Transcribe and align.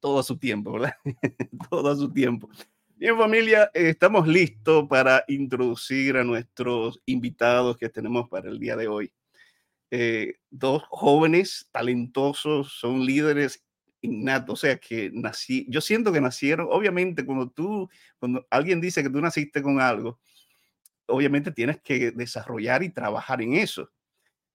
Todo 0.00 0.18
a 0.18 0.22
su 0.22 0.36
tiempo, 0.36 0.72
¿verdad? 0.72 0.94
Todo 1.70 1.90
a 1.90 1.96
su 1.96 2.12
tiempo. 2.12 2.48
Bien, 2.96 3.16
familia, 3.16 3.70
estamos 3.74 4.26
listos 4.26 4.86
para 4.88 5.24
introducir 5.28 6.16
a 6.16 6.24
nuestros 6.24 7.00
invitados 7.06 7.76
que 7.76 7.88
tenemos 7.88 8.28
para 8.28 8.50
el 8.50 8.58
día 8.58 8.76
de 8.76 8.88
hoy. 8.88 9.12
Eh, 9.90 10.34
dos 10.50 10.82
jóvenes 10.88 11.68
talentosos, 11.72 12.72
son 12.78 13.04
líderes 13.06 13.64
innatos, 14.00 14.52
o 14.52 14.56
sea 14.56 14.76
que 14.76 15.10
nací, 15.12 15.66
yo 15.68 15.80
siento 15.80 16.12
que 16.12 16.20
nacieron, 16.20 16.68
obviamente 16.70 17.24
cuando 17.24 17.48
tú, 17.48 17.88
cuando 18.18 18.46
alguien 18.50 18.80
dice 18.80 19.02
que 19.02 19.10
tú 19.10 19.20
naciste 19.20 19.62
con 19.62 19.80
algo, 19.80 20.18
obviamente 21.06 21.50
tienes 21.50 21.80
que 21.80 22.10
desarrollar 22.10 22.82
y 22.82 22.90
trabajar 22.90 23.40
en 23.42 23.54
eso. 23.54 23.90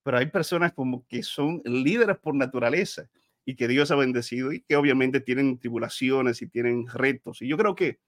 Pero 0.03 0.17
hay 0.17 0.27
personas 0.27 0.73
como 0.73 1.05
que 1.07 1.23
son 1.23 1.61
líderes 1.65 2.17
por 2.17 2.35
naturaleza 2.35 3.09
y 3.45 3.55
que 3.55 3.67
Dios 3.67 3.91
ha 3.91 3.95
bendecido 3.95 4.51
y 4.53 4.61
que 4.61 4.75
obviamente 4.75 5.19
tienen 5.19 5.57
tribulaciones 5.59 6.41
y 6.41 6.47
tienen 6.47 6.87
retos. 6.87 7.41
Y 7.41 7.47
yo 7.47 7.57
creo 7.57 7.75
que 7.75 7.99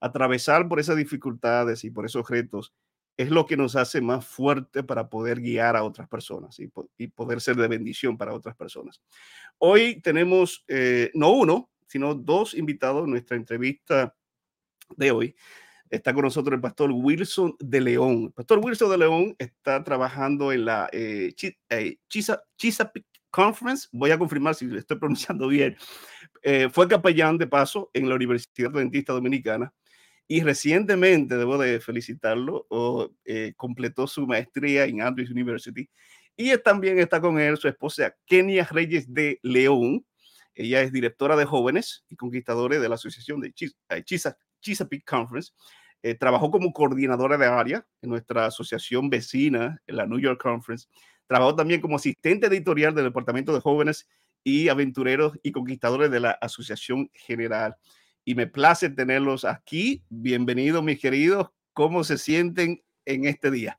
atravesar 0.00 0.68
por 0.68 0.80
esas 0.80 0.96
dificultades 0.96 1.84
y 1.84 1.90
por 1.90 2.06
esos 2.06 2.28
retos 2.28 2.72
es 3.16 3.30
lo 3.30 3.44
que 3.44 3.56
nos 3.56 3.76
hace 3.76 4.00
más 4.00 4.26
fuerte 4.26 4.82
para 4.82 5.10
poder 5.10 5.40
guiar 5.40 5.76
a 5.76 5.84
otras 5.84 6.08
personas 6.08 6.58
y, 6.58 7.08
poder 7.08 7.40
ser 7.40 7.56
de 7.56 7.68
bendición 7.68 8.16
para 8.16 8.32
otras 8.32 8.56
personas. 8.56 9.02
Hoy 9.58 10.00
tenemos 10.00 10.64
eh, 10.68 11.10
no 11.12 11.30
uno, 11.30 11.70
sino 11.86 12.14
dos 12.14 12.54
invitados 12.54 13.04
en 13.04 13.10
nuestra 13.10 13.36
entrevista 13.36 14.16
de 14.96 15.10
hoy. 15.10 15.36
Está 15.90 16.14
con 16.14 16.22
nosotros 16.22 16.54
el 16.54 16.60
pastor 16.60 16.92
Wilson 16.92 17.56
de 17.58 17.80
León. 17.80 18.24
El 18.28 18.32
pastor 18.32 18.60
Wilson 18.62 18.90
de 18.90 18.98
León 18.98 19.36
está 19.38 19.84
trabajando 19.84 20.52
en 20.52 20.64
la 20.64 20.88
eh, 20.92 21.34
eh 21.68 21.96
Chesapeake 22.08 23.09
Conference. 23.30 23.88
Voy 23.92 24.10
a 24.10 24.18
confirmar 24.18 24.54
si 24.54 24.66
lo 24.66 24.78
estoy 24.78 24.98
pronunciando 24.98 25.48
bien. 25.48 25.76
Eh, 26.42 26.68
fue 26.70 26.88
capellán 26.88 27.38
de 27.38 27.46
paso 27.46 27.90
en 27.92 28.08
la 28.08 28.14
Universidad 28.14 28.70
Adventista 28.70 29.12
Dominicana 29.12 29.72
y 30.26 30.42
recientemente, 30.42 31.36
debo 31.36 31.58
de 31.58 31.80
felicitarlo, 31.80 32.66
eh, 33.24 33.52
completó 33.56 34.06
su 34.06 34.28
maestría 34.28 34.84
en 34.84 35.02
Andrews 35.02 35.30
University. 35.30 35.90
Y 36.36 36.56
también 36.58 37.00
está 37.00 37.20
con 37.20 37.40
él 37.40 37.56
su 37.56 37.66
esposa 37.66 38.14
Kenia 38.26 38.64
Reyes 38.70 39.12
de 39.12 39.40
León. 39.42 40.06
Ella 40.54 40.82
es 40.82 40.92
directora 40.92 41.34
de 41.34 41.46
jóvenes 41.46 42.04
y 42.08 42.14
conquistadores 42.14 42.80
de 42.80 42.88
la 42.88 42.94
Asociación 42.94 43.40
de 43.40 43.52
Chesapeake 43.52 45.04
Conference. 45.04 45.52
Eh, 46.02 46.14
trabajó 46.14 46.50
como 46.50 46.72
coordinadora 46.72 47.36
de 47.36 47.46
área 47.46 47.86
en 48.00 48.10
nuestra 48.10 48.46
asociación 48.46 49.10
vecina, 49.10 49.82
en 49.86 49.96
la 49.96 50.06
New 50.06 50.20
York 50.20 50.40
Conference. 50.40 50.86
Trabajó 51.30 51.54
también 51.54 51.80
como 51.80 51.94
asistente 51.94 52.48
editorial 52.48 52.92
del 52.92 53.04
Departamento 53.04 53.54
de 53.54 53.60
Jóvenes 53.60 54.08
y 54.42 54.68
Aventureros 54.68 55.38
y 55.44 55.52
Conquistadores 55.52 56.10
de 56.10 56.18
la 56.18 56.32
Asociación 56.32 57.08
General. 57.14 57.76
Y 58.24 58.34
me 58.34 58.48
place 58.48 58.90
tenerlos 58.90 59.44
aquí. 59.44 60.02
Bienvenidos, 60.08 60.82
mis 60.82 61.00
queridos. 61.00 61.50
¿Cómo 61.72 62.02
se 62.02 62.18
sienten 62.18 62.82
en 63.04 63.26
este 63.26 63.52
día? 63.52 63.78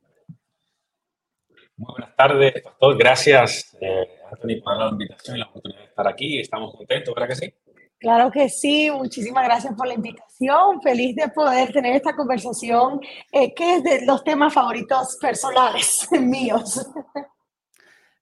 Muy 1.75 1.91
buenas 1.91 2.15
tardes, 2.15 2.53
pastor. 2.63 2.97
Gracias, 2.97 3.77
eh, 3.81 4.07
Anthony, 4.31 4.63
por 4.63 4.77
la 4.77 4.87
invitación 4.87 5.35
y 5.35 5.39
la 5.41 5.47
oportunidad 5.47 5.81
de 5.81 5.87
estar 5.87 6.07
aquí. 6.07 6.39
Estamos 6.39 6.73
contentos, 6.73 7.13
¿verdad 7.13 7.27
que 7.27 7.35
sí? 7.35 7.53
Claro 7.99 8.31
que 8.31 8.47
sí, 8.47 8.89
muchísimas 8.89 9.43
gracias 9.43 9.75
por 9.75 9.87
la 9.87 9.95
invitación. 9.95 10.81
Feliz 10.81 11.17
de 11.17 11.27
poder 11.27 11.73
tener 11.73 11.97
esta 11.97 12.15
conversación, 12.15 13.01
eh, 13.29 13.53
que 13.53 13.75
es 13.75 13.83
de 13.83 14.05
los 14.05 14.23
temas 14.23 14.53
favoritos 14.53 15.17
personales 15.19 16.07
míos. 16.21 16.89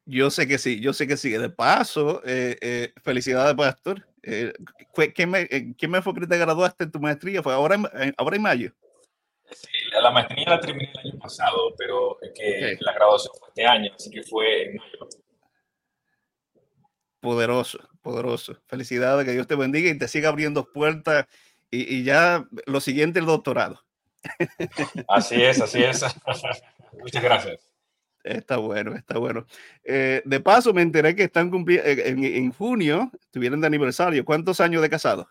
Yo 0.09 0.31
sé 0.31 0.47
que 0.47 0.57
sí, 0.57 0.79
yo 0.79 0.91
sé 0.91 1.05
que 1.05 1.17
sí. 1.17 1.29
De 1.29 1.51
paso, 1.51 2.23
eh, 2.25 2.57
eh, 2.61 2.93
felicidades, 3.03 3.53
Pastor. 3.53 4.07
Eh, 4.23 4.51
¿qué, 5.13 5.27
me, 5.27 5.47
¿Qué 5.47 5.87
me 5.87 6.01
fue 6.01 6.15
que 6.15 6.25
te 6.25 6.37
graduaste 6.37 6.85
en 6.85 6.91
tu 6.91 6.99
maestría? 6.99 7.43
¿Fue 7.43 7.53
ahora 7.53 7.75
en, 7.75 8.15
ahora 8.17 8.35
en 8.35 8.41
mayo? 8.41 8.73
Sí, 9.51 9.67
la 10.01 10.09
maestría 10.09 10.49
la 10.49 10.59
terminé 10.59 10.91
el 10.91 11.11
año 11.11 11.19
pasado, 11.19 11.75
pero 11.77 12.19
es 12.23 12.31
que 12.33 12.77
la 12.79 12.93
graduación 12.93 13.33
fue 13.37 13.49
este 13.49 13.65
año, 13.67 13.91
así 13.95 14.09
que 14.09 14.23
fue 14.23 14.63
en 14.63 14.77
mayo. 14.77 15.09
Poderoso, 17.19 17.77
poderoso. 18.01 18.59
Felicidades, 18.65 19.27
que 19.27 19.33
Dios 19.33 19.45
te 19.45 19.55
bendiga 19.55 19.91
y 19.91 19.97
te 19.97 20.07
siga 20.07 20.29
abriendo 20.29 20.71
puertas. 20.73 21.27
Y, 21.69 21.97
y 21.97 22.03
ya 22.03 22.47
lo 22.65 22.81
siguiente, 22.81 23.19
el 23.19 23.27
doctorado. 23.27 23.85
Así 25.07 25.39
es, 25.39 25.61
así 25.61 25.83
es. 25.83 26.03
Muchas 26.99 27.23
gracias. 27.23 27.68
Está 28.23 28.57
bueno, 28.57 28.95
está 28.95 29.17
bueno. 29.17 29.45
Eh, 29.83 30.21
de 30.25 30.39
paso, 30.39 30.73
me 30.73 30.81
enteré 30.81 31.15
que 31.15 31.23
están 31.23 31.49
cumpliendo, 31.49 31.87
eh, 31.87 32.09
en, 32.09 32.23
en, 32.23 32.51
junio, 32.51 33.11
estuvieron 33.19 33.61
de 33.61 33.67
aniversario. 33.67 34.25
¿Cuántos 34.25 34.59
años 34.59 34.81
de 34.81 34.89
casado? 34.89 35.29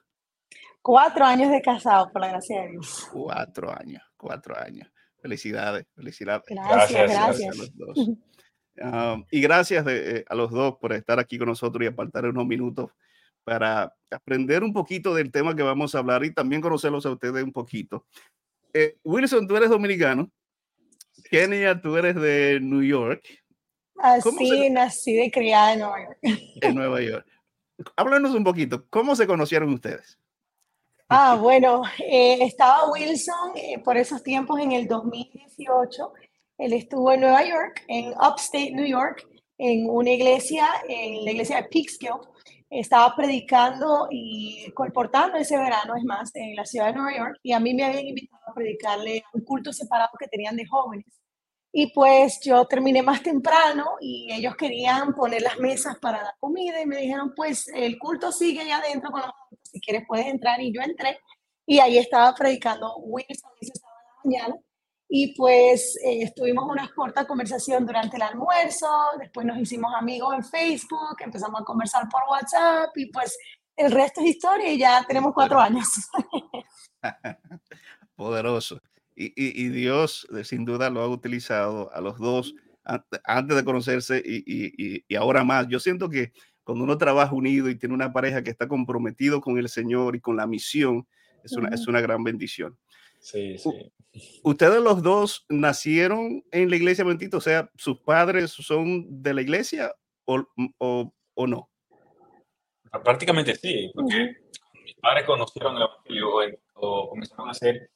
Cuatro 0.80 1.24
años 1.24 1.50
de 1.50 1.60
casado, 1.60 2.10
por 2.10 2.22
la 2.22 2.28
gracia 2.28 2.62
de 2.62 2.70
Dios. 2.70 3.08
Cuatro 3.12 3.70
años, 3.70 4.02
cuatro 4.16 4.58
años. 4.58 4.90
Felicidades, 5.20 5.86
felicidades. 5.94 6.44
Gracias, 6.48 7.10
gracias. 7.10 7.54
a 7.54 7.58
los 7.58 7.76
dos. 7.76 8.10
Um, 8.80 9.24
y 9.32 9.40
gracias 9.40 9.84
de, 9.84 10.18
eh, 10.18 10.24
a 10.28 10.36
los 10.36 10.52
dos 10.52 10.76
por 10.80 10.92
estar 10.92 11.18
aquí 11.18 11.36
con 11.36 11.48
nosotros 11.48 11.82
y 11.82 11.88
apartar 11.88 12.26
unos 12.26 12.46
minutos 12.46 12.92
para 13.42 13.92
aprender 14.10 14.62
un 14.62 14.72
poquito 14.72 15.14
del 15.14 15.32
tema 15.32 15.56
que 15.56 15.64
vamos 15.64 15.94
a 15.94 15.98
hablar 15.98 16.24
y 16.24 16.32
también 16.32 16.62
conocerlos 16.62 17.04
a 17.06 17.10
ustedes 17.10 17.42
un 17.42 17.50
poquito. 17.52 18.06
Eh, 18.72 18.96
Wilson, 19.02 19.48
tú 19.48 19.56
eres 19.56 19.70
dominicano. 19.70 20.30
Kenia, 21.30 21.80
tú 21.80 21.96
eres 21.96 22.14
de 22.14 22.58
New 22.60 22.82
York. 22.82 23.22
Así, 23.96 24.70
nací 24.70 25.14
de 25.14 25.30
criada 25.30 25.72
en 25.72 25.80
Nueva 25.80 26.00
York. 26.00 26.18
En 26.62 26.74
Nueva 26.74 27.00
York. 27.00 27.26
Háblanos 27.96 28.34
un 28.34 28.44
poquito, 28.44 28.86
¿cómo 28.90 29.14
se 29.14 29.26
conocieron 29.26 29.72
ustedes? 29.72 30.18
Ah, 31.08 31.38
bueno, 31.40 31.82
eh, 31.98 32.38
estaba 32.42 32.90
Wilson 32.90 33.52
eh, 33.56 33.78
por 33.78 33.96
esos 33.96 34.22
tiempos 34.22 34.60
en 34.60 34.72
el 34.72 34.86
2018. 34.86 36.12
Él 36.58 36.72
estuvo 36.74 37.12
en 37.12 37.20
Nueva 37.20 37.44
York, 37.44 37.84
en 37.88 38.10
Upstate 38.10 38.72
New 38.72 38.86
York, 38.86 39.26
en 39.56 39.88
una 39.88 40.10
iglesia, 40.10 40.66
en 40.88 41.24
la 41.24 41.30
iglesia 41.30 41.62
de 41.62 41.68
Peekskill. 41.68 42.10
Estaba 42.70 43.14
predicando 43.16 44.08
y 44.10 44.70
colportando 44.72 45.38
ese 45.38 45.56
verano, 45.56 45.94
es 45.96 46.04
más, 46.04 46.30
en 46.34 46.54
la 46.54 46.66
ciudad 46.66 46.88
de 46.88 46.92
Nueva 46.94 47.16
York. 47.16 47.38
Y 47.42 47.52
a 47.52 47.60
mí 47.60 47.74
me 47.74 47.84
habían 47.84 48.08
invitado 48.08 48.42
a 48.46 48.54
predicarle 48.54 49.24
un 49.32 49.42
culto 49.42 49.72
separado 49.72 50.10
que 50.18 50.28
tenían 50.28 50.56
de 50.56 50.66
jóvenes. 50.66 51.06
Y 51.72 51.92
pues 51.92 52.40
yo 52.42 52.64
terminé 52.66 53.02
más 53.02 53.22
temprano 53.22 53.96
y 54.00 54.32
ellos 54.32 54.56
querían 54.56 55.14
poner 55.14 55.42
las 55.42 55.58
mesas 55.58 55.98
para 55.98 56.22
la 56.22 56.34
comida 56.40 56.80
y 56.80 56.86
me 56.86 56.96
dijeron, 56.96 57.32
pues 57.36 57.68
el 57.68 57.98
culto 57.98 58.32
sigue 58.32 58.60
ahí 58.60 58.70
adentro 58.70 59.10
con 59.10 59.20
los 59.20 59.30
si 59.62 59.80
quieres 59.80 60.04
puedes 60.06 60.26
entrar. 60.26 60.60
Y 60.60 60.72
yo 60.72 60.80
entré 60.80 61.18
y 61.66 61.78
ahí 61.80 61.98
estaba 61.98 62.34
predicando 62.34 62.96
Wilson 62.96 63.50
esa 63.60 63.86
mañana. 64.24 64.54
Y 65.08 65.34
pues 65.34 65.96
eh, 66.04 66.22
estuvimos 66.22 66.64
una 66.68 66.90
corta 66.94 67.26
conversación 67.26 67.86
durante 67.86 68.16
el 68.16 68.22
almuerzo, 68.22 68.88
después 69.18 69.46
nos 69.46 69.58
hicimos 69.58 69.92
amigos 69.94 70.34
en 70.34 70.44
Facebook, 70.44 71.16
empezamos 71.20 71.60
a 71.60 71.64
conversar 71.64 72.08
por 72.10 72.22
WhatsApp 72.30 72.90
y 72.96 73.06
pues 73.06 73.38
el 73.76 73.90
resto 73.90 74.20
es 74.20 74.28
historia 74.28 74.70
y 74.70 74.78
ya 74.78 75.04
tenemos 75.06 75.32
cuatro 75.32 75.58
años. 75.58 75.88
Poderoso 78.16 78.80
y, 79.18 79.68
Dios 79.68 80.26
eh, 80.36 80.44
sin 80.44 80.64
duda 80.64 80.90
lo 80.90 81.00
ha 81.00 81.08
utilizado 81.08 81.92
a 81.92 82.00
los 82.00 82.18
dos 82.18 82.54
antes 83.24 83.56
de 83.56 83.64
conocerse 83.64 84.22
y, 84.24 85.04
ahora 85.16 85.44
más. 85.44 85.68
Yo 85.68 85.80
siento 85.80 86.08
que 86.08 86.32
cuando 86.64 86.84
uno 86.84 86.96
trabaja 86.96 87.34
unido 87.34 87.68
y 87.68 87.74
tiene 87.74 87.94
una 87.94 88.12
pareja 88.12 88.42
que 88.42 88.50
está 88.50 88.68
comprometido 88.68 89.40
con 89.40 89.58
el 89.58 89.68
Señor 89.68 90.16
y 90.16 90.20
con 90.20 90.36
la 90.36 90.46
misión, 90.46 91.06
es 91.42 91.52
una, 91.52 91.68
es 91.68 91.86
una 91.86 92.00
gran 92.00 92.22
bendición. 92.24 92.78
Sí, 93.20 93.58
sí. 93.58 93.92
¿Ustedes 94.42 94.80
los 94.82 95.02
dos 95.02 95.44
nacieron 95.48 96.44
en 96.50 96.70
la 96.70 96.76
iglesia 96.76 97.04
bendita? 97.04 97.36
O 97.36 97.40
sea, 97.40 97.70
¿sus 97.76 98.00
padres 98.00 98.50
son 98.50 99.22
de 99.22 99.34
la 99.34 99.42
iglesia 99.42 99.92
o, 100.24 100.44
o, 100.78 101.46
no? 101.46 101.70
Prácticamente 103.04 103.54
sí, 103.54 103.90
porque 103.94 104.36
mis 104.84 104.94
padres 104.96 105.24
conocieron 105.24 105.76
el 105.76 105.82
evangelio 105.82 106.28
o 106.74 107.10
comenzaron 107.10 107.48
a 107.48 107.50
hacer 107.52 107.90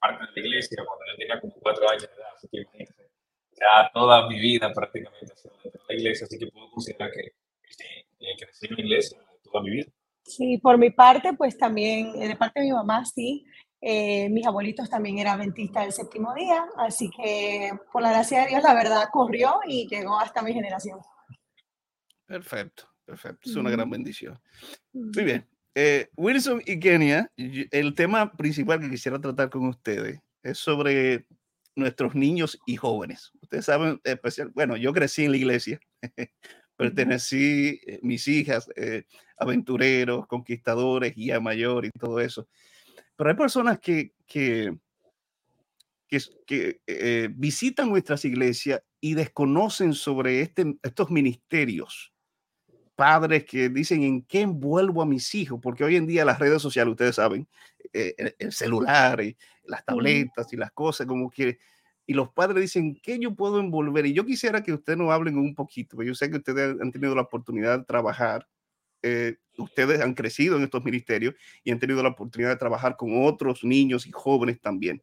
parte 0.00 0.24
de 0.26 0.40
la 0.40 0.48
iglesia 0.48 0.84
cuando 0.84 1.04
yo 1.10 1.16
tenía 1.16 1.40
como 1.40 1.54
cuatro 1.54 1.88
años 1.88 2.02
de 2.02 2.08
edad, 2.08 2.28
así 2.36 2.48
que 2.48 2.58
imagínense, 2.58 3.10
ya 3.52 3.90
toda 3.94 4.28
mi 4.28 4.38
vida 4.38 4.72
prácticamente 4.72 5.32
ha 5.32 5.36
sido 5.36 5.54
dentro 5.62 5.80
de 5.88 5.94
la 5.94 6.00
iglesia, 6.00 6.26
así 6.26 6.38
que 6.38 6.46
puedo 6.48 6.70
considerar 6.70 7.10
que, 7.12 7.32
sí, 7.68 7.84
eh, 8.20 8.36
crecí 8.38 8.66
en 8.66 8.74
la 8.74 8.80
iglesia 8.80 9.18
toda 9.42 9.62
mi 9.62 9.70
vida. 9.70 9.86
Sí, 10.24 10.58
por 10.58 10.78
mi 10.78 10.90
parte, 10.90 11.32
pues 11.34 11.58
también, 11.58 12.12
eh, 12.20 12.28
de 12.28 12.36
parte 12.36 12.60
de 12.60 12.66
mi 12.66 12.72
mamá, 12.72 13.04
sí. 13.04 13.44
Eh, 13.84 14.28
mis 14.30 14.46
abuelitos 14.46 14.88
también 14.88 15.18
eran 15.18 15.40
adventistas 15.40 15.82
del 15.82 15.92
séptimo 15.92 16.32
día, 16.34 16.64
así 16.76 17.10
que 17.10 17.72
por 17.92 18.00
la 18.00 18.12
gracia 18.12 18.42
de 18.42 18.50
Dios, 18.50 18.62
la 18.62 18.74
verdad 18.74 19.08
corrió 19.12 19.56
y 19.66 19.88
llegó 19.88 20.20
hasta 20.20 20.40
mi 20.40 20.52
generación. 20.52 21.00
Perfecto, 22.24 22.84
perfecto. 23.04 23.50
Es 23.50 23.56
una 23.56 23.70
gran 23.70 23.90
bendición. 23.90 24.40
Muy 24.92 25.24
bien. 25.24 25.48
Eh, 25.74 26.08
Wilson 26.16 26.62
y 26.64 26.78
Kenia, 26.78 27.30
el 27.36 27.94
tema 27.96 28.30
principal 28.32 28.78
que 28.78 28.90
quisiera 28.90 29.20
tratar 29.20 29.50
con 29.50 29.66
ustedes 29.66 30.20
es 30.44 30.58
sobre 30.58 31.26
nuestros 31.74 32.14
niños 32.14 32.58
y 32.66 32.76
jóvenes. 32.76 33.32
Ustedes 33.40 33.64
saben, 33.64 34.00
especial, 34.04 34.52
bueno, 34.54 34.76
yo 34.76 34.92
crecí 34.92 35.24
en 35.24 35.32
la 35.32 35.38
iglesia, 35.38 35.80
pertenecí, 36.76 37.80
eh, 37.86 37.98
mis 38.02 38.28
hijas, 38.28 38.68
eh, 38.76 39.04
aventureros, 39.36 40.26
conquistadores, 40.28 41.14
guía 41.16 41.40
mayor 41.40 41.84
y 41.84 41.90
todo 41.90 42.20
eso. 42.20 42.46
Pero 43.22 43.30
hay 43.30 43.36
personas 43.36 43.78
que, 43.78 44.14
que, 44.26 44.76
que, 46.08 46.80
eh, 46.88 47.28
visitan 47.32 47.88
nuestras 47.88 48.24
iglesias 48.24 48.82
y 49.00 49.14
desconocen 49.14 49.92
sobre 49.92 50.40
este, 50.40 50.76
estos 50.82 51.08
ministerios. 51.08 52.12
Padres 52.96 53.44
que 53.44 53.68
dicen 53.68 54.02
en 54.02 54.22
qué 54.22 54.40
envuelvo 54.40 55.02
a 55.02 55.06
mis 55.06 55.36
hijos, 55.36 55.60
porque 55.62 55.84
hoy 55.84 55.94
en 55.94 56.08
día 56.08 56.24
las 56.24 56.40
redes 56.40 56.60
sociales, 56.60 56.90
ustedes 56.90 57.14
saben, 57.14 57.46
el, 57.92 58.34
celular 58.50 59.20
y 59.20 59.36
las 59.66 59.84
tabletas 59.84 60.52
y 60.52 60.56
las 60.56 60.72
cosas, 60.72 61.06
como 61.06 61.30
que 61.30 61.60
y 62.04 62.14
los 62.14 62.28
padres 62.30 62.60
dicen, 62.60 62.98
¿qué 63.00 63.20
yo 63.20 63.36
puedo 63.36 63.60
envolver? 63.60 64.04
Y 64.04 64.14
yo 64.14 64.26
quisiera 64.26 64.64
que 64.64 64.72
ustedes 64.72 64.98
nos 64.98 65.12
hablen 65.12 65.38
un 65.38 65.54
poquito, 65.54 65.94
porque 65.94 66.08
yo 66.08 66.16
sé 66.16 66.28
que 66.28 66.38
ustedes 66.38 66.76
han 66.80 66.90
tenido 66.90 67.14
la 67.14 67.22
oportunidad 67.22 67.78
de 67.78 67.84
trabajar, 67.84 68.48
eh, 69.02 69.36
ustedes 69.58 70.00
han 70.00 70.14
crecido 70.14 70.56
en 70.56 70.62
estos 70.62 70.84
ministerios 70.84 71.34
y 71.64 71.70
han 71.70 71.78
tenido 71.78 72.02
la 72.02 72.10
oportunidad 72.10 72.50
de 72.50 72.56
trabajar 72.56 72.96
con 72.96 73.24
otros 73.24 73.64
niños 73.64 74.06
y 74.06 74.12
jóvenes 74.12 74.60
también. 74.60 75.02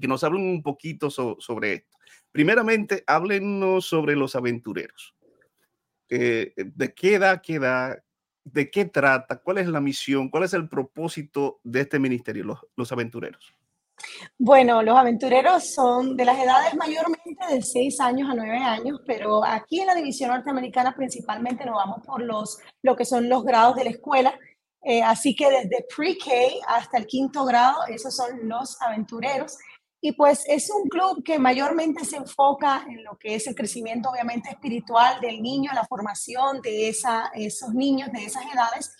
Que 0.00 0.08
nos 0.08 0.24
hablen 0.24 0.42
un 0.42 0.62
poquito 0.62 1.10
sobre 1.10 1.72
esto. 1.72 1.96
Primeramente, 2.32 3.04
háblenos 3.06 3.86
sobre 3.86 4.16
los 4.16 4.34
aventureros. 4.36 5.14
Eh, 6.08 6.52
¿De 6.56 6.94
qué 6.94 7.14
edad 7.14 7.40
queda? 7.42 8.02
¿De 8.44 8.70
qué 8.70 8.84
trata? 8.84 9.40
¿Cuál 9.40 9.58
es 9.58 9.66
la 9.68 9.80
misión? 9.80 10.28
¿Cuál 10.28 10.44
es 10.44 10.52
el 10.52 10.68
propósito 10.68 11.60
de 11.64 11.80
este 11.80 11.98
ministerio, 11.98 12.60
los 12.76 12.92
aventureros? 12.92 13.56
Bueno, 14.38 14.82
los 14.82 14.96
aventureros 14.96 15.74
son 15.74 16.16
de 16.16 16.24
las 16.24 16.38
edades 16.38 16.74
mayormente 16.74 17.46
de 17.50 17.62
6 17.62 18.00
años 18.00 18.30
a 18.30 18.34
9 18.34 18.58
años, 18.58 19.00
pero 19.06 19.44
aquí 19.44 19.80
en 19.80 19.86
la 19.86 19.94
división 19.94 20.30
norteamericana 20.30 20.94
principalmente 20.94 21.64
nos 21.64 21.76
vamos 21.76 22.04
por 22.04 22.22
los, 22.22 22.58
lo 22.82 22.96
que 22.96 23.04
son 23.04 23.28
los 23.28 23.44
grados 23.44 23.76
de 23.76 23.84
la 23.84 23.90
escuela. 23.90 24.38
Eh, 24.82 25.02
así 25.02 25.34
que 25.34 25.50
desde 25.50 25.86
pre-K 25.94 26.30
hasta 26.68 26.98
el 26.98 27.06
quinto 27.06 27.44
grado, 27.44 27.86
esos 27.88 28.14
son 28.14 28.48
los 28.48 28.80
aventureros. 28.80 29.58
Y 30.00 30.12
pues 30.12 30.44
es 30.46 30.70
un 30.70 30.88
club 30.88 31.24
que 31.24 31.38
mayormente 31.38 32.04
se 32.04 32.16
enfoca 32.16 32.84
en 32.88 33.02
lo 33.02 33.16
que 33.18 33.34
es 33.34 33.46
el 33.46 33.54
crecimiento 33.54 34.10
obviamente 34.10 34.50
espiritual 34.50 35.20
del 35.20 35.42
niño, 35.42 35.72
la 35.74 35.84
formación 35.84 36.60
de 36.60 36.88
esa, 36.88 37.30
esos 37.34 37.74
niños 37.74 38.12
de 38.12 38.24
esas 38.24 38.44
edades 38.52 38.94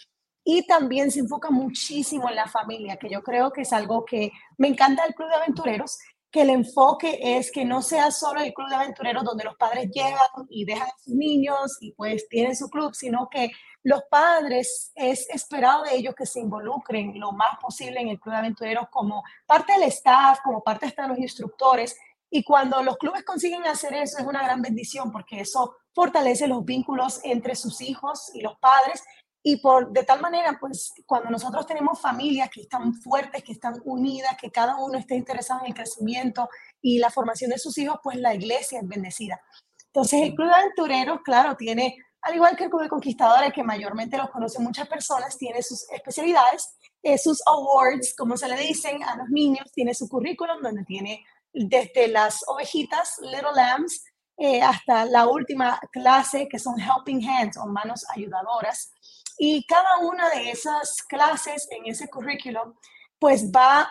y 0.49 0.65
también 0.65 1.11
se 1.11 1.19
enfoca 1.19 1.51
muchísimo 1.51 2.29
en 2.29 2.37
la 2.37 2.47
familia, 2.47 2.97
que 2.97 3.11
yo 3.11 3.21
creo 3.21 3.51
que 3.51 3.63
es 3.63 3.73
algo 3.73 4.05
que 4.05 4.31
me 4.59 4.69
encanta 4.69 5.03
del 5.03 5.13
Club 5.13 5.29
de 5.29 5.35
Aventureros, 5.35 5.99
que 6.31 6.43
el 6.43 6.51
enfoque 6.51 7.19
es 7.21 7.51
que 7.51 7.65
no 7.65 7.83
sea 7.83 8.13
solo 8.13 8.41
el 8.41 8.55
Club 8.55 8.69
de 8.69 8.77
Aventureros 8.77 9.25
donde 9.25 9.43
los 9.43 9.57
padres 9.57 9.91
llegan 9.93 10.21
y 10.49 10.65
dejan 10.65 10.87
a 10.87 10.99
sus 11.03 11.15
niños 11.15 11.77
y 11.81 11.91
pues 11.95 12.29
tienen 12.29 12.55
su 12.55 12.71
club, 12.71 12.95
sino 12.95 13.29
que 13.29 13.51
los 13.83 14.03
padres 14.09 14.93
es 14.95 15.29
esperado 15.31 15.83
de 15.83 15.97
ellos 15.97 16.15
que 16.15 16.27
se 16.27 16.39
involucren 16.39 17.19
lo 17.19 17.33
más 17.33 17.59
posible 17.61 18.01
en 18.01 18.11
el 18.11 18.21
Club 18.21 18.35
de 18.35 18.39
Aventureros 18.39 18.87
como 18.93 19.25
parte 19.47 19.73
del 19.73 19.83
staff, 19.89 20.39
como 20.45 20.63
parte 20.63 20.95
de 20.97 21.09
los 21.09 21.19
instructores. 21.19 21.99
Y 22.31 22.45
cuando 22.45 22.85
los 22.85 22.99
clubes 22.99 23.25
consiguen 23.25 23.65
hacer 23.67 23.95
eso 23.95 24.19
es 24.19 24.25
una 24.25 24.45
gran 24.45 24.63
bendición 24.63 25.11
porque 25.11 25.41
eso 25.41 25.75
fortalece 25.93 26.47
los 26.47 26.65
vínculos 26.65 27.19
entre 27.25 27.57
sus 27.57 27.81
hijos 27.81 28.31
y 28.35 28.43
los 28.43 28.57
padres 28.61 29.03
y 29.49 29.59
por, 29.59 29.93
de 29.93 30.03
tal 30.03 30.21
manera, 30.21 30.59
pues 30.59 30.93
cuando 31.07 31.31
nosotros 31.31 31.65
tenemos 31.69 32.01
familias 32.01 32.51
que 32.53 32.63
están 32.63 32.93
fuertes, 32.95 33.45
que 33.45 33.53
están 33.53 33.81
unidas, 33.85 34.37
que 34.41 34.51
cada 34.51 34.77
uno 34.77 34.99
esté 34.99 35.15
interesado 35.15 35.61
en 35.61 35.67
el 35.69 35.75
crecimiento 35.75 36.49
y 36.83 36.99
la 36.99 37.11
formación 37.11 37.53
de 37.53 37.59
sus 37.59 37.79
hijos, 37.79 38.01
pues 38.03 38.17
la 38.17 38.35
iglesia 38.35 38.81
es 38.81 38.89
bendecida. 38.89 39.41
Entonces 39.87 40.23
el 40.23 40.35
Club 40.35 40.49
de 40.49 40.55
Aventureros, 40.57 41.21
claro, 41.25 41.55
tiene, 41.55 41.97
al 42.23 42.35
igual 42.35 42.57
que 42.57 42.65
el 42.65 42.71
Club 42.71 42.83
de 42.83 42.89
Conquistadores, 42.89 43.53
que 43.53 43.63
mayormente 43.63 44.17
los 44.17 44.31
conocen 44.31 44.65
muchas 44.65 44.89
personas, 44.89 45.39
tiene 45.39 45.63
sus 45.63 45.89
especialidades, 45.93 46.75
eh, 47.05 47.17
sus 47.17 47.41
awards, 47.47 48.17
como 48.19 48.37
se 48.37 48.49
le 48.49 48.57
dicen 48.57 49.05
a 49.05 49.15
los 49.15 49.29
niños, 49.29 49.71
tiene 49.73 49.95
su 49.95 50.09
currículum 50.09 50.61
donde 50.61 50.83
tiene 50.83 51.25
desde 51.53 52.09
las 52.09 52.41
ovejitas, 52.49 53.21
Little 53.23 53.53
Lambs, 53.55 54.03
eh, 54.39 54.61
hasta 54.61 55.07
la 55.07 55.27
última 55.29 55.81
clase 55.91 56.47
que 56.47 56.59
son 56.59 56.75
Helping 56.79 57.27
Hands 57.27 57.57
o 57.57 57.67
manos 57.67 58.05
ayudadoras. 58.15 58.93
Y 59.39 59.67
cada 59.67 59.99
una 60.03 60.31
de 60.31 60.51
esas 60.51 61.03
clases 61.03 61.69
en 61.71 61.87
ese 61.87 62.09
currículum, 62.09 62.75
pues 63.19 63.51
va 63.51 63.89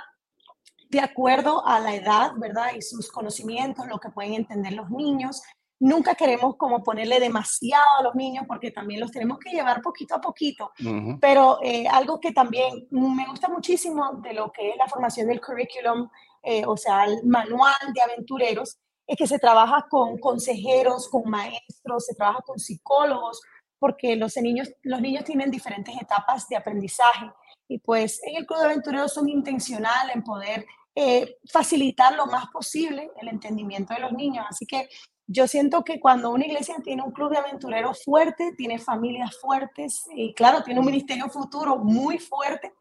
de 0.90 1.00
acuerdo 1.00 1.66
a 1.66 1.80
la 1.80 1.96
edad, 1.96 2.32
¿verdad? 2.38 2.74
Y 2.76 2.82
sus 2.82 3.12
conocimientos, 3.12 3.88
lo 3.88 4.00
que 4.00 4.10
pueden 4.10 4.34
entender 4.34 4.74
los 4.74 4.90
niños. 4.90 5.42
Nunca 5.80 6.16
queremos 6.16 6.56
como 6.56 6.84
ponerle 6.84 7.20
demasiado 7.20 7.86
a 8.00 8.04
los 8.04 8.16
niños 8.16 8.46
porque 8.48 8.72
también 8.72 9.02
los 9.02 9.12
tenemos 9.12 9.40
que 9.40 9.50
llevar 9.50 9.82
poquito 9.82 10.16
a 10.16 10.22
poquito. 10.22 10.72
Pero 11.20 11.60
eh, 11.62 11.88
algo 11.88 12.20
que 12.20 12.32
también 12.32 12.88
me 12.92 13.28
gusta 13.28 13.50
muchísimo 13.50 14.14
de 14.24 14.34
lo 14.34 14.52
que 14.52 14.70
es 14.70 14.78
la 14.78 14.88
formación 14.88 15.28
del 15.28 15.42
currículum, 15.42 16.10
eh, 16.44 16.66
o 16.66 16.78
sea, 16.78 17.06
el 17.06 17.26
manual 17.26 17.76
de 17.94 18.02
aventureros, 18.02 18.78
es 19.08 19.18
que 19.18 19.28
se 19.28 19.38
trabaja 19.38 19.86
con 19.90 20.18
consejeros, 20.18 21.10
con 21.10 21.30
maestros, 21.30 22.06
se 22.06 22.16
trabaja 22.16 22.42
con 22.42 22.58
psicólogos, 22.58 23.42
porque 23.80 24.16
los 24.16 24.36
niños, 24.38 24.72
los 24.84 25.02
niños 25.02 25.24
tienen 25.24 25.52
diferentes 25.52 25.96
etapas 26.02 26.48
de 26.48 26.58
aprendizaje 26.58 27.32
y 27.68 27.80
pues 27.80 28.22
en 28.24 28.38
el 28.38 28.46
Club 28.46 28.60
de 28.60 28.66
Aventureros 28.66 29.14
son 29.14 29.30
intencionales 29.30 30.16
en 30.16 30.24
poder 30.24 30.66
eh, 30.96 31.38
facilitar 31.52 32.16
lo 32.16 32.26
más 32.28 32.48
posible 32.48 33.12
el 33.20 33.28
entendimiento 33.28 33.94
de 33.94 34.00
los 34.00 34.14
niños. 34.14 34.46
Así 34.50 34.66
que 34.66 34.88
yo 35.28 35.48
siento 35.48 35.84
que 35.84 36.00
cuando 36.00 36.30
una 36.30 36.46
iglesia 36.46 36.76
tiene 36.84 37.02
un 37.02 37.12
club 37.12 37.32
de 37.32 37.38
aventureros 37.38 38.04
fuerte, 38.04 38.54
tiene 38.56 38.78
familias 38.78 39.38
fuertes 39.40 40.06
y 40.16 40.34
claro, 40.34 40.64
tiene 40.64 40.80
un 40.80 40.86
ministerio 40.86 41.30
futuro 41.30 41.78
muy 41.78 42.20
fuerte. 42.20 42.74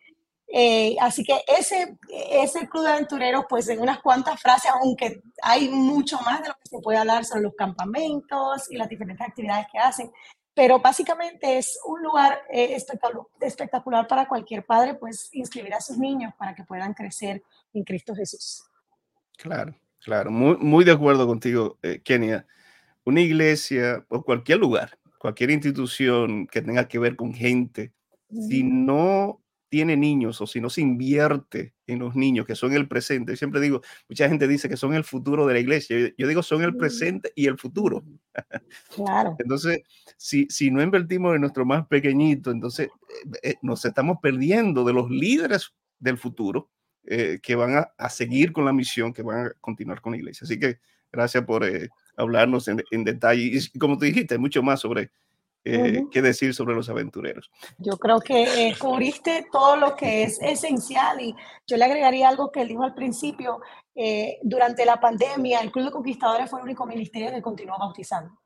Eh, 0.46 0.94
así 1.00 1.24
que 1.24 1.40
ese, 1.48 1.96
ese 2.30 2.68
club 2.68 2.84
de 2.84 2.92
aventureros, 2.92 3.46
pues 3.48 3.68
en 3.70 3.80
unas 3.80 4.00
cuantas 4.00 4.40
frases, 4.40 4.70
aunque 4.70 5.22
hay 5.42 5.68
mucho 5.70 6.18
más 6.20 6.42
de 6.42 6.48
lo 6.48 6.54
que 6.54 6.68
se 6.68 6.78
puede 6.80 6.98
hablar 6.98 7.24
sobre 7.24 7.42
los 7.42 7.54
campamentos 7.54 8.70
y 8.70 8.76
las 8.76 8.88
diferentes 8.88 9.26
actividades 9.26 9.66
que 9.72 9.78
hacen, 9.78 10.12
pero 10.54 10.78
básicamente 10.78 11.58
es 11.58 11.78
un 11.86 12.02
lugar 12.02 12.42
eh, 12.50 12.76
espectacular 13.40 14.06
para 14.06 14.28
cualquier 14.28 14.64
padre, 14.64 14.94
pues 14.94 15.28
inscribir 15.32 15.74
a 15.74 15.80
sus 15.80 15.98
niños 15.98 16.32
para 16.38 16.54
que 16.54 16.64
puedan 16.64 16.94
crecer 16.94 17.42
en 17.72 17.84
Cristo 17.84 18.14
Jesús. 18.14 18.64
Claro, 19.36 19.74
claro, 20.00 20.30
muy, 20.30 20.56
muy 20.58 20.84
de 20.84 20.92
acuerdo 20.92 21.26
contigo, 21.26 21.78
eh, 21.82 22.00
Kenia. 22.02 22.46
Una 23.04 23.20
iglesia 23.20 24.04
o 24.08 24.22
cualquier 24.22 24.58
lugar, 24.58 24.98
cualquier 25.18 25.50
institución 25.50 26.46
que 26.46 26.62
tenga 26.62 26.88
que 26.88 26.98
ver 26.98 27.16
con 27.16 27.34
gente, 27.34 27.92
si 28.30 28.62
no 28.62 29.43
tiene 29.74 29.96
niños 29.96 30.40
o 30.40 30.46
si 30.46 30.60
no 30.60 30.70
se 30.70 30.82
invierte 30.82 31.74
en 31.88 31.98
los 31.98 32.14
niños 32.14 32.46
que 32.46 32.54
son 32.54 32.74
el 32.74 32.86
presente, 32.86 33.36
siempre 33.36 33.60
digo, 33.60 33.80
mucha 34.08 34.28
gente 34.28 34.46
dice 34.46 34.68
que 34.68 34.76
son 34.76 34.94
el 34.94 35.02
futuro 35.02 35.48
de 35.48 35.54
la 35.54 35.58
iglesia, 35.58 36.12
yo 36.16 36.28
digo 36.28 36.44
son 36.44 36.62
el 36.62 36.76
presente 36.76 37.32
y 37.34 37.48
el 37.48 37.58
futuro. 37.58 38.04
Claro. 38.94 39.34
Entonces, 39.40 39.82
si, 40.16 40.46
si 40.48 40.70
no 40.70 40.80
invertimos 40.80 41.34
en 41.34 41.40
nuestro 41.40 41.66
más 41.66 41.88
pequeñito, 41.88 42.52
entonces 42.52 42.86
eh, 42.86 43.38
eh, 43.42 43.54
nos 43.62 43.84
estamos 43.84 44.18
perdiendo 44.22 44.84
de 44.84 44.92
los 44.92 45.10
líderes 45.10 45.74
del 45.98 46.18
futuro 46.18 46.70
eh, 47.02 47.40
que 47.42 47.56
van 47.56 47.76
a, 47.76 47.92
a, 47.98 48.08
seguir 48.08 48.52
con 48.52 48.64
la 48.64 48.72
misión, 48.72 49.12
que 49.12 49.22
van 49.22 49.46
a 49.46 49.50
continuar 49.60 50.00
con 50.00 50.12
la 50.12 50.18
iglesia. 50.18 50.44
Así 50.44 50.56
que 50.56 50.78
gracias 51.10 51.44
por 51.44 51.66
hablarnos 52.16 52.68
en, 52.68 52.80
en, 52.92 53.02
detalle. 53.02 53.42
Y 53.42 53.78
como 53.80 53.98
tú 53.98 54.04
dijiste, 54.04 54.38
mucho 54.38 54.62
más 54.62 54.78
sobre 54.78 55.10
eh, 55.64 56.04
qué 56.10 56.20
decir 56.20 56.54
sobre 56.54 56.74
los 56.74 56.88
aventureros. 56.88 57.50
Yo 57.78 57.96
creo 57.96 58.20
que 58.20 58.68
eh, 58.68 58.76
cubriste 58.78 59.46
todo 59.50 59.76
lo 59.76 59.96
que 59.96 60.24
es 60.24 60.38
esencial 60.42 61.20
y 61.20 61.34
yo 61.66 61.76
le 61.76 61.84
agregaría 61.84 62.28
algo 62.28 62.50
que 62.50 62.62
él 62.62 62.68
dijo 62.68 62.82
al 62.82 62.94
principio. 62.94 63.60
Eh, 63.94 64.38
durante 64.42 64.84
la 64.84 65.00
pandemia, 65.00 65.60
el 65.60 65.70
Club 65.70 65.86
de 65.86 65.90
Conquistadores 65.92 66.50
fue 66.50 66.60
el 66.60 66.64
único 66.64 66.84
ministerio 66.84 67.30
que 67.30 67.40
continuó 67.40 67.78
bautizando. 67.78 68.38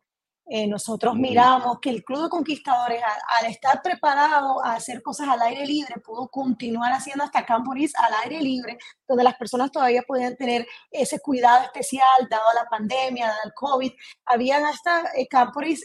Eh, 0.50 0.66
nosotros 0.66 1.14
miramos 1.14 1.78
que 1.78 1.90
el 1.90 2.02
Club 2.02 2.22
de 2.22 2.28
Conquistadores, 2.30 3.02
al, 3.38 3.50
estar 3.50 3.82
preparado 3.82 4.64
a 4.64 4.76
hacer 4.76 5.02
cosas 5.02 5.28
al 5.28 5.42
aire 5.42 5.66
libre, 5.66 6.00
pudo 6.00 6.28
continuar 6.28 6.90
haciendo 6.92 7.22
hasta 7.22 7.44
Camporis 7.44 7.94
al 7.96 8.14
aire 8.24 8.40
libre, 8.40 8.78
donde 9.06 9.24
las 9.24 9.36
personas 9.36 9.70
todavía 9.70 10.02
podían 10.08 10.36
tener 10.36 10.66
ese 10.90 11.20
cuidado 11.20 11.64
especial, 11.64 12.02
dado 12.30 12.44
la 12.54 12.64
pandemia, 12.64 13.26
dado 13.26 13.40
el 13.44 13.52
COVID. 13.52 13.92
Habían 14.24 14.64
hasta 14.64 15.12
eh, 15.14 15.28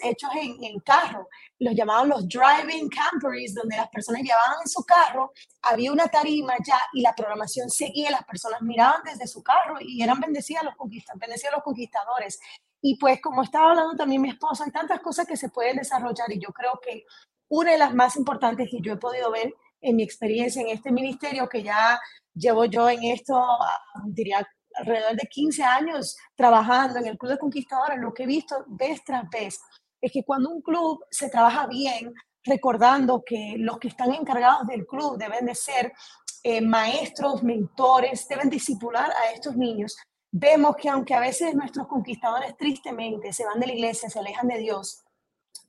hechos 0.04 0.30
en, 0.42 0.64
en, 0.64 0.80
carro, 0.80 1.28
los 1.60 1.76
llamaban 1.76 2.08
los 2.08 2.26
driving 2.28 2.88
camporis, 2.88 3.54
donde 3.54 3.76
las 3.76 3.90
personas 3.90 4.22
llevaban 4.22 4.62
en 4.62 4.70
su 4.70 4.84
carro, 4.86 5.34
había 5.62 5.92
una 5.92 6.08
tarima 6.08 6.54
ya 6.66 6.80
y 6.94 7.02
la 7.02 7.14
programación 7.14 7.70
seguía, 7.70 8.12
las 8.12 8.24
personas 8.24 8.62
miraban 8.62 9.02
desde 9.04 9.28
su 9.28 9.44
carro 9.44 9.76
y 9.82 10.02
eran 10.02 10.20
bendecidas 10.22 10.64
los, 10.64 10.74
bendecidas 11.16 11.54
los 11.54 11.64
conquistadores. 11.64 12.40
Y 12.86 12.98
pues 12.98 13.22
como 13.22 13.44
estaba 13.44 13.70
hablando 13.70 13.96
también 13.96 14.22
mi 14.22 14.30
esposa, 14.30 14.66
hay 14.66 14.72
tantas 14.72 15.00
cosas 15.00 15.26
que 15.26 15.38
se 15.38 15.48
pueden 15.48 15.78
desarrollar 15.78 16.30
y 16.32 16.40
yo 16.40 16.50
creo 16.50 16.80
que 16.84 17.06
una 17.48 17.72
de 17.72 17.78
las 17.78 17.94
más 17.94 18.18
importantes 18.18 18.68
que 18.70 18.82
yo 18.82 18.94
he 18.94 18.98
podido 18.98 19.32
ver 19.32 19.54
en 19.80 19.96
mi 19.96 20.04
experiencia 20.04 20.62
en 20.62 20.68
este 20.68 20.92
ministerio, 20.92 21.48
que 21.48 21.64
ya 21.64 21.98
llevo 22.36 22.66
yo 22.66 22.90
en 22.90 23.04
esto, 23.04 23.42
diría, 24.06 24.46
alrededor 24.76 25.16
de 25.16 25.28
15 25.30 25.64
años 25.64 26.18
trabajando 26.36 27.00
en 27.00 27.08
el 27.08 27.18
Club 27.18 27.32
de 27.32 27.38
Conquistadores, 27.38 28.00
lo 28.00 28.14
que 28.14 28.24
he 28.24 28.28
visto 28.28 28.66
vez 28.68 29.02
tras 29.06 29.30
vez 29.30 29.60
es 30.02 30.12
que 30.12 30.26
cuando 30.26 30.50
un 30.50 30.62
club 30.62 31.06
se 31.10 31.30
trabaja 31.30 31.66
bien, 31.68 32.14
recordando 32.44 33.24
que 33.26 33.56
los 33.58 33.80
que 33.80 33.88
están 33.88 34.14
encargados 34.14 34.68
del 34.68 34.86
club 34.86 35.18
deben 35.18 35.46
de 35.46 35.56
ser 35.56 35.94
eh, 36.44 36.60
maestros, 36.60 37.42
mentores, 37.44 38.28
deben 38.28 38.50
disipular 38.50 39.10
a 39.10 39.32
estos 39.32 39.56
niños. 39.56 39.96
Vemos 40.36 40.76
que 40.78 40.90
aunque 40.90 41.14
a 41.14 41.20
veces 41.20 41.54
nuestros 41.54 41.86
conquistadores 41.86 42.58
tristemente 42.58 43.32
se 43.32 43.46
van 43.46 43.60
de 43.60 43.68
la 43.68 43.74
iglesia, 43.74 44.10
se 44.10 44.18
alejan 44.18 44.48
de 44.48 44.58
Dios, 44.58 45.04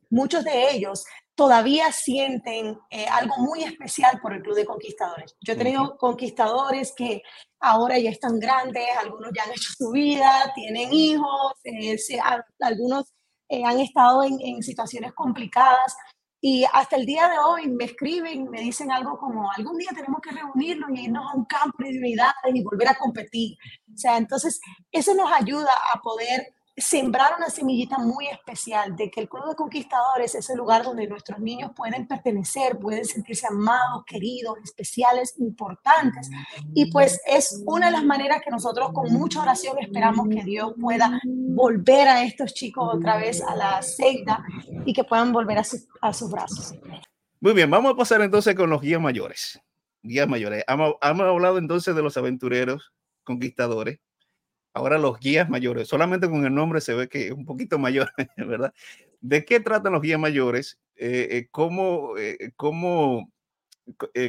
muchos 0.08 0.42
de 0.42 0.70
ellos 0.70 1.04
todavía 1.34 1.92
sienten 1.92 2.78
eh, 2.88 3.04
algo 3.06 3.34
muy 3.36 3.62
especial 3.62 4.18
por 4.22 4.32
el 4.32 4.40
Club 4.40 4.56
de 4.56 4.64
Conquistadores. 4.64 5.36
Yo 5.42 5.52
he 5.52 5.56
tenido 5.56 5.98
conquistadores 5.98 6.94
que 6.96 7.20
ahora 7.60 7.98
ya 7.98 8.08
están 8.08 8.40
grandes, 8.40 8.86
algunos 8.98 9.32
ya 9.36 9.42
han 9.42 9.50
hecho 9.50 9.70
su 9.76 9.90
vida, 9.90 10.50
tienen 10.54 10.90
hijos, 10.94 11.52
eh, 11.64 11.98
algunos 12.60 13.12
han 13.50 13.80
estado 13.80 14.22
en, 14.22 14.40
en 14.40 14.62
situaciones 14.62 15.12
complicadas, 15.12 15.94
y 16.46 16.62
hasta 16.74 16.96
el 16.96 17.06
día 17.06 17.26
de 17.26 17.38
hoy 17.38 17.70
me 17.70 17.86
escriben, 17.86 18.50
me 18.50 18.60
dicen 18.60 18.92
algo 18.92 19.16
como, 19.16 19.50
algún 19.50 19.78
día 19.78 19.88
tenemos 19.94 20.20
que 20.20 20.30
reunirnos 20.30 20.90
y 20.90 21.04
irnos 21.04 21.24
a 21.24 21.34
un 21.38 21.46
campo 21.46 21.82
de 21.82 21.96
unidades 21.96 22.54
y 22.54 22.62
volver 22.62 22.88
a 22.88 22.96
competir. 22.96 23.56
O 23.90 23.96
sea, 23.96 24.18
entonces 24.18 24.60
eso 24.92 25.14
nos 25.14 25.32
ayuda 25.32 25.70
a 25.94 26.02
poder 26.02 26.54
sembrar 26.76 27.34
una 27.36 27.50
semillita 27.50 27.98
muy 27.98 28.26
especial 28.26 28.96
de 28.96 29.10
que 29.10 29.20
el 29.20 29.28
Club 29.28 29.48
de 29.48 29.54
Conquistadores 29.54 30.34
es 30.34 30.50
el 30.50 30.56
lugar 30.56 30.82
donde 30.82 31.06
nuestros 31.06 31.38
niños 31.38 31.70
pueden 31.74 32.08
pertenecer, 32.08 32.78
pueden 32.78 33.04
sentirse 33.04 33.46
amados, 33.46 34.04
queridos, 34.06 34.58
especiales, 34.64 35.34
importantes. 35.38 36.28
Y 36.74 36.90
pues 36.90 37.20
es 37.26 37.62
una 37.66 37.86
de 37.86 37.92
las 37.92 38.04
maneras 38.04 38.42
que 38.42 38.50
nosotros 38.50 38.90
con 38.92 39.12
mucha 39.12 39.42
oración 39.42 39.76
esperamos 39.78 40.28
que 40.28 40.42
Dios 40.42 40.74
pueda 40.80 41.20
volver 41.24 42.08
a 42.08 42.24
estos 42.24 42.54
chicos 42.54 42.88
otra 42.92 43.18
vez 43.18 43.40
a 43.42 43.54
la 43.54 43.80
secta 43.82 44.44
y 44.84 44.92
que 44.92 45.04
puedan 45.04 45.32
volver 45.32 45.58
a, 45.58 45.64
a 46.00 46.12
sus 46.12 46.30
brazos. 46.30 46.74
Muy 47.40 47.52
bien, 47.52 47.70
vamos 47.70 47.92
a 47.92 47.96
pasar 47.96 48.20
entonces 48.22 48.54
con 48.56 48.70
los 48.70 48.80
guías 48.80 49.00
mayores. 49.00 49.60
Guías 50.02 50.28
mayores. 50.28 50.64
Hemos 50.66 50.96
hablado 51.02 51.58
entonces 51.58 51.94
de 51.94 52.02
los 52.02 52.16
aventureros, 52.16 52.92
conquistadores 53.22 54.00
ahora 54.74 54.98
los 54.98 55.18
guías 55.18 55.48
mayores. 55.48 55.88
Solamente 55.88 56.28
con 56.28 56.44
el 56.44 56.54
nombre 56.54 56.80
se 56.80 56.92
ve 56.94 57.08
que 57.08 57.28
es 57.28 57.32
un 57.32 57.46
poquito 57.46 57.78
mayor, 57.78 58.12
¿verdad? 58.36 58.74
¿De 59.20 59.44
qué 59.44 59.60
tratan 59.60 59.92
los 59.94 60.02
guías 60.02 60.20
mayores? 60.20 60.78
Eh, 60.96 61.28
eh, 61.30 61.48
¿Cómo, 61.50 62.18
eh, 62.18 62.52
cómo, 62.56 63.32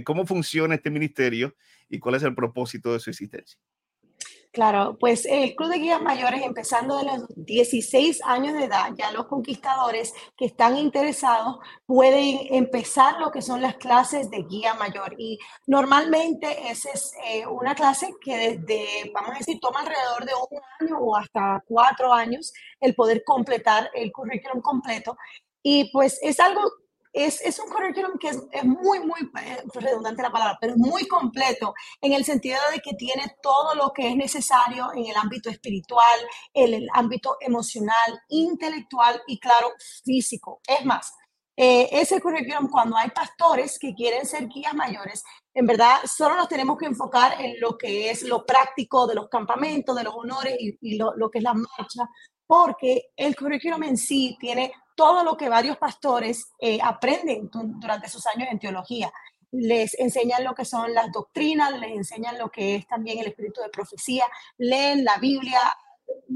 cómo 0.06 0.26
funciona 0.26 0.76
este 0.76 0.90
ministerio 0.90 1.56
y 1.90 2.00
cuál 2.00 2.16
es 2.16 2.24
el 2.24 2.36
propósito 2.36 2.94
de 2.94 3.00
su 3.00 3.10
existencia? 3.10 3.60
Claro, 4.56 4.96
pues 4.98 5.26
el 5.26 5.54
Club 5.54 5.70
de 5.70 5.80
Guías 5.80 6.02
Mayores, 6.02 6.42
empezando 6.42 6.98
de 7.00 7.04
los 7.04 7.26
16 7.36 8.22
años 8.24 8.54
de 8.54 8.64
edad, 8.64 8.90
ya 8.98 9.12
los 9.12 9.26
conquistadores 9.26 10.14
que 10.38 10.46
están 10.46 10.78
interesados 10.78 11.58
pueden 11.86 12.40
empezar 12.52 13.20
lo 13.20 13.32
que 13.32 13.42
son 13.42 13.62
las 13.62 13.76
clases 13.76 14.30
de 14.30 14.44
guía 14.44 14.74
mayor. 14.76 15.14
Y 15.18 15.38
normalmente 15.68 16.72
esa 16.72 16.90
es 16.92 17.12
eh, 17.28 17.46
una 17.46 17.76
clase 17.76 18.14
que 18.22 18.56
desde, 18.56 19.12
vamos 19.14 19.32
a 19.32 19.40
decir, 19.40 19.60
toma 19.60 19.82
alrededor 19.82 20.24
de 20.24 20.32
un 20.50 20.62
año 20.80 21.00
o 21.00 21.18
hasta 21.18 21.62
cuatro 21.68 22.14
años 22.14 22.54
el 22.80 22.96
poder 22.96 23.26
completar 23.26 23.92
el 23.94 24.14
currículum 24.14 24.62
completo. 24.62 25.18
Y 25.62 25.92
pues 25.92 26.18
es 26.22 26.40
algo 26.40 26.62
es, 27.16 27.42
es 27.42 27.58
un 27.60 27.70
currículum 27.70 28.18
que 28.20 28.28
es, 28.28 28.64
muy, 28.66 29.00
muy, 29.00 29.22
eh, 29.42 29.64
redundante 29.74 30.22
la 30.22 30.32
palabra, 30.32 30.58
pero 30.60 30.74
muy 30.76 31.08
completo 31.08 31.74
en 32.02 32.12
el 32.12 32.26
sentido 32.26 32.58
de 32.74 32.82
que 32.82 32.94
tiene 32.94 33.38
todo 33.42 33.74
lo 33.74 33.92
que 33.94 34.10
es 34.10 34.16
necesario 34.18 34.92
en 34.94 35.06
el 35.06 35.16
ámbito 35.16 35.50
espiritual, 35.50 36.20
en 36.54 36.74
el 36.74 36.88
ámbito 36.94 37.38
emocional, 37.40 38.22
intelectual 38.28 39.22
y, 39.28 39.40
claro, 39.40 39.72
físico. 40.04 40.60
Es 40.68 40.86
más, 40.86 41.14
eh, 41.56 41.88
ese 41.90 42.20
currículum, 42.20 42.70
cuando 42.70 42.98
hay 42.98 43.10
pastores 43.12 43.80
que 43.80 43.94
quieren 43.94 44.26
ser 44.26 44.50
guías 44.50 44.74
mayores, 44.74 45.24
en 45.54 45.66
verdad 45.66 46.00
solo 46.06 46.36
nos 46.36 46.50
tenemos 46.50 46.78
que 46.78 46.86
enfocar 46.86 47.42
en 47.42 47.58
lo 47.62 47.78
que 47.78 48.10
es 48.10 48.24
lo 48.24 48.46
práctico 48.46 49.08
de 49.08 49.16
los 49.16 49.30
campamentos, 49.30 49.96
de 49.96 50.04
los 50.04 50.14
honores 50.14 50.58
y, 50.60 50.78
y 50.82 50.98
lo, 50.98 51.16
lo, 51.16 51.30
que 51.30 51.38
es 51.38 51.44
la 51.46 51.54
marcha, 51.54 52.10
porque 52.46 53.04
el 53.16 53.38
currículum 53.38 53.84
en 53.84 53.96
sí 53.96 54.36
tiene 54.38 54.74
todo 54.96 55.24
lo 55.24 55.38
que 55.38 55.50
varios 55.50 55.78
pastores 55.78 56.48
eh, 56.60 56.80
aprenden 56.82 57.50
durante 57.52 58.10
sus 58.10 58.26
años 58.28 58.48
en 58.52 58.60
teología. 58.60 59.12
Les 59.52 59.94
enseñan 60.00 60.44
lo 60.44 60.56
que 60.56 60.66
son 60.66 60.94
las 60.94 61.12
doctrinas, 61.12 61.78
les 61.80 61.92
enseñan 61.92 62.38
lo 62.38 62.50
que 62.50 62.76
es 62.76 62.88
también 62.88 63.20
el 63.20 63.28
espíritu 63.28 63.62
de 63.62 63.70
profecía, 63.70 64.26
leen 64.58 65.04
la 65.04 65.18
Biblia, 65.18 65.60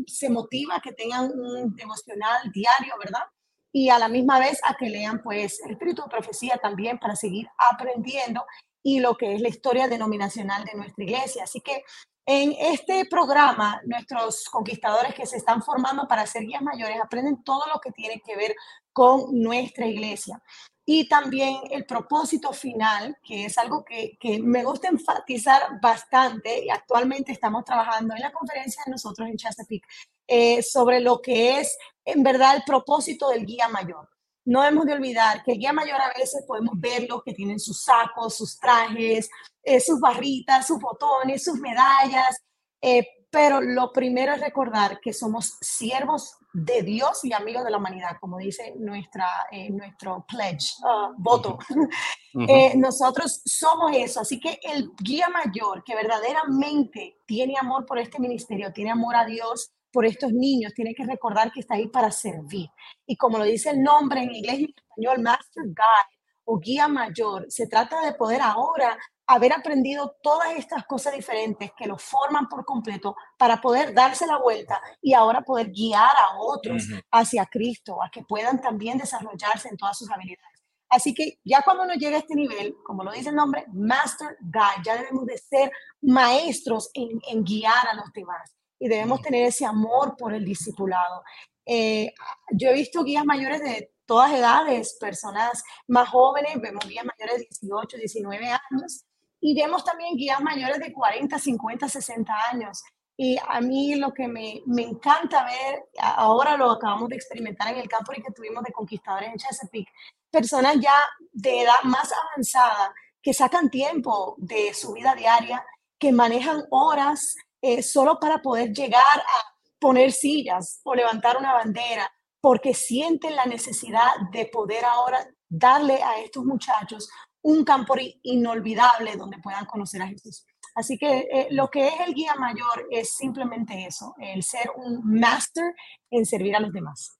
se 0.05 0.29
motiva 0.29 0.75
a 0.75 0.81
que 0.81 0.93
tengan 0.93 1.31
un 1.31 1.75
devocional 1.75 2.51
diario, 2.51 2.93
¿verdad? 2.97 3.23
Y 3.71 3.89
a 3.89 3.99
la 3.99 4.07
misma 4.07 4.39
vez 4.39 4.59
a 4.63 4.75
que 4.75 4.89
lean 4.89 5.21
pues 5.21 5.61
el 5.63 5.71
espíritu 5.71 6.03
de 6.03 6.09
profecía 6.09 6.57
también 6.57 6.97
para 6.97 7.15
seguir 7.15 7.47
aprendiendo 7.71 8.45
y 8.83 8.99
lo 8.99 9.15
que 9.15 9.35
es 9.35 9.41
la 9.41 9.49
historia 9.49 9.87
denominacional 9.87 10.63
de 10.65 10.75
nuestra 10.75 11.03
iglesia. 11.03 11.43
Así 11.43 11.61
que 11.61 11.83
en 12.25 12.53
este 12.59 13.05
programa, 13.05 13.81
nuestros 13.85 14.45
conquistadores 14.45 15.13
que 15.15 15.25
se 15.25 15.37
están 15.37 15.63
formando 15.63 16.07
para 16.07 16.27
ser 16.27 16.43
guías 16.43 16.61
mayores 16.61 16.99
aprenden 17.01 17.43
todo 17.43 17.65
lo 17.73 17.79
que 17.79 17.91
tiene 17.91 18.21
que 18.25 18.35
ver 18.35 18.55
con 18.93 19.39
nuestra 19.41 19.87
iglesia. 19.87 20.41
Y 20.85 21.07
también 21.07 21.57
el 21.69 21.85
propósito 21.85 22.51
final, 22.51 23.17
que 23.23 23.45
es 23.45 23.57
algo 23.57 23.85
que, 23.85 24.17
me 24.41 24.63
gusta 24.63 24.87
enfatizar 24.87 25.79
bastante, 25.81 26.65
y 26.65 26.69
actualmente 26.69 27.31
estamos 27.31 27.63
trabajando 27.63 28.15
en 28.15 28.21
la 28.21 28.31
conferencia 28.31 28.81
de 28.85 28.91
nosotros 28.91 29.27
en 29.27 29.37
Chesapeake, 29.37 29.85
eh, 30.27 30.63
sobre 30.63 30.99
lo 30.99 31.21
que 31.21 31.59
es 31.59 31.77
en 32.05 32.23
verdad 32.23 32.55
el 32.55 32.63
propósito 32.63 33.29
del 33.29 33.45
guía 33.45 33.67
mayor 33.67 34.09
no 34.49 34.63
hemos 34.63 34.87
de 34.87 34.93
olvidar 34.93 35.43
que 35.43 35.51
el 35.51 35.59
guía 35.59 35.73
mayor 35.73 36.01
a 36.01 36.11
veces 36.17 36.43
podemos 36.47 36.73
verlo 36.75 37.21
que 37.21 37.35
tienen 37.35 37.59
sus 37.59 37.83
sacos, 37.83 38.35
sus 38.35 38.59
trajes, 38.59 39.29
eh, 39.61 39.79
sus 39.79 39.99
barritas, 39.99 40.65
sus 40.65 40.79
botones, 40.79 41.43
sus 41.43 41.59
medallas, 41.59 42.41
eh, 42.81 43.07
pero 43.29 43.61
lo 43.61 43.91
primero 43.91 44.33
es 44.33 44.41
recordar 44.41 44.99
que 45.01 45.13
somos 45.13 45.55
siervos 45.61 46.35
de 46.51 46.81
Dios 46.81 47.23
y 47.25 47.31
amigos 47.31 47.63
de 47.63 47.69
la 47.69 47.77
humanidad, 47.77 48.17
como 48.19 48.39
dice 48.39 48.73
nuestra, 48.79 49.27
eh, 49.51 49.69
nuestro 49.69 50.25
pledge, 50.27 50.73
uh, 50.81 51.13
voto. 51.15 51.59
nosotros 52.75 53.43
somos 53.45 53.91
eso, 53.93 54.21
así 54.21 54.39
que 54.39 54.59
el 54.63 54.93
guía 54.97 55.29
mayor 55.29 55.83
que 55.83 55.93
verdaderamente 55.93 57.19
tiene 57.27 57.53
amor 57.59 57.85
por 57.85 57.99
este 57.99 58.17
ministerio, 58.19 58.73
tiene 58.73 58.89
amor 58.89 59.15
a 59.15 59.25
Dios, 59.25 59.69
por 59.91 60.05
estos 60.05 60.31
niños, 60.31 60.73
tiene 60.73 60.93
que 60.93 61.05
recordar 61.05 61.51
que 61.51 61.61
está 61.61 61.75
ahí 61.75 61.87
para 61.87 62.11
servir. 62.11 62.69
Y 63.05 63.15
como 63.15 63.37
lo 63.37 63.43
dice 63.43 63.71
el 63.71 63.81
nombre 63.81 64.21
en 64.21 64.33
inglés 64.35 64.59
y 64.59 64.63
en 64.63 64.75
español, 64.77 65.21
Master 65.21 65.63
Guide 65.65 66.19
o 66.45 66.59
guía 66.59 66.87
mayor, 66.87 67.45
se 67.49 67.67
trata 67.67 68.01
de 68.01 68.13
poder 68.13 68.41
ahora 68.41 68.97
haber 69.27 69.53
aprendido 69.53 70.15
todas 70.23 70.55
estas 70.57 70.85
cosas 70.85 71.13
diferentes 71.13 71.71
que 71.77 71.85
lo 71.85 71.99
forman 71.99 72.47
por 72.49 72.65
completo 72.65 73.15
para 73.37 73.61
poder 73.61 73.93
darse 73.93 74.25
la 74.25 74.39
vuelta 74.39 74.81
y 75.01 75.13
ahora 75.13 75.41
poder 75.41 75.69
guiar 75.69 76.09
a 76.17 76.39
otros 76.39 76.87
hacia 77.11 77.45
Cristo, 77.45 78.01
a 78.01 78.09
que 78.09 78.23
puedan 78.23 78.59
también 78.59 78.97
desarrollarse 78.97 79.69
en 79.69 79.77
todas 79.77 79.99
sus 79.99 80.09
habilidades. 80.09 80.59
Así 80.89 81.13
que 81.13 81.37
ya 81.43 81.61
cuando 81.61 81.83
uno 81.83 81.93
llega 81.93 82.17
a 82.17 82.21
este 82.21 82.33
nivel, 82.33 82.75
como 82.83 83.03
lo 83.03 83.11
dice 83.11 83.29
el 83.29 83.35
nombre, 83.35 83.65
Master 83.71 84.35
Guide, 84.41 84.83
ya 84.83 84.97
debemos 84.97 85.27
de 85.27 85.37
ser 85.37 85.71
maestros 86.01 86.89
en, 86.95 87.21
en 87.27 87.43
guiar 87.43 87.87
a 87.87 87.93
los 87.93 88.11
demás 88.11 88.58
y 88.79 88.87
debemos 88.87 89.21
tener 89.21 89.45
ese 89.45 89.65
amor 89.65 90.15
por 90.17 90.33
el 90.33 90.45
discipulado. 90.45 91.23
Eh, 91.65 92.13
yo 92.51 92.69
he 92.69 92.73
visto 92.73 93.03
guías 93.03 93.25
mayores 93.25 93.61
de 93.61 93.91
todas 94.05 94.33
edades, 94.33 94.97
personas 94.99 95.63
más 95.87 96.09
jóvenes, 96.09 96.59
vemos 96.59 96.87
guías 96.87 97.05
mayores 97.05 97.39
de 97.39 97.47
18, 97.49 97.97
19 97.97 98.47
años 98.47 99.05
y 99.39 99.55
vemos 99.55 99.83
también 99.83 100.15
guías 100.15 100.41
mayores 100.41 100.79
de 100.79 100.91
40, 100.91 101.37
50, 101.37 101.87
60 101.87 102.33
años. 102.51 102.81
Y 103.15 103.37
a 103.47 103.59
mí 103.59 103.95
lo 103.95 104.13
que 104.13 104.27
me, 104.27 104.61
me 104.65 104.83
encanta 104.83 105.45
ver, 105.45 105.83
ahora 105.99 106.55
lo 106.55 106.71
acabamos 106.71 107.09
de 107.09 107.17
experimentar 107.17 107.71
en 107.73 107.79
el 107.79 107.89
campo 107.89 108.13
y 108.15 108.23
que 108.23 108.31
tuvimos 108.31 108.63
de 108.63 108.71
conquistadores 108.71 109.29
en 109.29 109.37
Chesapeake, 109.37 109.91
personas 110.31 110.77
ya 110.79 110.95
de 111.33 111.61
edad 111.61 111.83
más 111.83 112.09
avanzada 112.11 112.93
que 113.21 113.33
sacan 113.33 113.69
tiempo 113.69 114.35
de 114.37 114.73
su 114.73 114.93
vida 114.93 115.13
diaria, 115.15 115.63
que 115.99 116.13
manejan 116.13 116.63
horas 116.69 117.35
eh, 117.61 117.81
solo 117.83 118.19
para 118.19 118.41
poder 118.41 118.71
llegar 118.71 119.01
a 119.01 119.55
poner 119.79 120.11
sillas 120.11 120.81
o 120.83 120.93
levantar 120.93 121.37
una 121.37 121.53
bandera, 121.53 122.11
porque 122.41 122.73
sienten 122.73 123.35
la 123.35 123.45
necesidad 123.45 124.09
de 124.31 124.45
poder 124.45 124.85
ahora 124.85 125.25
darle 125.47 126.01
a 126.01 126.19
estos 126.19 126.45
muchachos 126.45 127.09
un 127.41 127.63
campo 127.63 127.95
inolvidable 128.23 129.15
donde 129.15 129.39
puedan 129.39 129.65
conocer 129.65 130.01
a 130.01 130.07
Jesús. 130.07 130.45
Así 130.75 130.97
que 130.97 131.27
eh, 131.31 131.47
lo 131.51 131.69
que 131.69 131.87
es 131.87 131.93
el 132.07 132.13
guía 132.13 132.35
mayor 132.35 132.87
es 132.91 133.15
simplemente 133.15 133.85
eso, 133.85 134.13
el 134.19 134.43
ser 134.43 134.69
un 134.75 135.01
master 135.19 135.73
en 136.09 136.25
servir 136.25 136.55
a 136.55 136.59
los 136.59 136.71
demás. 136.71 137.19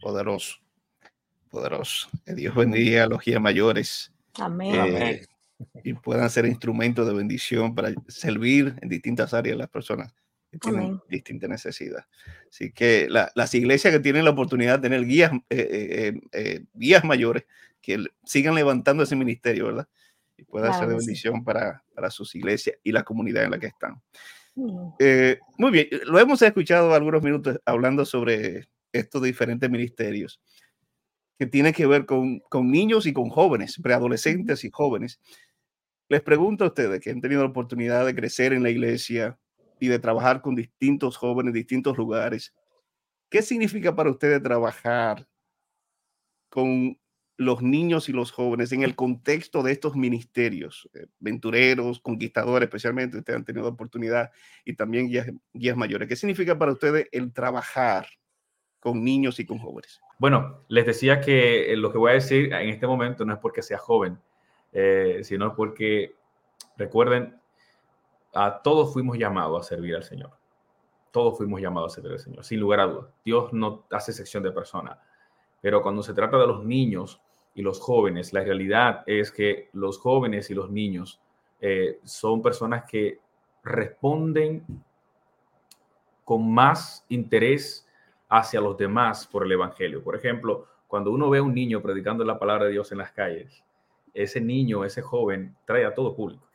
Poderoso, 0.00 0.56
poderoso. 1.50 2.08
Que 2.24 2.34
Dios 2.34 2.54
bendiga 2.54 3.04
a 3.04 3.06
los 3.06 3.22
guías 3.24 3.40
mayores. 3.40 4.12
Amén. 4.34 5.26
Y 5.82 5.94
puedan 5.94 6.28
ser 6.30 6.46
instrumentos 6.46 7.06
de 7.06 7.14
bendición 7.14 7.74
para 7.74 7.92
servir 8.08 8.74
en 8.80 8.88
distintas 8.88 9.34
áreas 9.34 9.56
las 9.56 9.68
personas 9.68 10.14
que 10.50 10.58
tienen 10.58 11.00
distintas 11.08 11.48
necesidades. 11.48 12.04
Así 12.50 12.72
que 12.72 13.08
las 13.08 13.54
iglesias 13.54 13.92
que 13.92 14.00
tienen 14.00 14.24
la 14.24 14.30
oportunidad 14.30 14.78
de 14.78 14.88
tener 14.88 15.06
guías, 15.06 15.32
eh, 15.48 16.20
eh, 16.32 16.64
guías 16.74 17.04
mayores 17.04 17.44
que 17.80 18.04
sigan 18.24 18.54
levantando 18.54 19.02
ese 19.02 19.16
ministerio, 19.16 19.66
¿verdad? 19.66 19.88
Y 20.36 20.44
pueda 20.44 20.72
ser 20.78 20.88
de 20.88 20.96
bendición 20.96 21.42
para, 21.44 21.82
para, 21.94 22.10
sus 22.10 22.34
iglesias 22.34 22.76
y 22.82 22.92
la 22.92 23.02
comunidad 23.02 23.44
en 23.44 23.50
la 23.52 23.58
que 23.58 23.66
están. 23.66 24.00
muy 24.54 25.70
bien, 25.70 25.88
lo 26.04 26.18
hemos 26.18 26.42
escuchado 26.42 26.94
algunos 26.94 27.22
minutos 27.22 27.58
hablando 27.64 28.04
sobre 28.04 28.68
estos 28.92 29.22
diferentes 29.22 29.70
ministerios 29.70 30.40
que 31.38 31.46
tienen 31.46 31.72
que 31.72 31.86
ver 31.86 32.06
con, 32.06 32.40
con 32.48 32.70
niños 32.70 33.06
y 33.06 33.12
con 33.12 33.28
jóvenes, 33.28 33.80
preadolescentes 33.82 34.64
y 34.64 34.70
jóvenes. 34.70 35.20
Les 36.12 36.20
pregunto 36.20 36.64
a 36.64 36.66
ustedes 36.66 37.00
que 37.00 37.08
han 37.08 37.22
tenido 37.22 37.40
la 37.40 37.48
oportunidad 37.48 38.04
de 38.04 38.14
crecer 38.14 38.52
en 38.52 38.62
la 38.62 38.68
iglesia 38.68 39.38
y 39.80 39.88
de 39.88 39.98
trabajar 39.98 40.42
con 40.42 40.54
distintos 40.54 41.16
jóvenes, 41.16 41.54
distintos 41.54 41.96
lugares, 41.96 42.54
¿qué 43.30 43.40
significa 43.40 43.96
para 43.96 44.10
ustedes 44.10 44.42
trabajar 44.42 45.26
con 46.50 47.00
los 47.38 47.62
niños 47.62 48.10
y 48.10 48.12
los 48.12 48.30
jóvenes 48.30 48.72
en 48.72 48.82
el 48.82 48.94
contexto 48.94 49.62
de 49.62 49.72
estos 49.72 49.96
ministerios, 49.96 50.86
eh, 50.92 51.06
ventureros, 51.18 51.98
conquistadores 52.00 52.66
especialmente, 52.66 53.16
ustedes 53.16 53.38
han 53.38 53.46
tenido 53.46 53.66
oportunidad 53.66 54.32
y 54.66 54.74
también 54.74 55.08
guías, 55.08 55.28
guías 55.54 55.78
mayores. 55.78 56.10
¿Qué 56.10 56.16
significa 56.16 56.58
para 56.58 56.72
ustedes 56.72 57.08
el 57.10 57.32
trabajar 57.32 58.06
con 58.80 59.02
niños 59.02 59.40
y 59.40 59.46
con 59.46 59.58
jóvenes? 59.58 59.98
Bueno, 60.18 60.62
les 60.68 60.84
decía 60.84 61.22
que 61.22 61.72
eh, 61.72 61.76
lo 61.78 61.90
que 61.90 61.96
voy 61.96 62.10
a 62.10 62.14
decir 62.16 62.52
en 62.52 62.68
este 62.68 62.86
momento 62.86 63.24
no 63.24 63.32
es 63.32 63.38
porque 63.38 63.62
sea 63.62 63.78
joven, 63.78 64.18
eh, 64.72 65.20
sino 65.22 65.54
porque, 65.54 66.14
recuerden, 66.76 67.38
a 68.34 68.62
todos 68.62 68.92
fuimos 68.92 69.18
llamados 69.18 69.60
a 69.60 69.68
servir 69.68 69.94
al 69.94 70.04
Señor. 70.04 70.30
Todos 71.10 71.36
fuimos 71.36 71.60
llamados 71.60 71.92
a 71.92 71.94
servir 71.96 72.12
al 72.12 72.18
Señor, 72.18 72.44
sin 72.44 72.60
lugar 72.60 72.80
a 72.80 72.86
dudas. 72.86 73.10
Dios 73.24 73.52
no 73.52 73.84
hace 73.90 74.12
sección 74.12 74.42
de 74.42 74.50
personas. 74.50 74.98
Pero 75.60 75.82
cuando 75.82 76.02
se 76.02 76.14
trata 76.14 76.38
de 76.38 76.46
los 76.46 76.64
niños 76.64 77.20
y 77.54 77.62
los 77.62 77.78
jóvenes, 77.78 78.32
la 78.32 78.42
realidad 78.42 79.04
es 79.06 79.30
que 79.30 79.68
los 79.72 79.98
jóvenes 79.98 80.50
y 80.50 80.54
los 80.54 80.70
niños 80.70 81.20
eh, 81.60 82.00
son 82.02 82.42
personas 82.42 82.84
que 82.90 83.20
responden 83.62 84.64
con 86.24 86.52
más 86.52 87.04
interés 87.08 87.86
hacia 88.28 88.60
los 88.60 88.76
demás 88.76 89.26
por 89.26 89.44
el 89.44 89.52
Evangelio. 89.52 90.02
Por 90.02 90.16
ejemplo, 90.16 90.66
cuando 90.88 91.10
uno 91.10 91.28
ve 91.28 91.38
a 91.38 91.42
un 91.42 91.54
niño 91.54 91.82
predicando 91.82 92.24
la 92.24 92.38
palabra 92.38 92.64
de 92.64 92.72
Dios 92.72 92.90
en 92.90 92.98
las 92.98 93.12
calles, 93.12 93.62
ese 94.14 94.40
niño, 94.40 94.84
ese 94.84 95.02
joven, 95.02 95.56
trae 95.64 95.84
a 95.84 95.94
todo 95.94 96.14
público, 96.14 96.46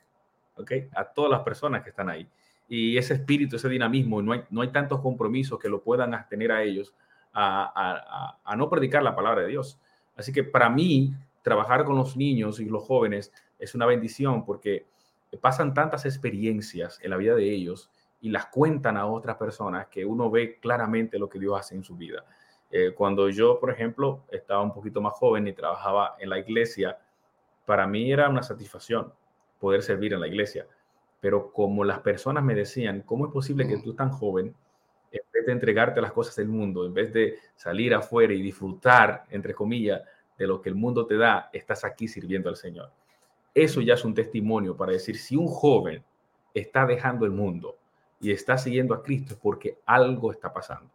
¿ok? 0.55 0.71
A 0.95 1.05
todas 1.05 1.31
las 1.31 1.41
personas 1.41 1.83
que 1.83 1.89
están 1.89 2.09
ahí. 2.09 2.27
Y 2.67 2.97
ese 2.97 3.13
espíritu, 3.13 3.55
ese 3.55 3.69
dinamismo, 3.69 4.21
no 4.21 4.33
hay, 4.33 4.43
no 4.49 4.61
hay 4.61 4.69
tantos 4.69 5.01
compromisos 5.01 5.57
que 5.59 5.69
lo 5.69 5.81
puedan 5.81 6.11
tener 6.29 6.51
a 6.51 6.63
ellos 6.63 6.93
a, 7.33 8.39
a, 8.43 8.55
no 8.55 8.69
predicar 8.69 9.03
la 9.03 9.15
palabra 9.15 9.41
de 9.41 9.49
Dios. 9.49 9.79
Así 10.15 10.33
que 10.33 10.43
para 10.43 10.69
mí, 10.69 11.13
trabajar 11.43 11.85
con 11.85 11.95
los 11.95 12.17
niños 12.17 12.59
y 12.59 12.65
los 12.65 12.83
jóvenes 12.83 13.31
es 13.59 13.75
una 13.75 13.85
bendición 13.85 14.43
porque 14.43 14.87
pasan 15.39 15.73
tantas 15.73 16.05
experiencias 16.05 16.99
en 17.03 17.11
la 17.11 17.17
vida 17.17 17.35
de 17.35 17.51
ellos 17.51 17.91
y 18.21 18.29
las 18.29 18.47
cuentan 18.47 18.97
a 18.97 19.05
otras 19.05 19.37
personas 19.37 19.87
que 19.87 20.03
uno 20.03 20.31
ve 20.31 20.59
claramente 20.59 21.19
lo 21.19 21.29
que 21.29 21.39
Dios 21.39 21.59
hace 21.59 21.75
en 21.75 21.83
su 21.83 21.95
vida. 21.95 22.25
Eh, 22.71 22.93
cuando 22.93 23.29
yo, 23.29 23.59
por 23.59 23.71
ejemplo, 23.71 24.25
estaba 24.29 24.61
un 24.61 24.73
poquito 24.73 24.99
más 24.99 25.13
joven 25.13 25.47
y 25.47 25.53
trabajaba 25.53 26.15
en 26.19 26.29
la 26.29 26.39
iglesia, 26.39 26.97
para 27.67 27.85
mí 27.85 28.09
era 28.09 28.29
una 28.29 28.43
satisfacción 28.43 29.11
poder 29.59 29.83
servir 29.83 30.13
en 30.13 30.21
la 30.21 30.27
iglesia. 30.27 30.65
Pero 31.19 31.51
como 31.51 31.83
las 31.83 31.99
personas 31.99 32.41
me 32.41 32.55
decían, 32.55 33.01
¿cómo 33.01 33.25
es 33.25 33.33
posible 33.33 33.67
que 33.67 33.77
tú 33.77 33.93
tan 33.93 34.09
joven, 34.09 34.55
en 35.11 35.21
vez 35.33 35.45
de 35.45 35.51
entregarte 35.51 35.99
las 35.99 36.13
cosas 36.13 36.37
del 36.37 36.47
mundo, 36.47 36.85
en 36.85 36.93
vez 36.93 37.11
de 37.11 37.35
salir 37.57 37.93
afuera 37.93 38.33
y 38.33 38.41
disfrutar, 38.41 39.25
entre 39.31 39.53
comillas, 39.53 40.01
de 40.37 40.47
lo 40.47 40.61
que 40.61 40.69
el 40.69 40.75
mundo 40.75 41.05
te 41.05 41.17
da, 41.17 41.49
estás 41.51 41.83
aquí 41.83 42.07
sirviendo 42.07 42.47
al 42.47 42.55
Señor? 42.55 42.89
Eso 43.53 43.81
ya 43.81 43.95
es 43.95 44.05
un 44.05 44.13
testimonio 44.13 44.77
para 44.77 44.93
decir, 44.93 45.17
si 45.17 45.35
un 45.35 45.47
joven 45.47 46.01
está 46.53 46.85
dejando 46.85 47.25
el 47.25 47.31
mundo, 47.31 47.75
y 48.21 48.31
está 48.31 48.57
siguiendo 48.57 48.93
a 48.93 49.03
Cristo 49.03 49.33
es 49.33 49.39
porque 49.39 49.79
algo 49.85 50.31
está 50.31 50.53
pasando. 50.53 50.89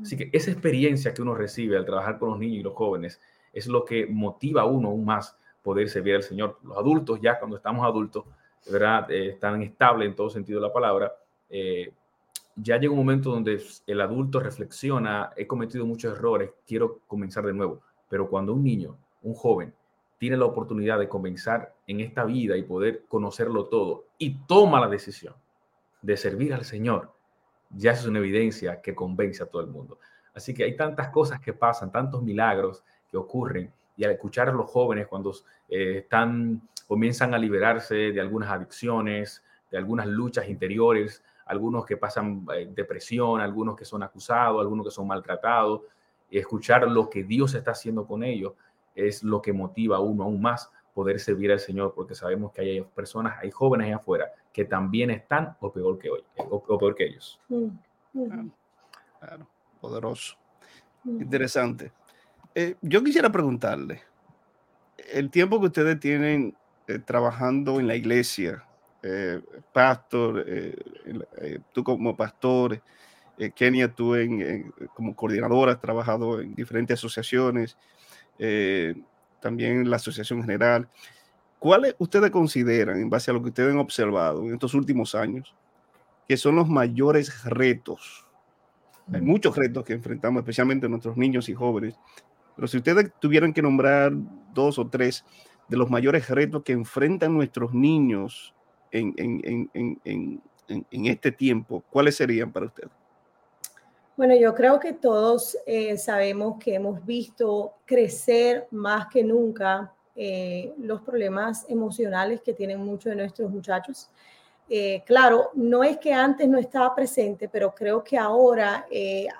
Así 0.00 0.16
que 0.16 0.28
esa 0.32 0.50
experiencia 0.50 1.14
que 1.14 1.22
uno 1.22 1.34
recibe 1.34 1.76
al 1.76 1.86
trabajar 1.86 2.18
con 2.18 2.30
los 2.30 2.38
niños 2.38 2.58
y 2.58 2.62
los 2.62 2.74
jóvenes 2.74 3.20
es 3.52 3.66
lo 3.68 3.84
que 3.84 4.06
motiva 4.06 4.62
a 4.62 4.66
uno 4.66 4.88
aún 4.88 5.04
más 5.04 5.38
poder 5.64 5.88
servir 5.88 6.14
al 6.14 6.22
Señor. 6.22 6.58
Los 6.62 6.76
adultos 6.76 7.18
ya 7.20 7.38
cuando 7.38 7.56
estamos 7.56 7.84
adultos, 7.84 8.24
¿verdad? 8.70 9.10
Eh, 9.10 9.30
están 9.30 9.60
estables 9.62 10.08
en 10.08 10.14
todo 10.14 10.30
sentido 10.30 10.60
de 10.60 10.66
la 10.68 10.72
palabra. 10.72 11.12
Eh, 11.48 11.90
ya 12.54 12.76
llega 12.76 12.92
un 12.92 12.98
momento 12.98 13.30
donde 13.30 13.60
el 13.86 14.00
adulto 14.00 14.38
reflexiona, 14.38 15.32
he 15.36 15.46
cometido 15.46 15.86
muchos 15.86 16.16
errores, 16.16 16.50
quiero 16.66 17.00
comenzar 17.08 17.44
de 17.46 17.54
nuevo. 17.54 17.80
Pero 18.08 18.28
cuando 18.28 18.52
un 18.52 18.62
niño, 18.62 18.96
un 19.22 19.34
joven, 19.34 19.74
tiene 20.18 20.36
la 20.36 20.44
oportunidad 20.44 20.98
de 20.98 21.08
comenzar 21.08 21.74
en 21.86 22.00
esta 22.00 22.24
vida 22.24 22.56
y 22.56 22.62
poder 22.62 23.04
conocerlo 23.08 23.66
todo 23.66 24.04
y 24.18 24.36
toma 24.46 24.80
la 24.80 24.88
decisión 24.88 25.34
de 26.02 26.16
servir 26.16 26.52
al 26.52 26.64
Señor, 26.64 27.12
ya 27.70 27.92
es 27.92 28.06
una 28.06 28.18
evidencia 28.18 28.82
que 28.82 28.94
convence 28.94 29.42
a 29.42 29.46
todo 29.46 29.62
el 29.62 29.68
mundo. 29.68 29.98
Así 30.34 30.52
que 30.52 30.64
hay 30.64 30.76
tantas 30.76 31.08
cosas 31.08 31.40
que 31.40 31.54
pasan, 31.54 31.90
tantos 31.90 32.22
milagros 32.22 32.84
que 33.10 33.16
ocurren, 33.16 33.72
y 33.96 34.04
al 34.04 34.12
escuchar 34.12 34.48
a 34.48 34.52
los 34.52 34.70
jóvenes 34.70 35.06
cuando 35.06 35.32
eh, 35.68 35.98
están, 35.98 36.62
comienzan 36.86 37.34
a 37.34 37.38
liberarse 37.38 37.94
de 37.94 38.20
algunas 38.20 38.50
adicciones, 38.50 39.42
de 39.70 39.78
algunas 39.78 40.06
luchas 40.06 40.48
interiores, 40.48 41.22
algunos 41.46 41.84
que 41.84 41.96
pasan 41.96 42.46
eh, 42.54 42.68
depresión, 42.74 43.40
algunos 43.40 43.76
que 43.76 43.84
son 43.84 44.02
acusados, 44.02 44.60
algunos 44.60 44.86
que 44.86 44.90
son 44.90 45.06
maltratados, 45.06 45.82
y 46.30 46.38
escuchar 46.38 46.88
lo 46.88 47.08
que 47.08 47.22
Dios 47.22 47.54
está 47.54 47.72
haciendo 47.72 48.06
con 48.06 48.24
ellos 48.24 48.54
es 48.94 49.22
lo 49.22 49.42
que 49.42 49.52
motiva 49.52 49.96
a 49.96 50.00
uno 50.00 50.24
aún 50.24 50.40
más 50.40 50.70
poder 50.94 51.18
servir 51.18 51.50
al 51.50 51.58
Señor, 51.58 51.92
porque 51.94 52.14
sabemos 52.14 52.52
que 52.52 52.60
hay 52.60 52.80
personas, 52.80 53.38
hay 53.40 53.50
jóvenes 53.50 53.88
allá 53.88 53.96
afuera 53.96 54.32
que 54.52 54.64
también 54.64 55.10
están 55.10 55.56
o 55.60 55.72
peor 55.72 55.98
que, 55.98 56.08
hoy, 56.08 56.24
o, 56.36 56.78
peor 56.78 56.94
que 56.94 57.06
ellos. 57.06 57.40
Mm, 57.48 57.66
mm. 58.12 58.52
Claro, 59.18 59.46
poderoso. 59.80 60.36
Mm. 61.02 61.22
Interesante. 61.22 61.92
Eh, 62.56 62.76
yo 62.82 63.02
quisiera 63.02 63.32
preguntarle, 63.32 64.02
el 65.12 65.28
tiempo 65.30 65.58
que 65.58 65.66
ustedes 65.66 65.98
tienen 65.98 66.56
eh, 66.86 67.00
trabajando 67.00 67.80
en 67.80 67.88
la 67.88 67.96
iglesia, 67.96 68.64
eh, 69.02 69.40
pastor, 69.72 70.46
tú 71.72 71.82
como 71.82 72.16
pastor, 72.16 72.80
Kenia, 73.54 73.92
tú 73.92 74.14
en, 74.14 74.72
como 74.94 75.16
coordinadora, 75.16 75.72
has 75.72 75.80
trabajado 75.80 76.40
en 76.40 76.54
diferentes 76.54 76.98
asociaciones, 76.98 77.76
también 79.40 79.80
en 79.80 79.90
la 79.90 79.96
Asociación 79.96 80.40
General. 80.42 80.88
¿Cuáles 81.58 81.96
ustedes 81.98 82.30
consideran, 82.30 82.98
en 83.00 83.10
base 83.10 83.30
a 83.30 83.34
lo 83.34 83.42
que 83.42 83.48
ustedes 83.48 83.72
han 83.72 83.78
observado 83.78 84.42
en 84.42 84.54
estos 84.54 84.72
últimos 84.74 85.14
años, 85.14 85.54
que 86.26 86.36
son 86.36 86.54
los 86.54 86.68
mayores 86.68 87.44
retos? 87.44 88.26
Hay 89.12 89.20
muchos 89.20 89.54
retos 89.54 89.84
que 89.84 89.92
enfrentamos, 89.92 90.40
especialmente 90.40 90.88
nuestros 90.88 91.16
niños 91.18 91.50
y 91.50 91.54
jóvenes, 91.54 91.98
pero 92.54 92.68
si 92.68 92.78
ustedes 92.78 93.10
tuvieran 93.20 93.52
que 93.52 93.62
nombrar 93.62 94.12
dos 94.52 94.78
o 94.78 94.88
tres 94.88 95.24
de 95.68 95.76
los 95.76 95.90
mayores 95.90 96.28
retos 96.28 96.62
que 96.62 96.72
enfrentan 96.72 97.34
nuestros 97.34 97.72
niños 97.72 98.54
en, 98.90 99.14
en, 99.16 99.70
en, 99.74 100.40
en 100.68 101.06
este 101.06 101.32
tiempo, 101.32 101.82
¿cuáles 101.90 102.16
serían 102.16 102.52
para 102.52 102.66
ustedes? 102.66 102.90
Bueno, 104.16 104.36
yo 104.36 104.54
creo 104.54 104.78
que 104.78 104.92
todos 104.92 105.58
eh, 105.66 105.96
sabemos 105.98 106.56
que 106.62 106.74
hemos 106.74 107.04
visto 107.04 107.74
crecer 107.84 108.68
más 108.70 109.08
que 109.08 109.24
nunca 109.24 109.92
eh, 110.14 110.72
los 110.78 111.00
problemas 111.02 111.66
emocionales 111.68 112.40
que 112.40 112.52
tienen 112.52 112.78
muchos 112.78 113.10
de 113.10 113.16
nuestros 113.16 113.50
muchachos. 113.50 114.08
Eh, 114.68 115.02
claro, 115.04 115.50
no 115.54 115.82
es 115.82 115.98
que 115.98 116.12
antes 116.12 116.48
no 116.48 116.58
estaba 116.58 116.94
presente, 116.94 117.48
pero 117.48 117.74
creo 117.74 118.04
que 118.04 118.16
ahora 118.16 118.86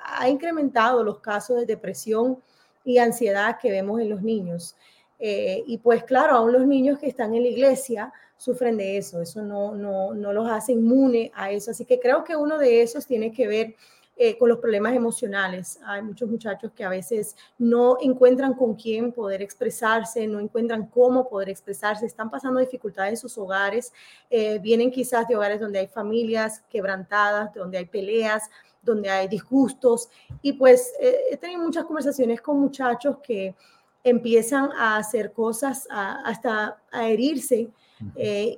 ha 0.05 0.29
incrementado 0.29 1.05
los 1.05 1.21
casos 1.21 1.59
de 1.59 1.67
depresión 1.67 2.43
y 2.85 2.99
ansiedad 2.99 3.59
que 3.61 3.71
vemos 3.71 4.01
en 4.01 4.11
los 4.11 4.23
niños. 4.23 4.77
y 5.19 5.79
pues 5.79 6.05
claro, 6.05 6.37
aún 6.37 6.53
los 6.53 6.67
niños 6.67 6.99
que 6.99 7.07
están 7.07 7.35
en 7.35 7.43
la 7.43 7.49
iglesia 7.49 8.13
sufren 8.37 8.77
de 8.77 8.99
eso, 8.99 9.23
eso 9.23 9.43
no, 9.43 9.75
no, 9.75 10.13
no 10.13 10.33
los 10.33 10.49
hace 10.51 10.73
inmune 10.73 11.33
a 11.35 11.51
eso. 11.51 11.71
Así 11.71 11.85
que 11.85 11.99
creo 11.99 12.25
que 12.25 12.37
uno 12.37 12.59
de 12.59 12.83
esos 12.83 13.07
tiene 13.07 13.33
que 13.33 13.47
ver 13.47 13.75
eh, 14.17 14.39
con 14.39 14.49
los 14.49 14.59
problemas 14.59 14.95
emocionales. 14.95 15.81
Hay 15.85 16.01
muchos 16.01 16.31
muchachos 16.31 16.71
que 16.73 16.85
a 16.85 16.89
veces 16.89 17.35
no 17.59 17.97
encuentran 18.01 18.55
con 18.55 18.77
quién 18.77 19.11
poder 19.11 19.43
expresarse, 19.43 20.29
no 20.29 20.39
encuentran 20.39 20.87
cómo 20.87 21.29
poder 21.29 21.49
expresarse, 21.49 22.07
están 22.07 22.31
pasando 22.31 22.61
dificultades 22.61 23.11
en 23.11 23.17
sus 23.17 23.37
hogares, 23.37 23.93
eh, 24.31 24.61
vienen 24.61 24.93
quizás 24.93 25.27
de 25.27 25.35
hogares 25.35 25.59
donde 25.59 25.81
hay 25.81 25.89
familias 25.89 26.63
quebrantadas, 26.71 27.53
donde 27.55 27.79
hay 27.79 27.87
peleas, 27.87 28.45
donde 28.85 29.11
hay 29.11 29.29
disgustos. 29.29 30.09
Y 30.43 30.53
pues 30.53 30.93
eh, 31.01 31.17
he 31.31 31.37
tenido 31.37 31.63
muchas 31.63 31.85
conversaciones 31.85 32.41
con 32.41 32.61
muchachos 32.61 33.19
que 33.23 33.55
empiezan 34.03 34.71
a 34.73 34.99
hacer 34.99 35.33
cosas, 35.33 35.89
hasta 35.91 36.79
a 36.93 37.09
herirse 37.09 37.71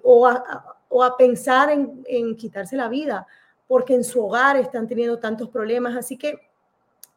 o, 0.03 0.27
a, 0.27 1.17
pensar 1.17 1.71
en, 1.71 2.03
en 2.09 2.37
quitarse 2.37 2.77
la 2.77 2.89
vida 2.89 3.27
porque 3.67 3.95
en 3.95 4.05
su 4.05 4.25
hogar 4.25 4.57
están 4.57 4.87
teniendo 4.87 5.19
tantos 5.19 5.49
problemas. 5.49 5.97
Así 5.97 6.17
que 6.17 6.41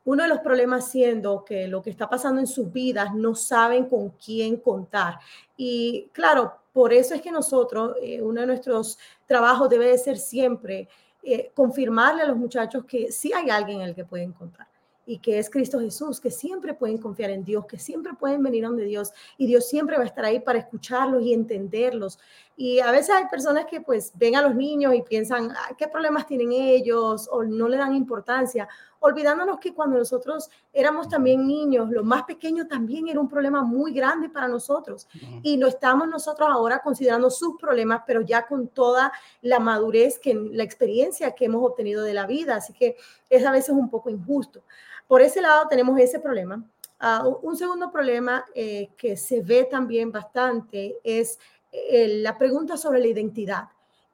uno 0.05 0.23
de 0.23 0.29
los 0.29 0.39
problemas 0.39 0.89
siendo 0.89 1.43
que 1.45 1.67
lo 1.67 1.81
que 1.81 1.89
está 1.89 2.09
pasando 2.09 2.39
en 2.39 2.47
sus 2.47 2.71
vidas 2.71 3.13
no 3.13 3.35
saben 3.35 3.85
con 3.85 4.09
quién 4.11 4.57
contar. 4.57 5.19
Y 5.55 6.09
claro, 6.13 6.53
por 6.73 6.93
eso 6.93 7.13
es 7.13 7.21
que 7.21 7.31
nosotros, 7.31 7.95
eh, 8.01 8.21
uno 8.21 8.41
de 8.41 8.47
nuestros 8.47 8.97
trabajos 9.27 9.69
debe 9.69 9.87
de 9.87 9.97
ser 9.97 10.17
siempre 10.17 10.87
eh, 11.23 11.51
confirmarle 11.53 12.21
a 12.23 12.27
los 12.27 12.37
muchachos 12.37 12.85
que 12.85 13.11
sí 13.11 13.31
hay 13.33 13.49
alguien 13.49 13.81
en 13.81 13.89
el 13.89 13.95
que 13.95 14.05
pueden 14.05 14.31
contar 14.31 14.67
y 15.09 15.17
que 15.17 15.39
es 15.39 15.49
Cristo 15.49 15.79
Jesús, 15.79 16.19
que 16.19 16.29
siempre 16.29 16.75
pueden 16.75 16.99
confiar 16.99 17.31
en 17.31 17.43
Dios, 17.43 17.65
que 17.65 17.79
siempre 17.79 18.13
pueden 18.13 18.43
venir 18.43 18.63
a 18.63 18.67
donde 18.67 18.85
Dios 18.85 19.11
y 19.39 19.47
Dios 19.47 19.67
siempre 19.67 19.97
va 19.97 20.03
a 20.03 20.05
estar 20.05 20.23
ahí 20.23 20.39
para 20.39 20.59
escucharlos 20.59 21.23
y 21.23 21.33
entenderlos. 21.33 22.19
Y 22.61 22.81
a 22.81 22.91
veces 22.91 23.15
hay 23.15 23.25
personas 23.27 23.67
que 23.67 23.79
pues 23.79 24.11
ven 24.15 24.35
a 24.35 24.41
los 24.41 24.53
niños 24.53 24.93
y 24.93 25.01
piensan, 25.01 25.53
¿qué 25.77 25.87
problemas 25.87 26.27
tienen 26.27 26.51
ellos? 26.51 27.29
O 27.31 27.41
no 27.41 27.69
le 27.69 27.77
dan 27.77 27.95
importancia 27.95 28.67
olvidándonos 28.99 29.59
que 29.59 29.73
cuando 29.73 29.97
nosotros 29.97 30.49
éramos 30.73 31.07
también 31.07 31.47
niños, 31.47 31.89
lo 31.89 32.03
más 32.03 32.23
pequeño 32.23 32.67
también 32.67 33.07
era 33.07 33.21
un 33.21 33.29
problema 33.29 33.61
muy 33.63 33.93
grande 33.93 34.27
para 34.27 34.49
nosotros. 34.49 35.07
Y 35.41 35.55
lo 35.55 35.67
estamos 35.67 36.09
nosotros 36.09 36.49
ahora 36.51 36.79
considerando 36.79 37.29
sus 37.29 37.55
problemas, 37.57 38.01
pero 38.05 38.19
ya 38.19 38.45
con 38.45 38.67
toda 38.67 39.13
la 39.41 39.59
madurez, 39.59 40.19
que 40.19 40.33
la 40.33 40.63
experiencia 40.63 41.31
que 41.31 41.45
hemos 41.45 41.63
obtenido 41.63 42.03
de 42.03 42.13
la 42.13 42.27
vida. 42.27 42.55
Así 42.55 42.73
que 42.73 42.97
es 43.29 43.45
a 43.45 43.51
veces 43.51 43.69
un 43.69 43.89
poco 43.89 44.09
injusto. 44.09 44.63
Por 45.07 45.21
ese 45.21 45.41
lado 45.41 45.67
tenemos 45.69 45.97
ese 45.97 46.19
problema. 46.19 46.61
Uh, 47.01 47.37
un 47.43 47.55
segundo 47.55 47.89
problema 47.93 48.43
eh, 48.53 48.89
que 48.97 49.15
se 49.15 49.41
ve 49.41 49.63
también 49.63 50.11
bastante 50.11 50.97
es 51.01 51.39
eh, 51.71 52.19
la 52.21 52.37
pregunta 52.37 52.77
sobre 52.77 52.99
la 52.99 53.07
identidad 53.07 53.69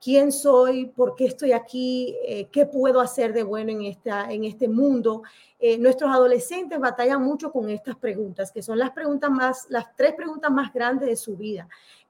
quién 0.05 0.31
soy, 0.31 0.85
por 0.85 1.15
qué 1.15 1.25
estoy 1.25 1.51
aquí, 1.51 2.15
eh, 2.23 2.47
qué 2.51 2.67
puedo 2.67 3.01
hacer 3.01 3.33
de 3.33 3.41
bueno 3.41 3.71
en, 3.71 3.81
esta, 3.81 4.31
en 4.31 4.43
este 4.43 4.67
mundo. 4.67 5.23
Eh, 5.59 5.79
nuestros 5.79 6.11
adolescentes 6.11 6.79
batallan 6.79 7.23
mucho 7.23 7.51
con 7.51 7.71
estas 7.71 7.95
preguntas, 7.95 8.51
que 8.51 8.61
son 8.61 8.77
las 8.77 8.91
preguntas 8.91 9.31
más, 9.31 9.65
las 9.69 9.95
tres 9.95 10.13
preguntas 10.13 10.51
más 10.51 10.71
grandes 10.71 11.09
de 11.09 11.15
su 11.15 11.35
vida. 11.35 11.67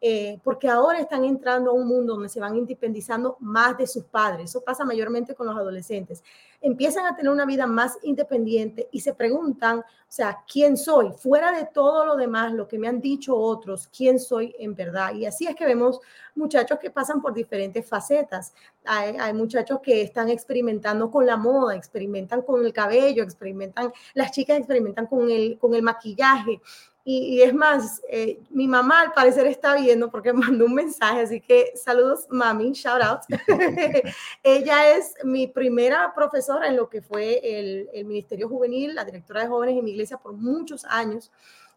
Eh, 0.07 0.39
porque 0.43 0.69
ahora 0.69 0.99
están 0.99 1.23
entrando 1.25 1.71
a 1.71 1.73
un 1.73 1.87
mundo 1.87 2.13
donde 2.13 2.29
se 2.29 2.39
van 2.39 2.55
independizando 2.55 3.37
más 3.39 3.75
de 3.75 3.87
sus 3.87 4.03
padres. 4.03 4.51
Eso 4.51 4.61
pasa 4.63 4.85
mayormente 4.85 5.33
con 5.33 5.47
los 5.47 5.57
adolescentes. 5.57 6.23
Empiezan 6.61 7.07
a 7.07 7.15
tener 7.15 7.31
una 7.31 7.43
vida 7.43 7.65
más 7.65 7.97
independiente 8.03 8.87
y 8.91 8.99
se 8.99 9.15
preguntan, 9.15 9.79
o 9.79 9.83
sea, 10.07 10.43
¿quién 10.47 10.77
soy? 10.77 11.11
Fuera 11.17 11.51
de 11.51 11.65
todo 11.73 12.05
lo 12.05 12.15
demás, 12.15 12.53
lo 12.53 12.67
que 12.67 12.77
me 12.77 12.87
han 12.87 13.01
dicho 13.01 13.35
otros, 13.35 13.87
¿quién 13.87 14.19
soy 14.19 14.55
en 14.59 14.75
verdad? 14.75 15.15
Y 15.15 15.25
así 15.25 15.47
es 15.47 15.55
que 15.55 15.65
vemos 15.65 15.99
muchachos 16.35 16.77
que 16.77 16.91
pasan 16.91 17.19
por 17.19 17.33
diferentes 17.33 17.89
facetas. 17.89 18.53
Hay, 18.83 19.17
hay 19.19 19.33
muchachos 19.33 19.79
que 19.81 20.03
están 20.03 20.29
experimentando 20.29 21.09
con 21.09 21.25
la 21.25 21.35
moda, 21.35 21.75
experimentan 21.75 22.43
con 22.43 22.63
el 22.63 22.71
cabello, 22.71 23.23
experimentan, 23.23 23.91
las 24.13 24.29
chicas 24.29 24.59
experimentan 24.59 25.07
con 25.07 25.31
el, 25.31 25.57
con 25.57 25.73
el 25.73 25.81
maquillaje. 25.81 26.61
Y, 27.07 27.43
es 27.43 27.53
más, 27.53 28.01
eh, 28.09 28.39
mi 28.49 28.67
mamá 28.67 29.01
al 29.01 29.13
parecer 29.13 29.45
está 29.45 29.75
viendo 29.75 30.09
porque 30.09 30.33
mandó 30.33 30.65
un 30.65 30.73
mensaje, 30.73 31.21
así 31.21 31.39
que 31.39 31.71
saludos, 31.75 32.25
mami, 32.31 32.71
shout 32.71 33.01
out. 33.03 33.19
Ella 34.43 34.97
es 34.97 35.13
mi 35.23 35.45
primera 35.45 36.13
profesora 36.15 36.67
en 36.67 36.75
lo 36.75 36.89
que 36.89 37.03
fue 37.03 37.39
el, 37.43 37.89
el, 37.93 38.05
Ministerio 38.05 38.49
Juvenil, 38.49 38.95
la 38.95 39.05
directora 39.05 39.41
de 39.41 39.47
jóvenes 39.47 39.77
en 39.77 39.85
mi 39.85 39.91
iglesia 39.91 40.17
por 40.17 40.33
muchos 40.33 40.83
años. 40.85 41.31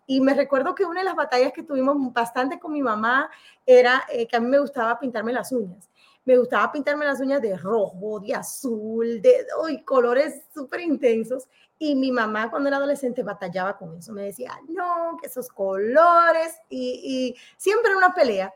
Y 0.07 0.23
me 0.23 0.33
recuerdo 0.33 0.75
que 0.75 0.87
una 0.87 1.01
de 1.01 1.05
las 1.05 1.17
batallas 1.17 1.53
que 1.53 1.62
tuvimos 1.62 1.95
bastante 2.14 2.59
con 2.59 2.73
mi 2.73 2.81
mamá 2.81 3.31
era 3.67 4.05
eh, 4.11 4.27
que 4.27 4.37
a 4.37 4.41
mí 4.41 4.49
me 4.49 4.59
gustaba 4.59 4.99
pintarme 4.99 5.35
las 5.35 5.53
uñas 5.53 5.91
me 6.29 6.37
gustaba 6.37 6.71
pintarme 6.71 7.07
las 7.07 7.21
uñas 7.21 7.41
de 7.41 7.57
rojo, 7.57 8.21
de 8.21 8.35
azul, 8.35 9.23
de 9.23 9.47
hoy 9.57 9.83
colores 9.83 10.43
súper 10.53 10.81
intensos. 10.81 11.49
Y 11.79 11.95
mi 11.95 12.12
mamá 12.12 12.51
cuando 12.51 12.69
era 12.69 12.77
adolescente 12.77 13.23
batallaba 13.23 13.79
con 13.79 13.97
eso. 13.97 14.12
Me 14.12 14.25
decía, 14.25 14.53
no, 14.69 15.17
que 15.19 15.29
esos 15.29 15.49
colores. 15.49 16.55
Y, 16.69 17.35
siempre 17.57 17.88
era 17.88 17.97
una 17.97 18.12
pelea. 18.12 18.53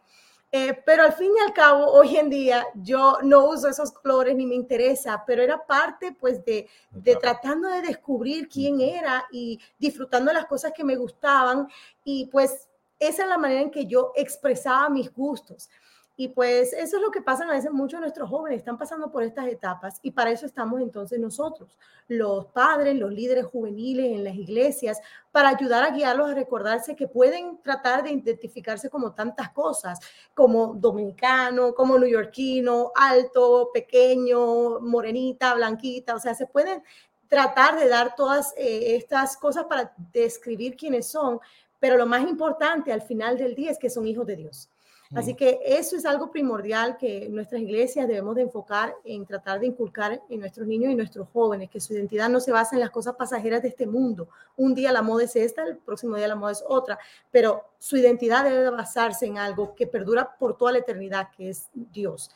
Eh, 0.51 0.83
pero 0.85 1.05
al 1.05 1.15
fin 1.15 1.33
y 1.35 1.41
al 1.41 1.55
cabo, 1.55 1.87
hoy 1.87 2.19
en 2.19 2.29
día 2.29 2.67
yo 2.75 3.17
no 3.23 3.47
uso 3.47 3.69
esos 3.69 3.91
colores 3.91 4.37
ni 4.37 4.45
me 4.45 4.55
interesa, 4.55 5.25
pero 5.27 5.43
era 5.43 5.65
parte 5.65 6.15
pues 6.21 6.45
de, 6.45 6.69
de 6.91 7.17
tratando 7.17 7.69
de 7.69 7.81
descubrir 7.81 8.51
quién 8.51 8.83
era 8.83 9.25
y 9.33 9.59
disfrutando 9.79 10.31
las 10.31 10.45
cosas 10.45 10.73
que 10.77 10.85
me 10.85 10.97
gustaban. 10.97 11.69
Y 12.05 12.27
pues 12.27 12.69
esa 12.99 13.23
es 13.23 13.29
la 13.31 13.39
manera 13.39 13.63
en 13.63 13.71
que 13.71 13.87
yo 13.87 14.13
expresaba 14.15 14.91
mis 14.91 15.11
gustos. 15.11 15.71
Y 16.15 16.29
pues 16.29 16.75
eso 16.75 16.97
es 16.97 17.03
lo 17.03 17.11
que 17.11 17.23
pasa 17.23 17.45
a 17.45 17.51
veces 17.51 17.73
muchos 17.73 17.99
de 17.99 18.03
nuestros 18.03 18.29
jóvenes, 18.29 18.59
están 18.59 18.77
pasando 18.77 19.11
por 19.11 19.23
estas 19.23 19.47
etapas 19.47 19.99
y 20.03 20.11
para 20.11 20.31
eso 20.31 20.45
estamos 20.45 20.81
entonces 20.83 21.19
nosotros, 21.19 21.79
los 22.07 22.47
padres, 22.47 22.97
los 22.97 23.11
líderes 23.11 23.47
juveniles 23.47 24.13
en 24.13 24.23
las 24.23 24.35
iglesias, 24.35 25.01
para 25.31 25.49
ayudar 25.49 25.83
a 25.83 25.91
guiarlos 25.91 26.31
a 26.31 26.35
recordarse 26.35 26.97
que 26.97 27.09
pueden 27.09 27.63
tratar 27.63 28.03
de 28.03 28.13
identificarse 28.13 28.91
como 28.91 29.15
tantas 29.15 29.51
cosas, 29.53 30.01
como 30.35 30.75
dominicano, 30.75 31.75
como 31.75 31.99
neoyorquino, 31.99 32.93
alto, 32.95 33.71
pequeño, 33.73 34.81
morenita, 34.81 35.55
blanquita, 35.55 36.15
o 36.15 36.21
sea, 36.21 36.35
se 36.35 36.47
pueden 36.47 36.83
tratar 37.29 37.81
de 37.81 37.89
dar 37.89 38.15
todas 38.15 38.53
eh, 38.59 38.97
estas 38.97 39.39
cosas 39.39 39.65
para 39.65 39.95
describir 40.13 40.77
quiénes 40.77 41.07
son, 41.07 41.41
pero 41.81 41.97
lo 41.97 42.05
más 42.05 42.23
importante 42.29 42.93
al 42.93 43.01
final 43.01 43.39
del 43.39 43.55
día 43.55 43.71
es 43.71 43.79
que 43.79 43.89
son 43.89 44.07
hijos 44.07 44.27
de 44.27 44.37
Dios 44.37 44.69
Así 45.15 45.35
que 45.35 45.61
eso 45.65 45.97
es 45.97 46.07
algo 46.07 46.31
primordial 46.31 46.97
que 46.97 47.29
nuestras 47.29 47.61
iglesias 47.61 48.09
debemos 48.09 48.35
de 48.35 48.43
enfocar 48.43 48.95
en 49.05 49.27
tratar 49.27 49.61
de 49.61 49.67
inculcar 49.67 50.23
en 50.29 50.41
nuestros 50.41 50.67
niños 50.67 50.91
y 50.91 50.95
nuestros 50.95 51.29
jóvenes, 51.33 51.69
que 51.69 51.81
su 51.81 51.93
identidad 51.93 52.31
no 52.31 52.41
se 52.41 52.51
basa 52.51 52.77
en 52.77 52.81
las 52.81 52.91
cosas 52.91 53.15
pasajeras 53.17 53.63
de 53.63 53.69
este 53.69 53.87
mundo. 53.87 54.29
Un 54.57 54.75
día 54.75 54.91
la 54.91 55.03
moda 55.03 55.25
es 55.25 55.37
esta, 55.37 55.65
el 55.65 55.77
próximo 55.77 56.17
día 56.17 56.29
la 56.29 56.37
moda 56.37 56.53
es 56.53 56.65
otra, 56.67 56.99
pero 57.31 57.65
su 57.79 57.97
identidad 57.97 58.45
debe 58.45 58.71
basarse 58.71 59.27
en 59.27 59.39
algo 59.39 59.75
que 59.75 59.87
perdura 59.87 60.37
por 60.39 60.57
toda 60.57 60.73
la 60.73 60.79
eternidad, 60.79 61.29
que 61.37 61.51
es 61.51 61.69
Dios. 61.75 62.31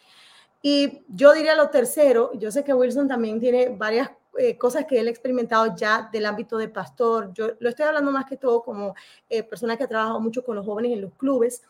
Y 0.60 1.04
yo 1.08 1.32
diría 1.32 1.54
lo 1.54 1.70
tercero, 1.70 2.32
yo 2.34 2.50
sé 2.50 2.64
que 2.64 2.74
Wilson 2.74 3.08
también 3.08 3.40
tiene 3.40 3.68
varias 3.68 4.10
eh, 4.38 4.58
cosas 4.58 4.84
que 4.84 5.00
él 5.00 5.06
ha 5.06 5.10
experimentado 5.10 5.74
ya 5.76 6.08
del 6.12 6.26
ámbito 6.26 6.58
de 6.58 6.68
pastor. 6.68 7.32
Yo 7.32 7.52
lo 7.58 7.68
estoy 7.68 7.86
hablando 7.86 8.10
más 8.10 8.26
que 8.26 8.36
todo 8.36 8.62
como 8.62 8.94
eh, 9.30 9.42
persona 9.42 9.76
que 9.76 9.84
ha 9.84 9.88
trabajado 9.88 10.20
mucho 10.20 10.44
con 10.44 10.56
los 10.56 10.66
jóvenes 10.66 10.92
en 10.92 11.00
los 11.00 11.14
clubes. 11.14 11.62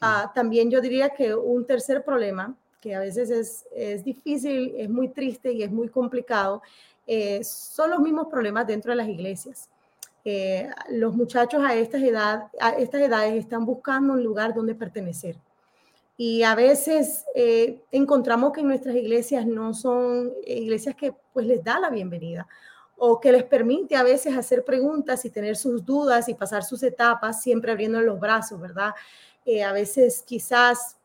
Ah, 0.00 0.30
también 0.34 0.70
yo 0.70 0.80
diría 0.80 1.10
que 1.10 1.34
un 1.34 1.66
tercer 1.66 2.04
problema, 2.04 2.54
que 2.80 2.94
a 2.94 3.00
veces 3.00 3.30
es, 3.30 3.66
es 3.74 4.04
difícil, 4.04 4.74
es 4.76 4.90
muy 4.90 5.08
triste 5.08 5.52
y 5.52 5.62
es 5.62 5.70
muy 5.70 5.88
complicado, 5.88 6.62
eh, 7.06 7.42
son 7.44 7.90
los 7.90 8.00
mismos 8.00 8.28
problemas 8.28 8.66
dentro 8.66 8.92
de 8.92 8.96
las 8.96 9.08
iglesias. 9.08 9.68
Eh, 10.24 10.70
los 10.90 11.14
muchachos 11.14 11.62
a 11.62 11.74
estas, 11.74 12.02
edad, 12.02 12.48
a 12.58 12.70
estas 12.70 13.02
edades 13.02 13.34
están 13.34 13.66
buscando 13.66 14.14
un 14.14 14.22
lugar 14.22 14.54
donde 14.54 14.74
pertenecer. 14.74 15.36
Y 16.16 16.44
a 16.44 16.54
veces 16.54 17.24
eh, 17.34 17.82
encontramos 17.90 18.52
que 18.52 18.62
nuestras 18.62 18.94
iglesias 18.94 19.46
no 19.46 19.74
son 19.74 20.32
iglesias 20.46 20.94
que 20.94 21.14
pues 21.32 21.46
les 21.46 21.62
da 21.62 21.78
la 21.80 21.90
bienvenida 21.90 22.46
o 22.96 23.20
que 23.20 23.32
les 23.32 23.44
permite 23.44 23.96
a 23.96 24.04
veces 24.04 24.36
hacer 24.36 24.64
preguntas 24.64 25.24
y 25.24 25.30
tener 25.30 25.56
sus 25.56 25.84
dudas 25.84 26.28
y 26.28 26.34
pasar 26.34 26.62
sus 26.62 26.82
etapas 26.84 27.42
siempre 27.42 27.72
abriendo 27.72 28.00
los 28.00 28.20
brazos, 28.20 28.60
¿verdad? 28.60 28.94
A 29.64 29.72
veces 29.72 30.22
quizás 30.26 30.96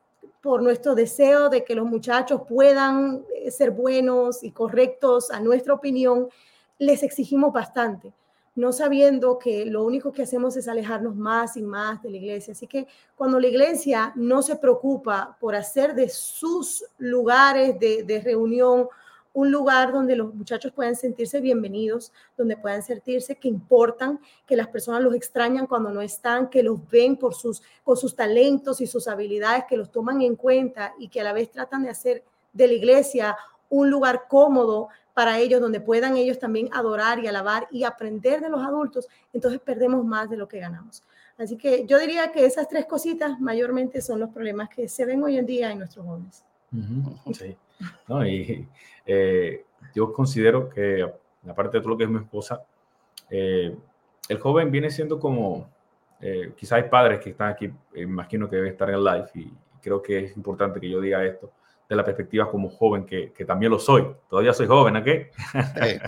por 0.42 0.62
nuestro 0.62 0.96
deseo 0.96 1.50
de 1.50 1.64
que 1.66 1.76
los 1.76 1.86
muchachos 1.86 2.42
puedan 2.48 3.26
eh, 3.36 3.52
ser 3.52 3.72
buenos 3.72 4.44
y 4.44 4.52
correctos 4.52 5.32
a 5.32 5.40
nuestra 5.40 5.74
opinión, 5.74 6.30
les 6.78 7.04
exigimos 7.04 7.52
bastante, 7.52 8.14
no 8.56 8.72
sabiendo 8.72 9.38
que 9.38 9.66
lo 9.66 9.84
único 9.84 10.14
que 10.14 10.22
hacemos 10.22 10.56
es 10.56 10.70
alejarnos 10.70 11.16
más 11.16 11.58
y 11.58 11.62
más 11.62 12.02
de 12.02 12.12
la 12.12 12.18
iglesia. 12.18 12.54
Así 12.54 12.68
que 12.68 12.88
cuando 13.16 13.40
la 13.40 13.48
iglesia 13.48 14.14
no 14.16 14.42
se 14.42 14.56
preocupa 14.56 15.36
por 15.40 15.56
hacer 15.56 15.94
de 15.94 16.08
sus 16.08 16.86
lugares 16.98 17.78
de 17.80 18.22
reunión 18.24 18.88
un 19.34 19.52
lugar 19.52 19.92
donde 19.92 20.16
los 20.16 20.34
muchachos 20.34 20.72
puedan 20.72 20.96
sentirse 20.96 21.40
bienvenidos, 21.40 22.12
donde 22.38 22.58
puedan 22.58 22.82
sentirse 22.82 23.36
que 23.36 23.48
importan, 23.48 24.20
que 24.46 24.56
las 24.56 24.68
personas 24.68 25.02
los 25.02 25.14
extrañan 25.14 25.68
cuando 25.68 25.92
no 25.92 26.02
están, 26.02 26.50
que 26.50 26.64
los 26.64 26.80
ven 26.90 27.16
por 27.16 27.36
sus, 27.36 27.62
con 27.84 27.96
sus 27.96 28.16
talentos 28.16 28.82
y 28.82 28.88
sus 28.88 29.08
habilidades, 29.08 29.66
que 29.70 29.78
los 29.78 29.92
toman 29.92 30.22
en 30.22 30.36
cuenta 30.36 30.94
y 30.98 31.10
que 31.10 31.22
a 31.22 31.24
la 31.24 31.34
vez 31.34 31.52
tratan 31.52 31.84
de 31.84 31.90
hacer 31.90 32.24
de 32.54 32.68
la 32.68 32.74
iglesia 32.74 33.38
un 33.70 33.90
lugar 33.90 34.26
cómodo 34.28 34.90
para 35.14 35.38
ellos, 35.38 35.62
donde 35.62 35.82
puedan 35.82 36.18
ellos 36.18 36.40
también 36.40 36.70
adorar 36.72 37.20
y 37.20 37.28
alabar 37.28 37.68
y 37.72 37.84
aprender 37.84 38.42
de 38.42 38.50
los 38.50 38.62
adultos, 38.62 39.08
entonces 39.34 39.60
perdemos 39.60 40.04
más 40.06 40.30
de 40.30 40.38
lo 40.38 40.48
que 40.48 40.60
ganamos. 40.60 41.04
Así 41.38 41.56
que 41.58 41.86
yo 41.86 42.00
diría 42.00 42.32
que 42.32 42.46
esas 42.46 42.68
tres 42.68 42.86
cositas 42.86 43.40
mayormente 43.40 44.02
son 44.02 44.20
los 44.20 44.30
problemas 44.30 44.70
que 44.70 44.90
se 44.90 45.06
ven 45.06 45.24
hoy 45.24 45.38
en 45.38 45.46
día 45.46 45.72
en 45.72 45.80
nuestros 45.80 46.06
jóvenes. 46.06 46.44
Sí. 47.34 47.58
¿no? 48.08 48.26
Y 48.28 48.68
eh, 49.12 49.66
yo 49.96 50.14
considero 50.14 50.70
que, 50.70 51.04
aparte 51.50 51.78
de 51.78 51.82
todo 51.82 51.90
lo 51.90 51.98
que 51.98 52.04
es 52.04 52.10
mi 52.12 52.20
esposa, 52.20 52.62
eh, 53.32 53.76
el 54.28 54.38
joven 54.38 54.70
viene 54.70 54.92
siendo 54.92 55.20
como, 55.20 55.68
eh, 56.22 56.54
quizás 56.56 56.74
hay 56.74 56.90
padres 56.90 57.20
que 57.20 57.32
están 57.32 57.50
aquí, 57.50 57.72
imagino 57.96 58.48
que 58.48 58.58
deben 58.58 58.72
estar 58.72 58.88
en 58.88 59.04
live 59.04 59.30
y 59.34 59.52
creo 59.82 60.00
que 60.00 60.26
es 60.26 60.38
importante 60.38 60.80
que 60.80 60.88
yo 60.88 61.02
diga 61.02 61.26
esto, 61.26 61.52
de 61.90 61.96
la 61.96 62.06
perspectiva 62.06 62.52
como 62.52 62.70
joven, 62.70 63.04
que, 63.04 63.32
que 63.32 63.46
también 63.46 63.72
lo 63.72 63.80
soy. 63.80 64.06
Todavía 64.30 64.54
soy 64.54 64.68
joven, 64.68 64.98
¿a 64.98 65.04
qué? 65.04 65.32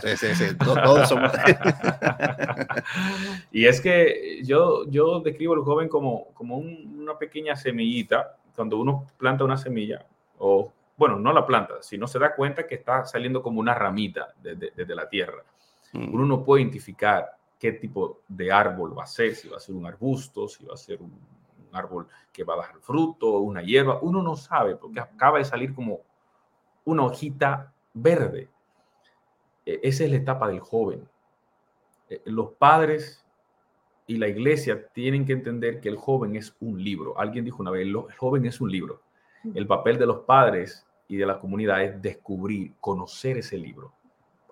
Sí, 0.04 0.16
sí, 0.16 0.36
sí, 0.36 0.58
todos 0.60 1.10
somos. 1.10 1.32
y 3.52 3.66
es 3.66 3.82
que 3.82 4.42
yo, 4.44 4.88
yo 4.92 5.22
describo 5.22 5.56
al 5.56 5.62
joven 5.62 5.90
como, 5.90 6.28
como 6.36 6.58
una 6.58 7.18
pequeña 7.18 7.56
semillita. 7.56 8.38
Cuando 8.56 8.78
uno 8.78 9.08
planta 9.18 9.44
una 9.44 9.58
semilla, 9.58 10.06
o 10.38 10.72
bueno, 11.02 11.18
no 11.18 11.34
la 11.34 11.48
planta, 11.48 11.82
sino 11.82 12.06
se 12.06 12.20
da 12.20 12.36
cuenta 12.36 12.68
que 12.68 12.76
está 12.76 13.06
saliendo 13.06 13.42
como 13.42 13.60
una 13.60 13.74
ramita 13.74 14.36
desde 14.40 14.70
de, 14.76 14.86
de 14.86 14.96
la 14.96 15.10
tierra. 15.10 15.44
Mm. 15.94 16.14
Uno 16.14 16.26
no 16.28 16.44
puede 16.44 16.62
identificar 16.62 17.28
qué 17.58 17.72
tipo 17.72 18.20
de 18.28 18.52
árbol 18.52 18.96
va 18.96 19.06
a 19.06 19.08
ser, 19.08 19.34
si 19.34 19.50
va 19.50 19.58
a 19.58 19.60
ser 19.60 19.74
un 19.74 19.88
arbusto, 19.88 20.48
si 20.48 20.64
va 20.64 20.76
a 20.76 20.78
ser 20.78 21.02
un 21.02 21.12
árbol 21.72 22.08
que 22.32 22.44
va 22.44 22.54
a 22.54 22.58
dar 22.58 22.76
fruto, 22.82 23.40
una 23.40 23.64
hierba, 23.64 23.98
uno 24.04 24.22
no 24.22 24.36
sabe 24.36 24.76
porque 24.76 25.00
acaba 25.00 25.40
de 25.40 25.46
salir 25.46 25.74
como 25.74 26.02
una 26.86 27.02
hojita 27.02 27.74
verde. 27.96 28.48
E, 29.66 29.80
esa 29.82 30.04
es 30.04 30.12
la 30.12 30.18
etapa 30.18 30.50
del 30.50 30.60
joven. 30.60 31.10
E, 32.12 32.22
los 32.26 32.52
padres 32.52 33.26
y 34.06 34.18
la 34.18 34.28
iglesia 34.28 34.86
tienen 34.90 35.26
que 35.26 35.34
entender 35.34 35.82
que 35.82 35.90
el 35.90 35.98
joven 35.98 36.36
es 36.36 36.56
un 36.60 36.84
libro. 36.84 37.18
Alguien 37.18 37.44
dijo 37.44 37.64
una 37.64 37.72
vez, 37.72 37.88
el 37.88 37.96
joven 38.20 38.46
es 38.46 38.62
un 38.62 38.72
libro. 38.72 39.02
El 39.56 39.66
papel 39.66 39.98
de 39.98 40.06
los 40.06 40.20
padres 40.20 40.86
y 41.12 41.18
de 41.18 41.26
la 41.26 41.42
comunidad 41.42 41.84
es 41.84 42.02
descubrir, 42.02 42.72
conocer 42.80 43.38
ese 43.38 43.58
libro, 43.58 43.92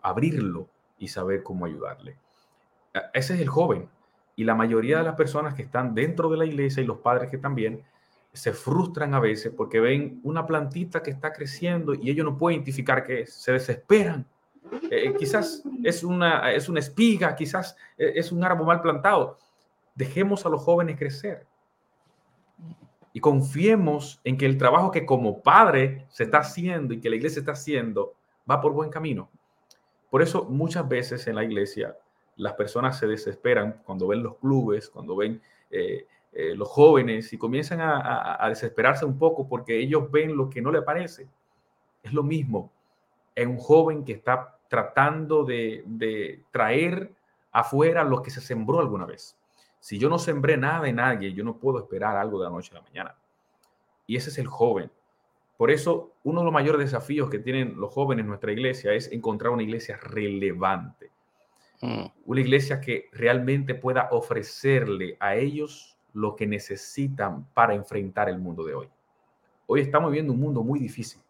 abrirlo 0.02 0.68
y 0.98 1.08
saber 1.08 1.42
cómo 1.42 1.64
ayudarle. 1.64 2.18
E, 2.94 3.00
ese 3.14 3.36
es 3.36 3.40
el 3.40 3.48
joven. 3.48 3.88
Y 4.36 4.44
la 4.44 4.56
mayoría 4.56 4.98
de 4.98 5.06
las 5.06 5.16
personas 5.16 5.54
que 5.54 5.62
están 5.62 5.96
dentro 5.96 6.30
de 6.30 6.36
la 6.36 6.46
iglesia 6.46 6.84
y 6.84 6.86
los 6.86 6.98
padres 6.98 7.30
que 7.32 7.38
también 7.38 7.82
se 8.34 8.52
frustran 8.52 9.14
a 9.14 9.22
veces 9.22 9.54
porque 9.56 9.80
ven 9.80 10.20
una 10.24 10.46
plantita 10.46 11.02
que 11.02 11.12
está 11.12 11.32
creciendo 11.32 11.94
y 11.94 12.10
ellos 12.10 12.26
no 12.26 12.38
pueden 12.38 12.58
identificar 12.58 13.06
qué 13.06 13.22
es, 13.22 13.34
se 13.36 13.54
desesperan. 13.54 14.28
Eh, 14.92 15.06
eh, 15.06 15.16
quizás 15.18 15.64
es 15.82 16.04
una, 16.04 16.52
es 16.52 16.68
una 16.68 16.82
espiga, 16.82 17.38
quizás 17.38 17.78
eh, 17.98 18.12
es 18.16 18.34
un 18.34 18.44
árbol 18.44 18.68
mal 18.68 18.82
plantado. 18.82 19.38
Dejemos 19.96 20.46
a 20.46 20.50
los 20.50 20.62
jóvenes 20.62 20.98
crecer 20.98 21.48
y 23.14 23.20
confiemos 23.20 24.22
en 24.24 24.38
que 24.38 24.46
el 24.46 24.58
trabajo 24.58 24.92
que 24.92 25.06
como 25.06 25.42
padre 25.42 26.06
se 26.10 26.24
está 26.24 26.40
haciendo 26.40 26.94
y 26.94 27.00
que 27.00 27.10
la 27.10 27.16
iglesia 27.16 27.40
está 27.40 27.54
haciendo 27.54 28.14
va 28.50 28.62
por 28.62 28.74
buen 28.74 28.90
camino. 28.90 29.30
Por 30.10 30.22
eso 30.22 30.46
muchas 30.46 30.88
veces 30.88 31.28
en 31.28 31.36
la 31.36 31.44
iglesia 31.44 31.96
las 32.36 32.54
personas 32.54 32.98
se 32.98 33.08
desesperan 33.08 33.82
cuando 33.86 34.08
ven 34.08 34.24
los 34.24 34.38
clubes, 34.38 34.90
cuando 34.90 35.16
ven 35.16 35.42
eh, 35.70 36.06
eh, 36.32 36.56
los 36.56 36.70
jóvenes 36.70 37.34
y 37.34 37.38
comienzan 37.38 37.80
a, 37.82 38.46
desesperarse 38.50 39.06
un 39.06 39.18
poco 39.18 39.48
porque 39.48 39.80
ellos 39.80 40.10
ven 40.12 40.38
lo 40.38 40.50
que 40.50 40.62
no 40.62 40.72
le 40.72 40.82
parece. 40.82 41.28
Es 42.04 42.14
lo 42.14 42.24
mismo 42.24 42.72
en 43.36 43.50
un 43.50 43.58
joven 43.58 44.06
que 44.06 44.14
está 44.14 44.58
tratando 44.68 45.44
de, 45.44 45.84
de 45.86 46.44
traer 46.52 47.12
afuera 47.52 48.04
lo 48.04 48.22
que 48.22 48.30
se 48.30 48.42
sembró 48.42 48.80
alguna 48.80 49.06
vez. 49.06 49.36
Si 49.80 49.98
yo 49.98 50.10
no 50.10 50.20
sembré 50.20 50.58
nada 50.58 50.88
en 50.88 50.98
nadie, 50.98 51.34
yo 51.34 51.44
no 51.44 51.58
puedo 51.58 51.80
esperar 51.80 52.18
algo 52.18 52.40
de 52.40 52.46
la 52.46 52.52
noche 52.52 52.72
a 52.72 52.80
la 52.80 52.82
mañana. 52.82 53.16
Y 54.08 54.16
ese 54.16 54.30
es 54.30 54.38
el 54.38 54.48
joven. 54.48 54.92
Por 55.58 55.72
eso, 55.72 56.14
uno 56.24 56.42
de 56.42 56.46
los 56.46 56.54
mayores 56.54 56.80
desafíos 56.80 57.30
que 57.30 57.40
tienen 57.40 57.80
los 57.80 57.94
jóvenes 57.94 58.24
en 58.24 58.30
nuestra 58.30 58.52
iglesia 58.52 58.94
es 58.94 59.12
encontrar 59.12 59.52
una 59.52 59.64
iglesia 59.64 59.98
relevante 59.98 61.12
Mm. 61.82 62.06
Una 62.26 62.42
iglesia 62.42 62.82
que 62.82 63.10
realmente 63.12 63.76
pueda 63.76 64.10
ofrecerle 64.12 65.18
a 65.20 65.36
ellos 65.36 65.98
lo 66.14 66.36
que 66.36 66.46
necesitan 66.46 67.46
para 67.54 67.74
enfrentar 67.74 68.30
el 68.30 68.40
mundo 68.40 68.64
de 68.64 68.74
hoy. 68.74 68.90
Hoy 69.68 69.82
estamos 69.82 70.12
viviendo 70.12 70.34
un 70.34 70.40
mundo 70.40 70.64
muy 70.64 70.80
difícil. 70.80 71.22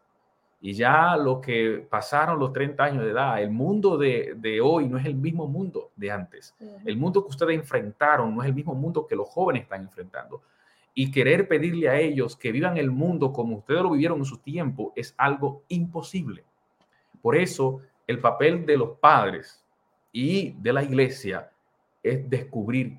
Y 0.61 0.73
ya 0.73 1.15
lo 1.15 1.39
que 1.39 1.85
pasaron 1.89 2.37
los 2.37 2.51
30 2.51 2.83
años 2.83 3.03
de 3.05 3.11
edad, 3.11 3.41
el 3.41 3.49
mundo 3.49 3.97
de, 3.97 4.33
de 4.35 4.59
hoy 4.59 4.89
no 4.89 4.97
es 4.97 5.05
el 5.05 5.15
mismo 5.15 5.47
mundo 5.47 5.91
de 5.95 6.11
antes. 6.11 6.53
El 6.85 6.97
mundo 6.97 7.23
que 7.23 7.29
ustedes 7.29 7.55
enfrentaron 7.55 8.35
no 8.35 8.41
es 8.41 8.49
el 8.49 8.53
mismo 8.53 8.75
mundo 8.75 9.07
que 9.07 9.15
los 9.15 9.29
jóvenes 9.29 9.63
están 9.63 9.81
enfrentando. 9.83 10.41
Y 10.93 11.11
querer 11.11 11.47
pedirle 11.47 11.87
a 11.87 11.97
ellos 11.97 12.35
que 12.35 12.51
vivan 12.51 12.77
el 12.77 12.91
mundo 12.91 13.31
como 13.31 13.57
ustedes 13.57 13.81
lo 13.81 13.91
vivieron 13.91 14.19
en 14.19 14.25
su 14.25 14.37
tiempo 14.37 14.91
es 14.97 15.13
algo 15.17 15.63
imposible. 15.69 16.43
Por 17.21 17.37
eso, 17.37 17.81
el 18.07 18.19
papel 18.19 18.65
de 18.65 18.77
los 18.77 18.97
padres 18.97 19.63
y 20.11 20.51
de 20.53 20.73
la 20.73 20.83
iglesia 20.83 21.51
es 22.03 22.29
descubrir 22.29 22.97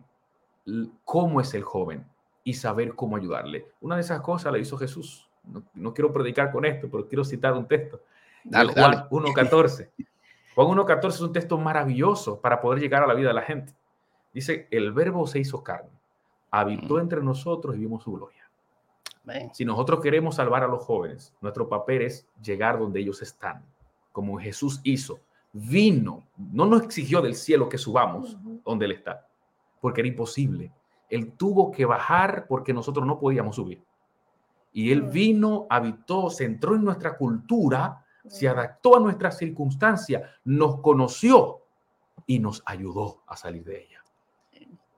cómo 1.05 1.40
es 1.40 1.53
el 1.55 1.62
joven 1.62 2.07
y 2.44 2.55
saber 2.55 2.94
cómo 2.94 3.16
ayudarle. 3.16 3.66
Una 3.81 3.96
de 3.96 4.03
esas 4.03 4.20
cosas 4.20 4.53
la 4.53 4.59
hizo 4.59 4.77
Jesús. 4.77 5.30
No, 5.75 5.95
quiero 5.95 6.13
predicar 6.13 6.53
con 6.53 6.65
esto, 6.65 6.89
pero 6.91 7.07
quiero 7.07 7.25
citar 7.25 7.55
un 7.55 7.67
texto. 7.67 8.01
Dale, 8.45 8.73
Juan 8.73 9.09
1.14. 9.09 9.91
Juan 10.55 10.69
1.14 10.69 11.09
es 11.09 11.21
un 11.21 11.33
texto 11.33 11.59
maravilloso 11.59 12.41
para 12.41 12.61
poder 12.61 12.81
llegar 12.81 13.03
a 13.03 13.07
la 13.07 13.15
vida 13.15 13.29
de 13.29 13.35
la 13.35 13.43
gente. 13.43 13.75
Dice, 14.33 14.69
el 14.71 14.93
verbo 14.93 15.27
se 15.27 15.39
hizo 15.41 15.63
carne, 15.63 15.91
habitó 16.51 16.95
mm. 16.95 17.01
entre 17.01 17.23
nosotros 17.23 17.77
y 17.77 17.81
vimos 17.81 18.03
su 18.03 18.13
gloria. 18.13 18.39
Si 19.53 19.65
nosotros 19.65 20.01
queremos 20.01 20.37
salvar 20.37 20.65
a 20.65 20.67
los 20.67 20.83
jóvenes, 20.83 21.33
nuestro 21.41 21.69
papel 21.69 22.03
es 22.03 22.27
llegar 22.43 22.79
donde 22.79 22.99
ellos 23.01 23.23
están, 23.23 23.65
como 24.13 24.39
Jesús 24.41 24.81
hizo 24.83 25.21
vino, 25.53 26.27
no 26.37 26.67
nos 26.67 26.83
exigió 26.83 27.21
del 27.21 27.35
cielo 27.35 27.69
que 27.69 27.79
subamos 27.79 28.37
donde 28.65 28.87
Él 28.87 28.93
está, 28.93 29.27
porque 29.81 30.01
era 30.01 30.09
imposible. 30.09 30.73
Él 31.09 31.33
tuvo 31.33 31.71
que 31.71 31.85
bajar 31.85 32.47
porque 32.49 32.73
nosotros 32.73 33.05
no 33.05 33.19
podíamos 33.19 33.57
subir. 33.57 33.83
Y 34.72 34.92
Él 34.92 35.02
vino, 35.02 35.66
habitó, 35.68 36.30
se 36.30 36.44
entró 36.44 36.74
en 36.74 36.85
nuestra 36.85 37.16
cultura, 37.16 38.04
se 38.26 38.48
adaptó 38.48 38.96
a 38.96 39.00
nuestras 39.00 39.38
circunstancias, 39.38 40.22
nos 40.44 40.80
conoció 40.80 41.62
y 42.26 42.38
nos 42.38 42.62
ayudó 42.66 43.22
a 43.26 43.37
salir 43.37 43.64
de 43.64 43.83
ella. 43.83 44.04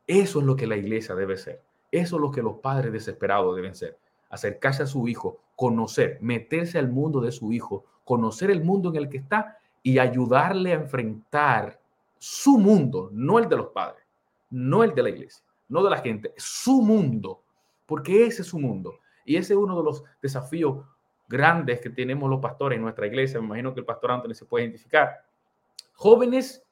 Eso 0.07 0.41
es 0.41 0.45
lo 0.45 0.57
que 0.57 0.67
la 0.67 0.77
iglesia 0.77 1.15
debe 1.15 1.37
ser. 1.37 1.63
Eso 1.91 2.17
es 2.17 2.23
lo 2.23 2.31
que 2.31 2.43
los 2.43 2.59
padres 2.59 2.93
desesperados 2.93 3.55
deben 3.57 3.75
ser. 3.75 3.99
Acercarse 4.29 4.83
a 4.83 4.87
su 4.87 5.09
hijo, 5.09 5.41
conocer, 5.57 6.19
meterse 6.21 6.79
al 6.79 6.91
mundo 6.91 7.21
de 7.21 7.33
su 7.33 7.53
hijo, 7.53 7.85
conocer 8.05 8.51
el 8.51 8.65
mundo 8.65 8.91
en 8.91 8.97
el 8.97 9.09
que 9.09 9.19
está 9.19 9.59
y 9.83 9.99
ayudarle 9.99 10.73
a 10.73 10.77
enfrentar 10.77 11.81
su 12.19 12.59
mundo, 12.59 13.11
no 13.13 13.39
el 13.39 13.49
de 13.49 13.57
los 13.57 13.69
padres, 13.69 14.05
no 14.51 14.85
el 14.85 14.95
de 14.95 15.03
la 15.03 15.11
iglesia, 15.11 15.45
no 15.69 15.83
de 15.83 15.91
la 15.91 15.99
gente, 15.99 16.33
su 16.37 16.83
mundo, 16.83 17.43
porque 17.87 18.27
ese 18.27 18.43
es 18.43 18.49
su 18.49 18.59
mundo. 18.59 19.01
Y 19.25 19.37
ese 19.37 19.55
es 19.55 19.59
uno 19.59 19.77
de 19.77 19.85
los 19.85 20.05
desafíos 20.21 20.85
grandes 21.29 21.81
que 21.81 21.91
tenemos 21.91 22.29
los 22.29 22.41
pastores 22.41 22.77
en 22.77 22.83
nuestra 22.83 23.07
iglesia. 23.07 23.41
Me 23.41 23.47
imagino 23.47 23.73
que 23.73 23.81
el 23.81 23.87
pastor 23.87 24.11
Anthony 24.13 24.35
se 24.35 24.45
puede 24.45 24.65
identificar. 24.65 25.25
Jóvenes 25.95 26.63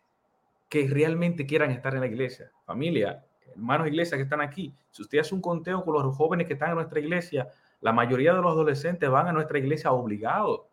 que 0.68 0.86
realmente 0.88 1.46
quieran 1.46 1.70
estar 1.70 1.94
en 1.94 2.00
la 2.00 2.06
iglesia, 2.06 2.50
familia, 2.64 3.24
hermanos 3.52 3.84
de 3.84 3.90
iglesia 3.90 4.16
que 4.16 4.22
están 4.24 4.40
aquí. 4.40 4.74
Si 4.90 5.02
usted 5.02 5.18
hace 5.18 5.34
un 5.34 5.40
conteo 5.40 5.84
con 5.84 5.94
los 5.94 6.16
jóvenes 6.16 6.46
que 6.46 6.52
están 6.52 6.70
en 6.70 6.76
nuestra 6.76 7.00
iglesia, 7.00 7.48
la 7.80 7.92
mayoría 7.92 8.34
de 8.34 8.42
los 8.42 8.52
adolescentes 8.52 9.08
van 9.10 9.28
a 9.28 9.32
nuestra 9.32 9.58
iglesia 9.58 9.90
obligados 9.92 10.70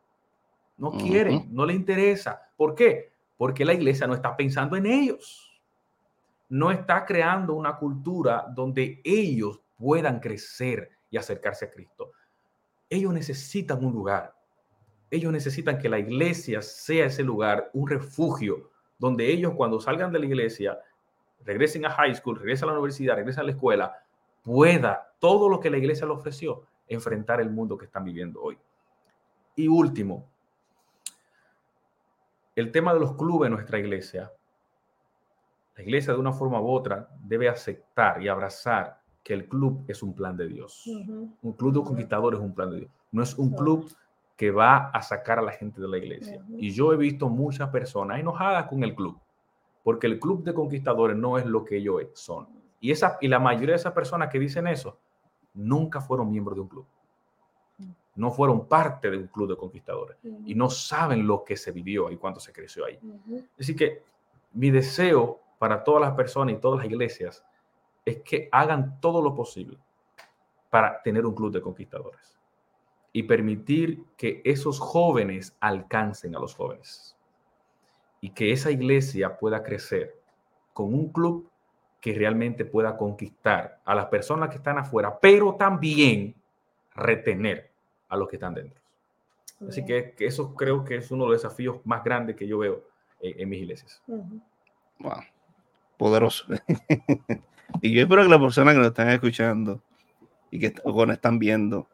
no 0.77 0.91
quieren, 0.91 1.47
no 1.51 1.65
les 1.65 1.75
interesa. 1.75 2.41
¿Por 2.55 2.75
qué? 2.75 3.11
Porque 3.35 3.65
la 3.65 3.73
iglesia 3.73 4.07
no 4.07 4.13
está 4.13 4.35
pensando 4.35 4.75
en 4.75 4.85
ellos. 4.85 5.51
No 6.49 6.71
está 6.71 7.03
creando 7.03 7.55
una 7.55 7.77
cultura 7.77 8.45
donde 8.53 9.01
ellos 9.03 9.59
puedan 9.77 10.19
crecer 10.19 10.91
y 11.09 11.17
acercarse 11.17 11.65
a 11.65 11.71
Cristo. 11.71 12.11
Ellos 12.89 13.13
necesitan 13.13 13.83
un 13.83 13.93
lugar. 13.93 14.33
Ellos 15.09 15.31
necesitan 15.31 15.77
que 15.77 15.89
la 15.89 15.99
iglesia 15.99 16.61
sea 16.61 17.05
ese 17.05 17.23
lugar, 17.23 17.69
un 17.73 17.87
refugio, 17.87 18.69
donde 18.97 19.31
ellos 19.31 19.53
cuando 19.55 19.79
salgan 19.79 20.11
de 20.11 20.19
la 20.19 20.25
iglesia, 20.25 20.79
regresen 21.45 21.85
a 21.85 21.91
high 21.91 22.13
school, 22.15 22.37
regresen 22.37 22.67
a 22.69 22.71
la 22.73 22.79
universidad, 22.79 23.15
regresen 23.15 23.41
a 23.41 23.45
la 23.45 23.51
escuela, 23.51 23.95
pueda 24.41 25.13
todo 25.19 25.49
lo 25.49 25.59
que 25.59 25.69
la 25.69 25.77
iglesia 25.77 26.05
le 26.05 26.13
ofreció 26.13 26.63
enfrentar 26.87 27.41
el 27.41 27.49
mundo 27.49 27.77
que 27.77 27.85
están 27.85 28.03
viviendo 28.03 28.41
hoy. 28.41 28.57
Y 29.55 29.67
último, 29.67 30.29
el 32.55 32.71
tema 32.71 32.93
de 32.93 32.99
los 32.99 33.15
clubes 33.15 33.47
en 33.47 33.53
nuestra 33.53 33.79
iglesia, 33.79 34.31
la 35.75 35.83
iglesia 35.83 36.13
de 36.13 36.19
una 36.19 36.33
forma 36.33 36.59
u 36.59 36.69
otra 36.69 37.07
debe 37.19 37.49
aceptar 37.49 38.21
y 38.21 38.27
abrazar 38.27 38.96
que 39.27 39.33
el 39.33 39.49
club 39.49 39.83
es 39.89 40.01
un 40.03 40.13
plan 40.13 40.37
de 40.37 40.47
Dios. 40.47 40.87
Un 40.87 41.51
club 41.51 41.73
de 41.73 41.83
conquistadores 41.83 42.39
es 42.39 42.45
un 42.45 42.55
plan 42.55 42.71
de 42.71 42.77
Dios. 42.77 42.91
No 43.11 43.21
es 43.21 43.37
un 43.37 43.49
club 43.49 43.91
que 44.37 44.51
va 44.51 44.87
a 44.87 45.01
sacar 45.01 45.39
a 45.39 45.41
la 45.41 45.51
gente 45.51 45.81
de 45.81 45.87
la 45.89 45.97
iglesia. 45.97 46.41
Y 46.55 46.71
yo 46.71 46.93
he 46.93 46.95
visto 46.95 47.27
muchas 47.27 47.67
personas 47.67 48.21
enojadas 48.21 48.67
con 48.67 48.85
el 48.85 48.95
club, 48.95 49.19
porque 49.83 50.07
el 50.07 50.17
club 50.17 50.45
de 50.45 50.53
conquistadores 50.53 51.17
no 51.17 51.37
es 51.37 51.45
lo 51.45 51.65
que 51.65 51.75
ellos 51.75 52.03
son. 52.13 52.47
Y, 52.79 52.91
esa, 52.91 53.17
y 53.19 53.27
la 53.27 53.37
mayoría 53.37 53.71
de 53.71 53.81
esas 53.81 53.91
personas 53.91 54.29
que 54.29 54.39
dicen 54.39 54.65
eso 54.65 54.97
nunca 55.53 55.99
fueron 55.99 56.31
miembros 56.31 56.55
de 56.55 56.61
un 56.61 56.67
club 56.69 56.85
no 58.15 58.31
fueron 58.31 58.65
parte 58.65 59.11
de 59.11 59.17
un 59.17 59.27
club 59.27 59.49
de 59.49 59.57
conquistadores 59.57 60.17
y 60.23 60.55
no 60.55 60.69
saben 60.71 61.27
lo 61.27 61.43
que 61.43 61.55
se 61.55 61.71
vivió 61.71 62.09
y 62.09 62.17
cuánto 62.17 62.39
se 62.39 62.51
creció 62.51 62.85
ahí. 62.85 62.97
Así 63.59 63.75
que 63.75 64.01
mi 64.53 64.71
deseo 64.71 65.39
para 65.59 65.83
todas 65.83 66.01
las 66.01 66.13
personas 66.13 66.55
y 66.55 66.57
todas 66.57 66.79
las 66.79 66.87
iglesias 66.87 67.45
es 68.07 68.21
que 68.21 68.47
hagan 68.51 68.99
todo 69.01 69.21
lo 69.21 69.35
posible 69.35 69.77
para 70.69 71.01
tener 71.01 71.25
un 71.25 71.35
club 71.35 71.51
de 71.51 71.61
conquistadores. 71.61 72.33
y 73.13 73.23
permitir 73.23 74.03
que 74.15 74.41
esos 74.45 74.79
jóvenes 74.79 75.55
alcancen 75.59 76.35
a 76.35 76.39
los 76.39 76.53
jóvenes 76.53 77.17
y 78.21 78.29
que 78.29 78.51
esa 78.51 78.69
iglesia 78.69 79.39
pueda 79.39 79.63
crecer 79.63 80.19
con 80.71 80.93
un 80.93 81.11
club 81.11 81.49
que 81.99 82.13
realmente 82.13 82.63
pueda 82.63 82.95
conquistar 82.95 83.81
a 83.85 83.95
las 83.95 84.05
personas 84.07 84.49
que 84.49 84.57
están 84.57 84.77
afuera, 84.77 85.17
pero 85.19 85.55
también 85.55 86.35
retener 86.93 87.71
a 88.07 88.17
los 88.17 88.27
que 88.27 88.35
están 88.35 88.53
dentro. 88.53 88.79
Así 89.67 89.83
que, 89.83 90.13
eso 90.19 90.53
creo 90.53 90.83
que 90.83 90.97
es 90.97 91.09
uno 91.09 91.23
de 91.23 91.31
los 91.31 91.41
desafíos 91.41 91.79
más 91.85 92.03
grandes 92.03 92.35
que 92.35 92.47
yo 92.47 92.59
veo 92.59 92.83
en, 93.19 93.49
mis 93.49 93.61
iglesias. 93.61 94.03
Wow, 94.99 95.23
poderoso. 95.97 96.45
y 97.81 97.91
yo 97.91 98.01
espero 98.01 98.23
que 98.23 98.29
las 98.29 98.39
personas 98.39 98.73
que 98.73 98.79
nos 98.79 98.87
están 98.87 99.09
escuchando 99.09 99.81
y 100.51 100.59
que 100.59 100.73
nos 100.85 101.09
están 101.09 101.39
viendo 101.39 101.87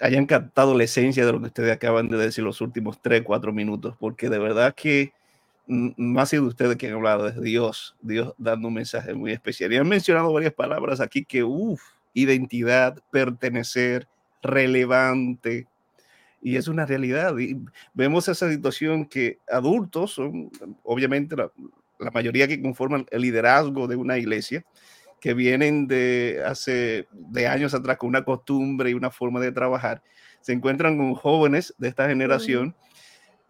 hayan 0.00 0.26
captado 0.26 0.76
la 0.76 0.84
esencia 0.84 1.26
de 1.26 1.32
lo 1.32 1.40
que 1.40 1.46
ustedes 1.46 1.72
acaban 1.72 2.08
de 2.08 2.16
decir 2.16 2.42
los 2.42 2.60
últimos 2.60 3.00
tres, 3.02 3.22
cuatro 3.22 3.52
minutos, 3.52 3.94
porque 3.98 4.30
de 4.30 4.38
verdad 4.38 4.74
que 4.74 5.12
no 5.66 6.20
ha 6.20 6.26
sido 6.26 6.46
ustedes 6.46 6.76
quien 6.76 6.92
ha 6.92 6.96
hablado, 6.96 7.28
es 7.28 7.40
Dios, 7.40 7.96
Dios 8.00 8.34
dando 8.38 8.68
un 8.68 8.74
mensaje 8.74 9.14
muy 9.14 9.32
especial. 9.32 9.72
Y 9.72 9.76
han 9.76 9.88
mencionado 9.88 10.32
varias 10.32 10.54
palabras 10.54 11.00
aquí 11.00 11.24
que, 11.24 11.44
uff, 11.44 11.80
identidad, 12.12 12.98
pertenecer, 13.12 14.08
relevante, 14.42 15.68
y 16.42 16.56
es 16.56 16.66
una 16.66 16.86
realidad. 16.86 17.36
Y 17.38 17.56
vemos 17.94 18.26
esa 18.28 18.50
situación 18.50 19.04
que 19.04 19.38
adultos 19.48 20.12
son, 20.12 20.50
obviamente, 20.82 21.36
la, 21.36 21.52
la 22.00 22.10
mayoría 22.10 22.48
que 22.48 22.60
conforman 22.60 23.06
el 23.10 23.22
liderazgo 23.22 23.86
de 23.86 23.96
una 23.96 24.18
iglesia, 24.18 24.64
que 25.20 25.34
vienen 25.34 25.86
de 25.86 26.42
hace 26.46 27.06
de 27.12 27.46
años 27.46 27.74
atrás 27.74 27.98
con 27.98 28.08
una 28.08 28.24
costumbre 28.24 28.90
y 28.90 28.94
una 28.94 29.10
forma 29.10 29.38
de 29.40 29.52
trabajar, 29.52 30.02
se 30.40 30.52
encuentran 30.52 30.96
con 30.96 31.14
jóvenes 31.14 31.74
de 31.78 31.88
esta 31.88 32.08
generación 32.08 32.74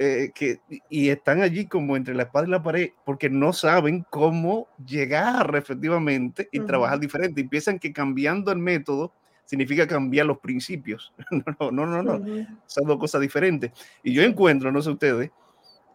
eh, 0.02 0.30
que, 0.34 0.60
y 0.88 1.10
están 1.10 1.42
allí 1.42 1.66
como 1.66 1.94
entre 1.94 2.14
la 2.14 2.22
espada 2.22 2.46
y 2.46 2.50
la 2.50 2.62
pared 2.62 2.88
porque 3.04 3.28
no 3.28 3.52
saben 3.52 4.04
cómo 4.08 4.66
llegar 4.84 5.54
efectivamente 5.54 6.48
y 6.50 6.60
trabajar 6.60 6.98
diferente. 6.98 7.42
Y 7.42 7.44
piensan 7.44 7.78
que 7.78 7.92
cambiando 7.92 8.50
el 8.50 8.58
método 8.58 9.12
significa 9.44 9.86
cambiar 9.86 10.26
los 10.26 10.38
principios. 10.38 11.12
No, 11.60 11.70
no, 11.70 11.86
no, 11.86 12.02
no, 12.02 12.46
Son 12.66 12.86
dos 12.86 12.98
cosas 12.98 13.20
diferentes. 13.20 13.72
Y 14.02 14.14
yo 14.14 14.22
encuentro, 14.22 14.72
no 14.72 14.80
sé 14.80 14.90
ustedes, 14.90 15.30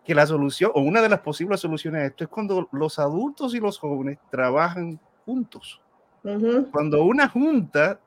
que 0.05 0.15
la 0.15 0.27
solución 0.27 0.71
o 0.75 0.81
una 0.81 1.01
de 1.01 1.09
las 1.09 1.19
posibles 1.19 1.59
soluciones 1.59 2.01
a 2.01 2.05
esto 2.05 2.23
es 2.23 2.29
cuando 2.29 2.69
los 2.71 2.99
adultos 2.99 3.55
y 3.55 3.59
los 3.59 3.79
jóvenes 3.79 4.19
trabajan 4.29 4.99
juntos. 5.25 5.81
Cuando 6.71 7.03
una 7.03 7.29
junta 7.29 7.99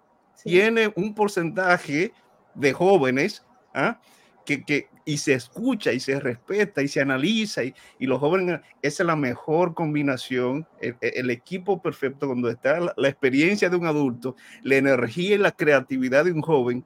tiene 0.42 0.92
un 0.96 1.14
porcentaje 1.14 2.12
de 2.54 2.72
jóvenes 2.72 3.44
¿ah? 3.74 4.00
que, 4.44 4.64
que, 4.64 4.88
y 5.04 5.18
se 5.18 5.34
escucha 5.34 5.92
y 5.92 6.00
se 6.00 6.18
respeta 6.18 6.82
y 6.82 6.88
se 6.88 7.00
analiza 7.00 7.62
y, 7.62 7.74
y 7.98 8.06
los 8.06 8.18
jóvenes, 8.18 8.60
esa 8.82 9.02
es 9.02 9.06
la 9.06 9.14
mejor 9.14 9.74
combinación, 9.74 10.66
el, 10.80 11.30
equipo 11.30 11.80
perfecto 11.80 12.26
cuando 12.26 12.50
está 12.50 12.80
la, 12.80 12.94
la, 12.96 13.08
experiencia 13.08 13.70
de 13.70 13.76
un 13.76 13.86
adulto, 13.86 14.34
la 14.62 14.76
energía 14.76 15.36
y 15.36 15.38
la 15.38 15.52
creatividad 15.52 16.24
de 16.24 16.32
un 16.32 16.42
joven 16.42 16.84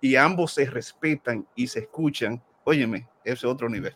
y 0.00 0.16
ambos 0.16 0.54
se 0.54 0.66
respetan 0.66 1.46
y 1.54 1.68
se 1.68 1.80
escuchan, 1.80 2.42
óyeme, 2.64 3.06
ese 3.24 3.34
es 3.34 3.44
otro 3.44 3.68
nivel. 3.68 3.94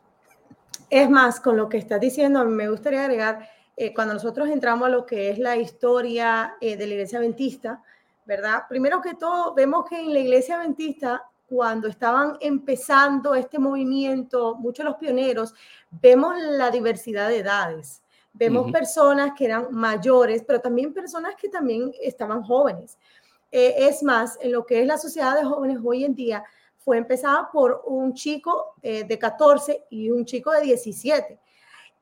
Es 0.88 1.10
más, 1.10 1.40
con 1.40 1.56
lo 1.56 1.68
que 1.68 1.78
estás 1.78 2.00
diciendo, 2.00 2.44
me 2.44 2.68
gustaría 2.68 3.00
agregar 3.00 3.48
eh, 3.76 3.92
cuando 3.92 4.14
nosotros 4.14 4.48
entramos 4.48 4.86
a 4.86 4.90
lo 4.90 5.04
que 5.04 5.30
es 5.30 5.38
la 5.38 5.56
historia 5.56 6.56
eh, 6.60 6.76
de 6.76 6.86
la 6.86 6.92
iglesia 6.94 7.18
adventista, 7.18 7.82
¿verdad? 8.24 8.64
Primero 8.68 9.00
que 9.00 9.14
todo, 9.14 9.52
vemos 9.54 9.84
que 9.88 9.98
en 9.98 10.12
la 10.12 10.20
iglesia 10.20 10.60
adventista, 10.60 11.24
cuando 11.46 11.88
estaban 11.88 12.36
empezando 12.40 13.34
este 13.34 13.58
movimiento, 13.58 14.54
muchos 14.56 14.84
de 14.84 14.90
los 14.90 14.98
pioneros, 14.98 15.54
vemos 15.90 16.34
la 16.38 16.70
diversidad 16.70 17.28
de 17.28 17.38
edades. 17.38 18.02
Vemos 18.32 18.70
personas 18.70 19.32
que 19.36 19.46
eran 19.46 19.68
mayores, 19.70 20.44
pero 20.46 20.60
también 20.60 20.92
personas 20.92 21.34
que 21.36 21.48
también 21.48 21.92
estaban 22.02 22.42
jóvenes. 22.42 22.98
Eh, 23.50 23.74
es 23.78 24.02
más, 24.02 24.38
en 24.42 24.52
lo 24.52 24.66
que 24.66 24.82
es 24.82 24.86
la 24.86 24.98
sociedad 24.98 25.34
de 25.34 25.44
jóvenes 25.44 25.78
hoy 25.82 26.04
en 26.04 26.14
día, 26.14 26.44
fue 26.86 26.98
empezada 26.98 27.50
por 27.52 27.82
un 27.86 28.14
chico 28.14 28.76
de 28.80 29.18
14 29.18 29.86
y 29.90 30.08
un 30.12 30.24
chico 30.24 30.52
de 30.52 30.60
17. 30.60 31.40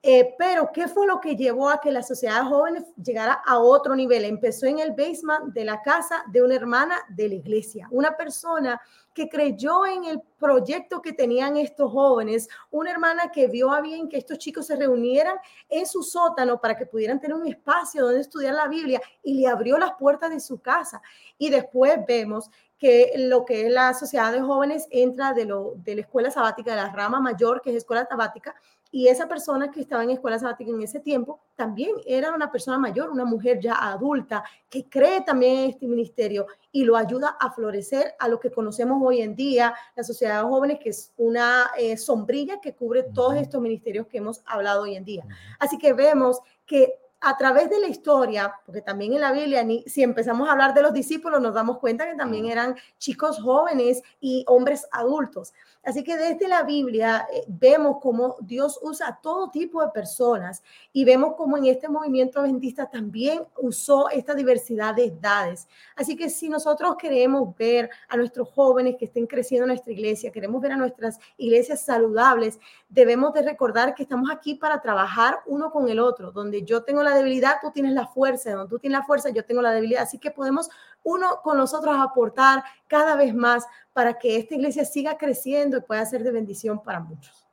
Eh, 0.07 0.35
pero, 0.37 0.71
¿qué 0.71 0.87
fue 0.87 1.07
lo 1.07 1.19
que 1.19 1.35
llevó 1.35 1.71
a 1.71 1.81
que 1.81 1.91
la 1.91 2.03
sociedad 2.03 2.43
de 2.43 2.49
jóvenes 2.51 2.85
llegara 3.03 3.41
a 3.47 3.59
otro 3.59 3.97
nivel? 3.97 4.27
Empezó 4.27 4.67
en 4.67 4.79
el 4.79 4.91
basement 4.91 5.55
de 5.55 5.65
la 5.65 5.81
casa 5.81 6.23
de 6.31 6.43
una 6.43 6.57
hermana 6.57 6.97
de 7.09 7.27
la 7.27 7.37
iglesia, 7.37 7.89
una 7.91 8.15
persona 8.15 8.79
que 9.15 9.31
creyó 9.31 9.87
en 9.87 10.05
el 10.05 10.21
proyecto 10.39 11.01
que 11.01 11.15
tenían 11.15 11.57
estos 11.57 11.91
jóvenes, 11.91 12.51
una 12.71 12.91
hermana 12.91 13.33
que 13.33 13.47
vio 13.49 13.73
a 13.73 13.81
bien 13.81 14.11
que 14.11 14.19
estos 14.19 14.37
chicos 14.37 14.67
se 14.67 14.77
reunieran 14.77 15.39
en 15.71 15.87
su 15.87 16.03
sótano 16.03 16.61
para 16.61 16.77
que 16.77 16.85
pudieran 16.85 17.19
tener 17.19 17.35
un 17.35 17.47
espacio 17.47 18.05
donde 18.05 18.21
estudiar 18.21 18.53
la 18.53 18.69
Biblia 18.69 19.01
y 19.23 19.41
le 19.41 19.47
abrió 19.47 19.79
las 19.79 19.95
puertas 19.95 20.29
de 20.29 20.41
su 20.41 20.61
casa. 20.61 21.01
Y 21.39 21.49
después 21.49 21.95
vemos 22.07 22.51
que 22.77 23.13
lo 23.17 23.47
que 23.47 23.67
es 23.67 23.73
la 23.73 23.95
sociedad 23.95 24.33
de 24.33 24.43
jóvenes 24.43 24.87
entra 24.91 25.33
de, 25.33 25.47
lo, 25.47 25.73
de 25.77 25.95
la 25.95 26.01
escuela 26.03 26.31
sabática, 26.31 26.73
de 26.73 26.83
la 26.83 26.93
rama 26.93 27.21
mayor, 27.21 27.63
que 27.63 27.71
es 27.71 27.77
escuela 27.77 28.05
sabática, 28.07 28.55
y 28.95 29.09
esa 29.09 29.27
persona 29.27 29.73
que 29.73 29.81
estaba 29.81 30.05
en 30.05 30.11
escuela 30.11 30.39
sabática 30.39 30.71
en 30.71 30.81
ese 30.81 31.01
tiempo 31.01 31.41
también 31.57 31.97
era 32.07 32.33
una 32.33 32.53
persona 32.53 32.79
mayor, 32.79 33.11
una 33.11 33.25
mujer 33.25 33.59
ya 33.59 33.75
adulta, 33.75 34.45
que 34.71 34.89
cree 34.89 35.23
también 35.23 35.65
en 35.65 35.71
este 35.71 35.89
ministerio 35.89 36.47
y 36.71 36.85
lo 36.85 36.97
ayuda 36.97 37.37
a 37.41 37.51
florecer 37.51 38.15
a 38.21 38.29
lo 38.29 38.39
que 38.39 38.53
conocemos 38.53 39.03
hoy 39.05 39.21
en 39.21 39.35
día, 39.35 39.75
la 39.97 40.05
sociedad 40.05 40.45
de 40.45 40.49
jóvenes, 40.49 40.79
que 40.79 40.91
es 40.91 41.13
una 41.17 41.73
eh, 41.77 41.97
sombrilla 41.97 42.61
que 42.61 42.77
cubre 42.77 43.03
todos 43.03 43.35
estos 43.35 43.61
ministerios 43.61 44.07
que 44.07 44.19
hemos 44.19 44.45
hablado 44.47 44.83
hoy 44.83 44.95
en 44.95 45.05
día. 45.05 45.27
Así 45.59 45.77
que 45.77 45.93
vemos 45.93 46.39
que 46.65 46.95
a 47.25 47.37
través 47.37 47.71
de 47.71 47.81
la 47.81 47.89
historia, 47.89 48.55
porque 48.67 48.83
también 48.83 49.15
en 49.15 49.21
la 49.21 49.33
Biblia, 49.33 49.67
si 49.87 50.03
empezamos 50.03 50.49
a 50.49 50.53
hablar 50.53 50.75
de 50.75 50.83
los 50.83 50.93
discípulos, 50.93 51.41
nos 51.41 51.55
damos 51.55 51.79
cuenta 51.79 52.09
que 52.09 52.17
también 52.17 52.47
eran 52.47 52.77
chicos 52.99 53.41
jóvenes 53.41 54.03
y 54.21 54.45
hombres 54.47 54.87
adultos. 54.93 55.53
Así 55.85 56.03
que 56.03 56.17
desde 56.17 56.49
la 56.49 56.63
Biblia 56.63 57.27
eh, 57.31 57.45
vemos 57.47 57.99
cómo 58.01 58.37
Dios 58.41 58.79
usa 58.83 59.19
todo 59.23 59.51
tipo 59.51 59.83
de 59.83 59.89
personas 59.91 60.63
y 60.93 61.05
vemos 61.05 61.35
cómo 61.37 61.59
en 61.59 61.67
este 61.67 61.89
movimiento 61.89 62.41
adventista 62.41 62.89
también 62.89 63.43
usó 63.59 64.09
esta 64.09 64.35
diversidad 64.35 64.95
de 64.95 65.07
edades. 65.07 65.69
Así 65.95 66.17
que 66.17 66.31
si 66.31 66.49
nosotros 66.49 66.97
queremos 66.97 67.55
ver 67.57 67.91
a 68.09 68.17
nuestros 68.17 68.49
jóvenes 68.51 68.97
que 68.99 69.05
estén 69.05 69.27
creciendo 69.27 69.65
en 69.65 69.69
nuestra 69.69 69.93
iglesia, 69.93 70.33
queremos 70.33 70.63
ver 70.63 70.73
a 70.73 70.77
nuestras 70.77 71.19
iglesias 71.37 71.85
saludables, 71.85 72.59
debemos 72.89 73.35
de 73.35 73.43
recordar 73.43 73.95
que 73.95 74.05
estamos 74.05 74.31
aquí 74.31 74.55
para 74.55 74.81
trabajar 74.81 75.41
uno 75.47 75.71
con 75.71 75.89
el 75.91 75.99
otro, 75.99 76.33
donde 76.33 76.63
yo 76.63 76.83
tengo 76.83 77.03
la 77.03 77.14
debilidad, 77.15 77.57
tú 77.61 77.71
tienes 77.71 77.93
la 77.93 78.07
fuerza, 78.07 78.53
donde 78.53 78.71
tú 78.71 78.79
tienes 78.79 78.99
la 78.99 79.05
fuerza, 79.05 79.31
yo 79.31 79.45
tengo 79.45 79.63
la 79.63 79.73
debilidad. 79.73 80.03
Así 80.03 80.19
que 80.19 80.31
podemos 80.31 80.69
uno 81.03 81.41
con 81.43 81.57
los 81.57 81.75
otros 81.75 81.97
aportar 81.99 82.63
cada 82.87 83.17
vez 83.17 83.35
más 83.35 83.67
para 83.93 84.19
que 84.19 84.37
esta 84.37 84.55
iglesia 84.55 84.85
siga 84.85 85.17
creciendo 85.17 85.79
y 85.79 85.81
pueda 85.81 86.05
ser 86.05 86.23
de 86.23 86.33
bendición 86.33 86.83
para 86.83 87.01
muchos. 87.01 87.47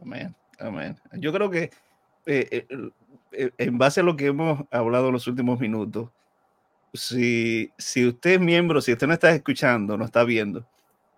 Amén, 0.00 0.34
amén. 0.58 0.96
Yo 1.12 1.32
creo 1.32 1.50
que 1.50 1.70
eh, 2.26 2.66
eh, 3.32 3.50
en 3.58 3.78
base 3.78 4.00
a 4.00 4.02
lo 4.02 4.16
que 4.16 4.26
hemos 4.26 4.64
hablado 4.70 5.08
en 5.08 5.14
los 5.14 5.26
últimos 5.26 5.60
minutos, 5.60 6.10
si, 6.92 7.72
si 7.78 8.06
usted 8.06 8.32
es 8.32 8.40
miembro, 8.40 8.80
si 8.80 8.92
usted 8.92 9.06
no 9.06 9.12
está 9.12 9.30
escuchando, 9.30 9.96
no 9.96 10.04
está 10.04 10.24
viendo, 10.24 10.66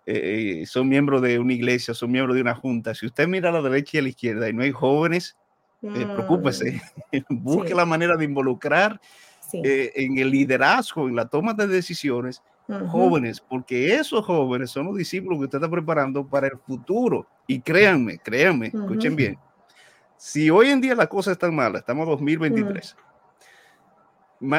eh, 0.05 0.65
son 0.67 0.89
miembros 0.89 1.23
de 1.23 1.39
una 1.39 1.53
iglesia, 1.53 1.95
son 1.95 2.11
miembros 2.11 2.35
de 2.35 2.43
una 2.43 2.55
junta, 2.55 2.95
si 2.95 3.07
usted 3.07 3.29
mira 3.29 3.49
a 3.49 3.53
la 3.53 3.63
derecha 3.63 3.97
y 3.97 4.01
a 4.01 4.03
la 4.03 4.09
izquierda 4.09 4.49
y 4.49 4.53
no 4.53 4.63
hay 4.63 4.73
jóvenes, 4.73 5.37
mm. 5.83 6.15
preocúpese, 6.15 6.81
busque 7.29 7.75
la 7.75 7.85
manera 7.85 8.17
de 8.17 8.25
involucrar 8.25 9.01
en 9.53 10.17
el 10.19 10.31
liderazgo, 10.31 11.09
en 11.09 11.17
la 11.17 11.27
toma 11.27 11.53
de 11.53 11.67
decisiones 11.67 12.43
jóvenes, 12.89 13.41
porque 13.41 13.95
esos 13.95 14.25
jóvenes 14.25 14.71
son 14.71 14.87
los 14.87 14.97
discípulos 14.97 15.39
que 15.39 15.45
usted 15.45 15.59
está 15.59 15.71
preparando 15.71 16.27
para 16.27 16.47
el 16.47 16.59
futuro. 16.67 17.27
Y 17.47 17.61
créanme, 17.61 18.19
créanme, 18.19 18.69
escuchen 18.69 19.15
bien. 19.15 19.39
Si 20.17 20.49
hoy 20.49 20.69
en 20.69 20.81
día 20.81 20.95
la 20.95 21.07
cosa 21.07 21.33
es 21.33 21.39
tan 21.39 21.55
mala, 21.55 21.81
estamos 21.81 22.05
en 22.05 22.11
2023, 22.13 22.97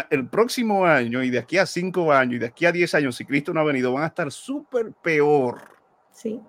el 0.10 0.28
próximo 0.28 0.86
año 0.86 1.24
y 1.24 1.30
de 1.30 1.40
aquí 1.40 1.58
a 1.58 1.66
cinco 1.66 2.12
años 2.12 2.36
y 2.36 2.40
de 2.40 2.46
aquí 2.48 2.66
a 2.66 2.72
diez 2.72 2.94
años, 2.94 3.16
si 3.16 3.26
Cristo 3.26 3.54
no 3.54 3.62
ha 3.62 3.64
venido, 3.64 3.94
van 3.94 4.04
a 4.04 4.08
estar 4.08 4.32
súper 4.32 4.92
peor 5.02 5.62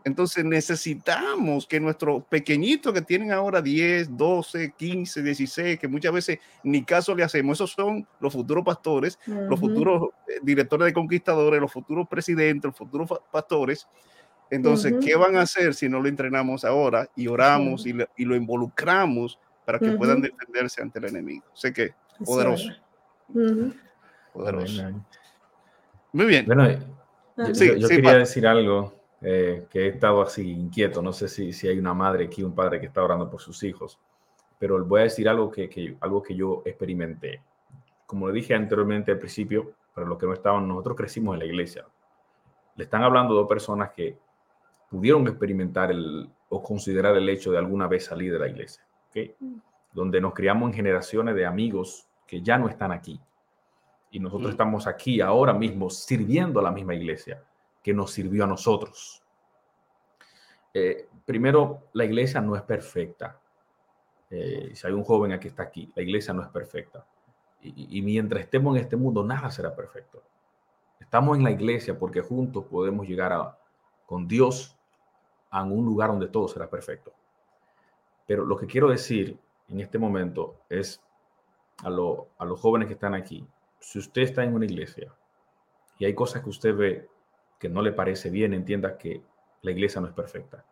entonces 0.05 0.45
necesitamos 0.45 1.67
que 1.67 1.81
nuestros 1.81 2.25
pequeñitos 2.25 2.93
que 2.93 3.03
tienen 3.03 3.33
ahora 3.33 3.63
10, 3.63 4.17
12, 4.17 4.75
15, 4.77 5.23
16, 5.23 5.79
que 5.79 5.89
muchas 5.89 6.13
veces 6.13 6.39
ni 6.63 6.85
caso 6.85 7.15
le 7.15 7.25
hacemos, 7.25 7.57
esos 7.57 7.73
son 7.73 8.07
los 8.21 8.33
futuros 8.33 8.65
pastores, 8.65 9.19
los 9.27 9.59
futuros 9.59 10.11
eh, 10.29 10.41
directores 10.43 10.87
de 10.87 10.93
conquistadores, 10.93 11.61
los 11.61 11.73
futuros 11.73 12.07
presidentes, 12.09 12.69
los 12.69 12.77
futuros 12.77 13.09
pastores. 13.31 13.89
Entonces, 14.51 14.95
¿qué 15.03 15.17
van 15.17 15.37
a 15.37 15.43
hacer 15.43 15.75
si 15.75 15.89
no 15.89 16.01
lo 16.01 16.09
entrenamos 16.09 16.65
ahora 16.65 17.09
y 17.17 17.27
oramos 17.27 17.87
y, 17.87 17.95
lo 18.25 18.37
involucramos 18.37 19.39
para 19.65 19.79
que 19.79 19.93
puedan 19.93 20.21
defenderse 20.21 20.83
ante 20.83 20.99
el 20.99 21.07
enemigo? 21.07 21.45
Sé 21.55 21.73
que 21.73 21.95
poderoso. 22.25 22.71
Poderoso. 24.33 24.83
Muy 26.13 26.27
bien. 26.27 26.45
Bueno, 26.47 26.69
Yo, 27.53 27.89
quería 27.89 28.19
decir 28.19 28.47
algo 28.47 29.04
eh, 29.27 29.67
que 29.71 29.87
he 29.87 29.89
estado 29.89 30.21
así 30.21 30.51
inquieto. 30.51 31.01
No 31.01 31.11
sé 31.13 31.29
si, 31.29 31.53
si 31.55 31.67
hay 31.67 31.79
una 31.79 31.95
madre 31.95 32.27
aquí, 32.27 32.43
un 32.43 32.55
padre 32.55 32.79
que 32.79 32.87
está 32.87 33.03
orando 33.03 33.31
por 33.31 33.41
sus 33.41 33.63
hijos, 33.63 33.99
pero 34.59 34.85
voy 34.85 35.01
a 35.01 35.05
decir 35.05 35.27
algo 35.31 35.51
que, 35.51 35.67
que, 35.67 35.97
algo 36.01 36.23
que 36.23 36.35
yo 36.35 36.63
experimenté. 36.67 37.41
Como 38.05 38.29
le 38.29 38.35
dije 38.35 38.55
anteriormente 38.55 39.13
al 39.13 39.19
principio, 39.19 39.73
para 39.95 40.07
los 40.07 40.19
que 40.19 40.27
no 40.27 40.35
estaban, 40.35 40.69
nosotros 40.69 40.95
crecimos 40.95 41.35
en 41.35 41.39
la 41.39 41.47
iglesia. 41.47 41.87
Le 42.77 42.85
están 42.85 43.03
hablando 43.03 43.33
dos 43.35 43.49
personas 43.49 43.93
que 43.93 44.19
pudieron 44.91 45.27
experimentar 45.27 45.91
el, 45.91 46.29
o 46.51 46.63
considerar 46.63 47.17
el 47.17 47.27
hecho 47.27 47.51
de 47.51 47.57
alguna 47.57 47.89
vez 47.89 48.05
salir 48.05 48.31
de 48.31 48.39
la 48.39 48.49
iglesia, 48.49 48.85
¿okay? 49.09 49.35
Mm. 49.41 49.57
donde 49.95 50.21
nos 50.21 50.35
criamos 50.35 50.69
en 50.69 50.75
generaciones 50.75 51.35
de 51.35 51.47
amigos 51.47 52.07
que 52.27 52.43
ya 52.43 52.59
no 52.59 52.69
están 52.69 52.93
aquí. 52.93 53.19
Y 54.11 54.21
nosotros 54.21 54.51
estamos 54.51 54.87
aquí 54.87 55.23
ahora 55.23 55.55
mismo 55.55 55.89
sirviendo 55.89 56.61
a 56.61 56.63
la 56.63 56.71
misma 56.71 56.95
iglesia 56.95 57.43
que 57.85 57.93
nos 57.93 58.11
sirvió 58.13 58.45
a 58.45 58.47
nosotros. 58.47 59.23
Eh, 60.73 61.07
primero, 61.27 61.83
la 61.93 62.07
iglesia 62.07 62.41
no 62.41 62.57
es 62.57 62.63
perfecta. 62.63 63.39
Eh, 64.31 64.73
si 64.75 64.87
hay 64.87 64.95
un 64.95 65.05
joven 65.05 65.33
aquí 65.33 65.49
está 65.49 65.65
aquí, 65.65 65.93
la 65.95 66.03
iglesia 66.03 66.33
no 66.33 66.43
es 66.43 66.49
perfecta. 66.49 67.07
Y, 67.61 68.03
mientras 68.03 68.43
estemos 68.43 68.77
en 68.77 68.83
este 68.83 68.97
mundo, 68.97 69.25
nada 69.25 69.51
será 69.51 69.75
perfecto. 69.75 70.23
Estamos 71.01 71.39
en 71.39 71.45
la 71.45 71.51
iglesia 71.51 71.99
porque 71.99 72.21
juntos 72.21 72.65
podemos 72.65 73.07
llegar 73.07 73.33
a, 73.33 73.59
con 74.05 74.29
Dios 74.29 74.77
a 75.51 75.63
un 75.63 75.85
lugar 75.85 76.11
donde 76.11 76.29
todo 76.29 76.47
será 76.49 76.69
perfecto. 76.69 77.13
Pero 78.27 78.45
lo 78.45 78.59
que 78.59 78.67
quiero 78.67 78.91
decir 78.91 79.39
en 79.69 79.81
este 79.81 79.99
momento 79.99 80.57
es 80.69 81.01
a, 81.83 81.89
a 81.89 82.45
los 82.45 82.61
jóvenes 82.61 82.89
que 82.89 82.95
están 82.95 83.15
aquí, 83.15 83.47
si 83.79 83.99
usted 83.99 84.23
está 84.23 84.45
en 84.45 84.55
una 84.55 84.67
iglesia 84.67 85.15
y 85.99 86.05
hay 86.05 86.15
cosas 86.15 86.43
que 86.43 86.51
usted 86.51 86.77
ve 86.77 87.09
que 87.65 87.71
no 87.71 87.81
le 87.81 87.93
parece 87.93 88.29
bien, 88.29 88.53
entienda 88.53 88.99
que 88.99 89.23
la 89.63 89.71
iglesia 89.71 89.99
no 89.99 90.07
es 90.07 90.13
perfecta. 90.13 90.63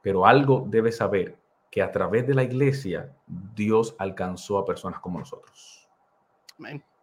Pero 0.00 0.24
algo 0.24 0.64
debe 0.66 0.90
saber 0.90 1.36
que 1.70 1.82
a 1.82 1.92
través 1.92 2.26
de 2.26 2.32
la 2.32 2.42
iglesia 2.42 3.14
Dios 3.26 3.94
alcanzó 3.98 4.56
a 4.56 4.64
personas 4.64 5.00
como 5.00 5.18
nosotros. 5.18 5.86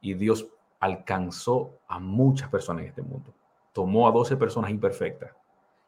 Y 0.02 0.16
Dios 0.16 0.48
alcanzó 0.80 1.78
a 1.88 2.00
muchas 2.00 2.50
personas 2.50 2.82
en 2.82 2.88
este 2.88 3.04
mundo. 3.04 3.32
Tomó 3.74 4.08
a 4.08 4.12
12 4.12 4.38
personas 4.38 4.72
imperfectas 4.72 5.30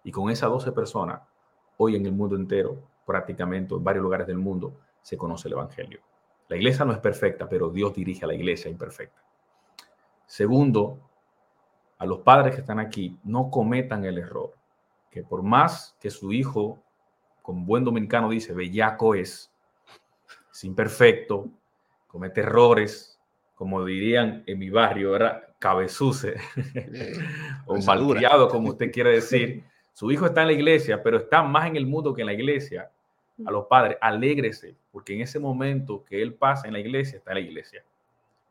y 0.03 0.11
con 0.11 0.29
esas 0.29 0.51
12 0.51 0.71
personas, 0.71 1.19
hoy 1.77 1.95
en 1.95 2.05
el 2.05 2.11
mundo 2.11 2.36
entero, 2.36 2.77
prácticamente 3.03 3.73
en 3.73 3.84
varios 3.84 4.03
lugares 4.03 4.27
del 4.27 4.38
mundo, 4.38 4.75
se 5.01 5.17
conoce 5.17 5.47
el 5.47 5.53
Evangelio. 5.55 6.01
La 6.49 6.55
iglesia 6.55 6.86
no 6.86 6.91
es 6.91 6.99
perfecta, 6.99 7.49
pero 7.49 7.71
Dios 7.71 7.95
dirige 7.95 8.25
a 8.25 8.27
la 8.27 8.36
iglesia 8.36 8.69
imperfecta. 8.69 9.23
Segundo, 10.27 10.99
a 12.04 12.06
los 12.06 12.20
padres 12.20 12.54
que 12.54 12.60
están 12.60 12.82
aquí, 12.82 13.18
no 13.24 13.49
cometan 13.49 14.04
el 14.04 14.18
error, 14.18 14.54
que 15.10 15.24
por 15.24 15.41
más 15.41 15.95
que 16.01 16.10
su 16.10 16.34
hijo, 16.34 16.84
como 17.41 17.64
buen 17.64 17.86
dominicano 17.86 18.30
dice, 18.30 18.51
bellaco 18.51 19.16
es, 19.16 19.49
es 20.51 20.64
imperfecto, 20.66 21.47
comete 22.08 22.41
errores, 22.41 23.18
como 23.56 23.86
dirían 23.86 24.43
en 24.47 24.60
mi 24.60 24.70
barrio, 24.70 25.16
era 25.16 25.56
cabezuce 25.60 26.36
o 27.68 27.78
malcriado, 27.78 28.49
como 28.49 28.72
usted 28.72 28.91
quiere 28.91 29.12
decir. 29.12 29.64
Su 29.93 30.12
hijo 30.12 30.26
está 30.26 30.41
en 30.41 30.47
la 30.47 30.54
iglesia, 30.54 31.01
pero 31.01 31.16
está 31.16 31.41
más 31.41 31.68
en 31.68 31.78
el 31.78 31.86
mundo 31.86 32.14
que 32.14 32.24
en 32.24 32.28
la 32.28 32.34
iglesia. 32.34 32.91
A 33.45 33.49
los 33.49 33.68
padres, 33.68 33.97
alégrese, 34.01 34.76
porque 34.91 35.14
en 35.14 35.22
ese 35.22 35.39
momento 35.39 36.04
que 36.04 36.22
él 36.22 36.34
pasa 36.34 36.68
en 36.68 36.74
la 36.74 36.80
iglesia, 36.82 37.20
está 37.20 37.32
en 37.32 37.36
la 37.36 37.41
iglesia. 37.49 37.82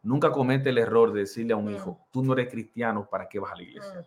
Nunca 0.03 0.33
comete 0.33 0.71
el 0.71 0.79
error 0.79 1.13
de 1.13 1.21
decirle 1.21 1.53
a 1.53 1.57
un 1.57 1.71
hijo, 1.71 1.99
tú 2.11 2.23
no 2.25 2.33
eres 2.33 2.51
cristiano, 2.51 3.09
¿para 3.09 3.29
qué 3.29 3.39
vas 3.39 3.53
a 3.53 3.57
la 3.57 3.63
iglesia? 3.63 4.05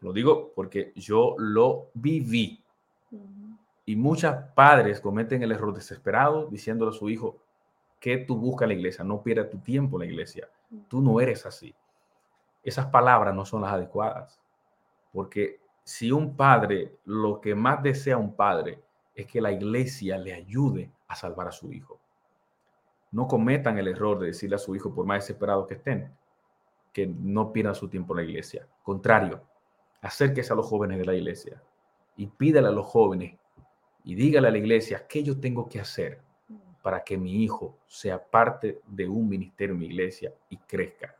Lo 0.00 0.12
digo 0.12 0.52
porque 0.54 0.92
yo 0.96 1.34
lo 1.38 1.90
viví. 1.94 2.62
Y 3.84 3.96
muchos 3.96 4.34
padres 4.54 5.00
cometen 5.00 5.42
el 5.42 5.52
error 5.52 5.74
desesperado 5.74 6.46
diciéndole 6.46 6.90
a 6.90 6.98
su 6.98 7.08
hijo 7.08 7.38
que 7.98 8.18
tú 8.18 8.36
buscas 8.36 8.68
la 8.68 8.74
iglesia, 8.74 9.04
no 9.04 9.22
pierdas 9.22 9.48
tu 9.48 9.58
tiempo 9.58 9.96
en 9.96 10.08
la 10.08 10.12
iglesia. 10.12 10.48
Tú 10.88 11.00
no 11.00 11.20
eres 11.20 11.46
así. 11.46 11.74
Esas 12.62 12.86
palabras 12.86 13.34
no 13.34 13.44
son 13.44 13.62
las 13.62 13.72
adecuadas. 13.72 14.40
Porque 15.12 15.60
si 15.84 16.10
un 16.10 16.36
padre, 16.36 16.96
lo 17.04 17.40
que 17.40 17.54
más 17.54 17.82
desea 17.82 18.16
un 18.16 18.34
padre 18.34 18.82
es 19.14 19.26
que 19.26 19.40
la 19.40 19.52
iglesia 19.52 20.18
le 20.18 20.32
ayude 20.32 20.90
a 21.08 21.14
salvar 21.14 21.48
a 21.48 21.52
su 21.52 21.72
hijo. 21.72 22.00
No 23.12 23.28
cometan 23.28 23.78
el 23.78 23.88
error 23.88 24.18
de 24.18 24.26
decirle 24.26 24.56
a 24.56 24.58
su 24.58 24.74
hijo, 24.74 24.94
por 24.94 25.06
más 25.06 25.22
desesperado 25.22 25.66
que 25.66 25.74
estén, 25.74 26.10
que 26.92 27.06
no 27.06 27.52
pierdan 27.52 27.74
su 27.74 27.88
tiempo 27.88 28.14
en 28.14 28.16
la 28.16 28.30
iglesia. 28.30 28.66
Contrario, 28.82 29.42
acérquese 30.00 30.52
a 30.52 30.56
los 30.56 30.66
jóvenes 30.66 30.98
de 30.98 31.04
la 31.04 31.14
iglesia 31.14 31.62
y 32.16 32.26
pídale 32.26 32.68
a 32.68 32.72
los 32.72 32.86
jóvenes 32.86 33.38
y 34.04 34.14
dígale 34.14 34.48
a 34.48 34.50
la 34.50 34.58
iglesia 34.58 35.06
qué 35.06 35.22
yo 35.22 35.38
tengo 35.38 35.68
que 35.68 35.80
hacer 35.80 36.20
para 36.82 37.04
que 37.04 37.16
mi 37.16 37.44
hijo 37.44 37.78
sea 37.86 38.22
parte 38.22 38.80
de 38.86 39.08
un 39.08 39.28
ministerio 39.28 39.74
en 39.74 39.78
mi 39.78 39.86
iglesia 39.86 40.34
y 40.50 40.56
crezca. 40.56 41.14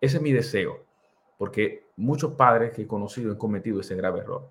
Ese 0.00 0.16
es 0.16 0.22
mi 0.22 0.32
deseo 0.32 0.84
porque 1.38 1.86
muchos 1.96 2.34
padres 2.34 2.72
que 2.72 2.82
he 2.82 2.86
conocido 2.86 3.32
han 3.32 3.36
cometido 3.36 3.80
ese 3.80 3.96
grave 3.96 4.20
error. 4.20 4.48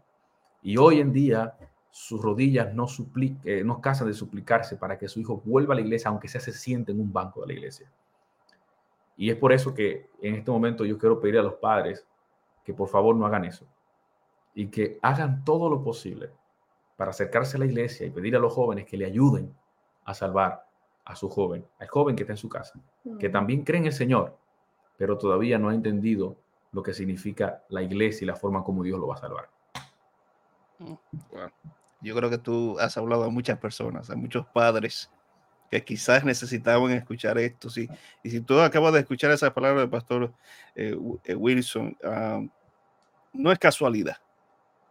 Y 0.61 0.77
hoy 0.77 0.99
en 0.99 1.13
día 1.13 1.55
sus 1.91 2.21
rodillas 2.21 2.73
no, 2.73 2.87
eh, 3.43 3.63
no 3.65 3.81
casan 3.81 4.07
de 4.07 4.13
suplicarse 4.13 4.77
para 4.77 4.97
que 4.97 5.09
su 5.09 5.19
hijo 5.19 5.41
vuelva 5.43 5.73
a 5.73 5.75
la 5.75 5.81
iglesia, 5.81 6.09
aunque 6.09 6.29
sea 6.29 6.41
se 6.41 6.53
siente 6.53 6.93
en 6.93 7.01
un 7.01 7.11
banco 7.11 7.41
de 7.41 7.47
la 7.47 7.53
iglesia. 7.53 7.91
Y 9.17 9.29
es 9.29 9.35
por 9.35 9.51
eso 9.51 9.73
que 9.73 10.09
en 10.21 10.35
este 10.35 10.49
momento 10.49 10.85
yo 10.85 10.97
quiero 10.97 11.19
pedir 11.19 11.37
a 11.37 11.43
los 11.43 11.55
padres 11.55 12.07
que 12.63 12.73
por 12.73 12.87
favor 12.87 13.15
no 13.15 13.25
hagan 13.25 13.45
eso 13.45 13.65
y 14.55 14.67
que 14.67 14.99
hagan 15.01 15.43
todo 15.43 15.69
lo 15.69 15.83
posible 15.83 16.31
para 16.95 17.11
acercarse 17.11 17.57
a 17.57 17.59
la 17.59 17.65
iglesia 17.65 18.05
y 18.05 18.09
pedir 18.09 18.35
a 18.35 18.39
los 18.39 18.53
jóvenes 18.53 18.85
que 18.85 18.97
le 18.97 19.05
ayuden 19.05 19.53
a 20.05 20.13
salvar 20.13 20.65
a 21.03 21.15
su 21.15 21.29
joven, 21.29 21.65
al 21.79 21.87
joven 21.87 22.15
que 22.15 22.23
está 22.23 22.33
en 22.33 22.37
su 22.37 22.47
casa, 22.47 22.79
que 23.19 23.27
mm. 23.27 23.31
también 23.31 23.63
cree 23.63 23.79
en 23.79 23.87
el 23.87 23.93
Señor, 23.93 24.37
pero 24.97 25.17
todavía 25.17 25.57
no 25.57 25.69
ha 25.69 25.73
entendido 25.73 26.37
lo 26.71 26.81
que 26.81 26.93
significa 26.93 27.63
la 27.69 27.81
iglesia 27.81 28.23
y 28.23 28.27
la 28.27 28.35
forma 28.35 28.63
como 28.63 28.83
Dios 28.83 28.99
lo 28.99 29.07
va 29.07 29.15
a 29.15 29.17
salvar. 29.17 29.49
Mm, 30.79 30.93
yo 32.01 32.15
creo 32.15 32.29
que 32.29 32.37
tú 32.37 32.77
has 32.79 32.97
hablado 32.97 33.23
a 33.23 33.29
muchas 33.29 33.57
personas, 33.59 34.09
a 34.09 34.15
muchos 34.15 34.45
padres 34.47 35.11
que 35.69 35.83
quizás 35.83 36.25
necesitaban 36.25 36.91
escuchar 36.91 37.37
esto. 37.37 37.69
Sí. 37.69 37.87
Y 38.23 38.29
si 38.29 38.41
tú 38.41 38.59
acabas 38.59 38.93
de 38.93 38.99
escuchar 38.99 39.31
esas 39.31 39.51
palabras 39.51 39.83
del 39.83 39.89
pastor 39.89 40.33
eh, 40.75 40.97
eh, 41.23 41.35
Wilson, 41.35 41.97
ah, 42.03 42.41
no 43.33 43.51
es 43.51 43.59
casualidad. 43.59 44.17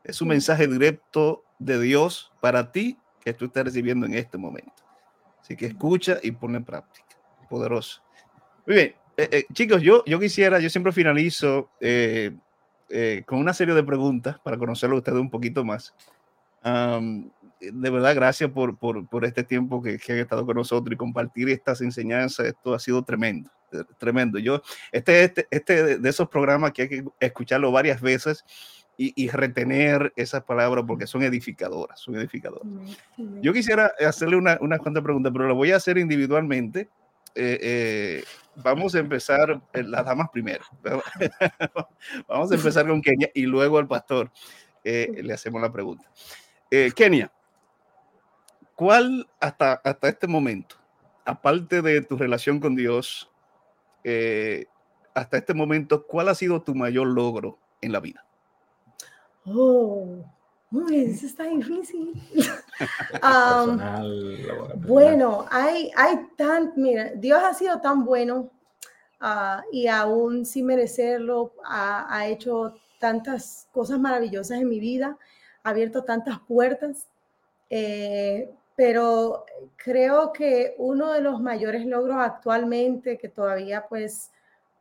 Es 0.05 0.23
un 0.23 0.29
mm. 0.29 0.31
mensaje 0.31 0.67
directo 0.67 1.45
de 1.59 1.79
Dios 1.81 2.33
para 2.41 2.73
ti 2.73 2.99
que 3.23 3.35
tú 3.35 3.47
estás 3.47 3.65
recibiendo 3.65 4.07
en 4.07 4.15
este 4.15 4.39
momento. 4.39 4.73
Así 5.41 5.57
que 5.57 5.67
escucha 5.67 6.19
y 6.23 6.33
pone 6.33 6.59
en 6.59 6.65
práctica. 6.65 7.17
Poderoso. 7.49 8.03
Muy 8.67 8.77
bien. 8.77 8.95
Eh, 9.17 9.29
eh, 9.33 9.45
chicos, 9.53 9.83
yo, 9.83 10.03
yo 10.07 10.19
quisiera, 10.19 10.61
yo 10.61 10.71
siempre 10.71 10.93
finalizo 10.93 11.69
eh, 11.81 12.33
con 13.27 13.39
una 13.39 13.53
serie 13.53 13.75
de 13.75 13.83
preguntas 13.83 14.39
para 14.39 14.57
conocerlo 14.57 14.97
a 14.97 14.99
ustedes 15.01 15.19
un 15.19 15.31
poquito 15.31 15.65
más. 15.65 15.95
De 16.63 17.91
verdad, 17.91 18.15
gracias 18.15 18.51
por, 18.51 18.77
por, 18.77 19.09
por 19.09 19.25
este 19.25 19.45
tiempo 19.45 19.83
que, 19.83 19.99
que, 19.99 20.13
han 20.13 20.19
estado 20.19 20.47
con 20.47 20.57
nosotros 20.57 20.93
y 20.93 20.97
compartir 20.97 21.49
estas 21.49 21.81
enseñanzas. 21.81 22.47
Esto 22.47 22.75
ha 22.75 22.79
sido 22.79 23.03
tremendo, 23.03 23.51
tremendo. 23.99 24.39
Yo, 24.39 24.63
este, 24.93 25.25
este, 25.25 25.47
este 25.51 25.99
de 25.99 26.09
esos 26.09 26.29
programas 26.29 26.73
que 26.73 26.83
hay 26.83 26.89
que 26.89 27.05
escucharlo 27.21 27.73
varias 27.73 28.01
veces 28.01 28.45
y, 28.97 29.13
y 29.23 29.29
retener 29.29 30.13
esas 30.17 30.45
palabras 30.45 30.85
porque 30.87 31.07
son 31.07 31.23
edificadoras, 31.23 32.01
son 32.01 32.17
edificadoras. 32.17 32.67
Yo 33.41 33.53
quisiera 33.53 33.93
hacerle 34.07 34.37
una, 34.37 34.59
unas 34.61 34.79
cuantas 34.81 35.03
preguntas, 35.03 35.33
pero 35.33 35.47
lo 35.47 35.55
voy 35.55 35.73
a 35.73 35.77
hacer 35.77 35.99
individualmente 35.99 36.89
eh, 37.35 37.59
eh, 37.63 38.25
vamos 38.57 38.95
a 38.95 38.99
empezar 38.99 39.61
eh, 39.73 39.83
las 39.83 40.05
damas 40.05 40.29
primero. 40.33 40.65
vamos 42.29 42.51
a 42.51 42.55
empezar 42.55 42.87
con 42.87 43.01
Kenia 43.01 43.31
y 43.35 43.43
luego 43.43 43.79
al 43.79 43.87
pastor 43.87 44.31
le 44.83 45.33
hacemos 45.33 45.61
la 45.61 45.71
pregunta. 45.71 46.11
Kenia, 46.95 47.33
¿cuál 48.77 49.29
hasta, 49.41 49.75
hasta 49.85 50.09
este 50.09 50.27
momento, 50.27 50.77
aparte 51.25 51.83
de 51.83 52.01
tu 52.03 52.17
relación 52.17 52.61
con 52.61 52.77
Dios, 52.77 53.31
hasta 55.15 55.37
este 55.37 55.55
momento, 55.55 56.07
cuál 56.07 56.29
ha 56.29 56.35
sido 56.35 56.63
tu 56.63 56.75
mayor 56.75 57.09
logro 57.09 57.59
en 57.81 57.93
la 57.93 58.01
vida? 58.01 58.25
Oh, 59.45 60.25
eso 60.93 61.27
está 61.27 61.45
difícil. 61.45 62.13
bueno, 64.87 65.47
hay, 65.51 65.91
hay 65.97 66.29
tan, 66.37 66.73
mira, 66.77 67.11
Dios 67.17 67.43
ha 67.43 67.55
sido 67.55 67.81
tan 67.81 68.05
bueno 68.05 68.51
uh, 69.21 69.61
y 69.73 69.89
aún 69.89 70.47
sin 70.47 70.67
merecerlo, 70.67 71.55
ha, 71.65 72.07
ha, 72.15 72.29
hecho 72.29 72.77
tantas 73.01 73.67
cosas 73.73 73.99
maravillosas 73.99 74.61
en 74.61 74.69
mi 74.69 74.79
vida, 74.79 75.19
abierto 75.63 76.05
tantas 76.05 76.41
puertas, 76.41 77.07
eh, 77.69 78.51
pero 78.77 79.45
creo 79.77 80.33
que 80.33 80.75
uno 80.79 81.13
de 81.13 81.21
los 81.21 81.41
mayores 81.41 81.85
logros 81.85 82.17
actualmente, 82.19 83.19
que 83.19 83.29
todavía 83.29 83.87
pues 83.89 84.31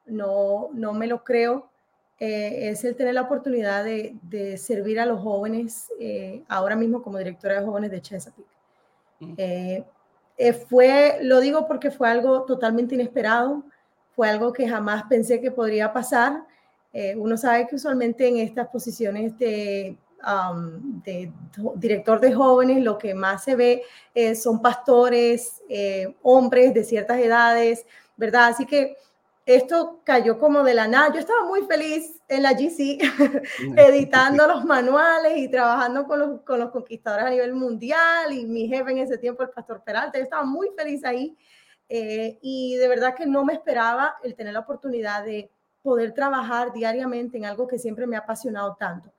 no, 0.06 0.70
no 0.74 0.94
me 0.94 1.08
lo 1.08 1.24
creo, 1.24 1.70
eh, 2.20 2.70
es 2.70 2.84
el 2.84 2.96
tener 2.96 3.14
la 3.14 3.22
oportunidad 3.22 3.86
de, 3.86 4.16
de 4.24 4.58
servir 4.58 5.00
a 5.00 5.06
los 5.06 5.22
jóvenes, 5.22 5.90
eh, 6.00 6.44
ahora 6.50 6.76
mismo 6.76 7.02
como 7.02 7.18
directora 7.18 7.60
de 7.60 7.66
jóvenes 7.66 7.92
de 7.92 8.02
Chesapeake. 8.02 8.48
Mm. 9.22 9.34
Eh, 9.38 10.54
fue, 10.70 11.20
lo 11.22 11.40
digo 11.40 11.68
porque 11.68 11.92
fue 11.92 12.10
algo 12.10 12.44
totalmente 12.44 12.96
inesperado, 12.96 13.64
fue 14.16 14.30
algo 14.30 14.52
que 14.52 14.68
jamás 14.68 15.04
pensé 15.10 15.40
que 15.40 15.52
podría 15.52 15.94
pasar. 15.94 16.44
Uno 17.18 17.38
sabe 17.38 17.68
que 17.68 17.76
usualmente 17.76 18.28
en 18.28 18.38
estas 18.38 18.68
posiciones 18.70 19.38
de, 19.38 19.96
um, 20.26 21.02
de 21.02 21.32
director 21.76 22.20
de 22.20 22.34
jóvenes 22.34 22.84
lo 22.84 22.98
que 22.98 23.14
más 23.14 23.44
se 23.44 23.56
ve 23.56 23.84
eh, 24.14 24.36
son 24.36 24.62
pastores, 24.62 25.62
eh, 25.70 26.16
hombres 26.22 26.74
de 26.74 26.84
ciertas 26.84 27.20
edades, 27.20 27.86
¿verdad? 28.18 28.48
Así 28.48 28.66
que 28.66 28.98
esto 29.46 30.02
cayó 30.04 30.38
como 30.38 30.64
de 30.64 30.76
la 30.76 30.88
nada. 30.88 31.12
Yo 31.12 31.20
estaba 31.20 31.44
muy 31.46 31.64
feliz 31.64 32.22
en 32.28 32.44
la 32.44 32.54
GC 32.54 33.00
editando 33.78 34.48
los 34.48 34.64
manuales 34.64 35.38
y 35.38 35.50
trabajando 35.50 36.06
con 36.06 36.20
los, 36.20 36.42
con 36.42 36.60
los 36.60 36.70
conquistadores 36.70 37.26
a 37.26 37.30
nivel 37.32 37.54
mundial 37.54 38.32
y 38.32 38.46
mi 38.46 38.68
jefe 38.68 38.92
en 38.92 39.00
ese 39.00 39.18
tiempo, 39.18 39.42
el 39.42 39.50
pastor 39.50 39.82
Peralta, 39.84 40.20
yo 40.20 40.24
estaba 40.24 40.44
muy 40.44 40.70
feliz 40.78 41.04
ahí 41.04 41.36
eh, 41.88 42.38
y 42.44 42.76
de 42.76 42.88
verdad 42.88 43.16
que 43.16 43.26
no 43.26 43.44
me 43.44 43.54
esperaba 43.54 44.18
el 44.24 44.36
tener 44.36 44.54
la 44.54 44.60
oportunidad 44.60 45.24
de 45.24 45.52
poder 45.82 46.14
trabajar 46.14 46.72
diariamente 46.72 47.38
en 47.38 47.46
algo 47.46 47.68
que 47.68 47.80
siempre 47.80 48.06
me 48.06 48.16
ha 48.16 48.20
apasionado 48.20 48.76
tanto. 48.80 49.12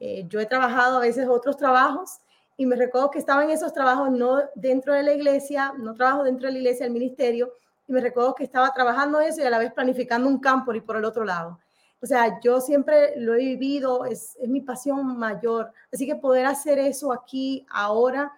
Eh, 0.00 0.24
yo 0.28 0.40
he 0.40 0.46
trabajado 0.46 0.98
a 0.98 1.00
veces 1.00 1.28
otros 1.28 1.56
trabajos 1.56 2.18
y 2.56 2.66
me 2.66 2.76
recuerdo 2.76 3.10
que 3.10 3.18
estaba 3.18 3.44
en 3.44 3.50
esos 3.50 3.72
trabajos 3.72 4.10
no 4.10 4.40
dentro 4.54 4.94
de 4.94 5.02
la 5.02 5.12
iglesia, 5.12 5.72
no 5.78 5.94
trabajo 5.94 6.24
dentro 6.24 6.46
de 6.46 6.52
la 6.52 6.58
iglesia, 6.58 6.86
el 6.86 6.92
ministerio, 6.92 7.52
y 7.86 7.92
me 7.92 8.00
recuerdo 8.00 8.34
que 8.34 8.44
estaba 8.44 8.72
trabajando 8.72 9.20
eso 9.20 9.40
y 9.40 9.44
a 9.44 9.50
la 9.50 9.58
vez 9.58 9.72
planificando 9.72 10.28
un 10.28 10.38
campo 10.38 10.74
y 10.74 10.80
por 10.80 10.96
el 10.96 11.04
otro 11.04 11.24
lado. 11.24 11.58
O 12.00 12.06
sea, 12.06 12.40
yo 12.40 12.60
siempre 12.60 13.14
lo 13.16 13.34
he 13.34 13.38
vivido, 13.38 14.04
es, 14.04 14.36
es 14.40 14.48
mi 14.48 14.60
pasión 14.60 15.18
mayor. 15.18 15.72
Así 15.92 16.06
que 16.06 16.14
poder 16.14 16.46
hacer 16.46 16.78
eso 16.78 17.12
aquí, 17.12 17.66
ahora, 17.70 18.32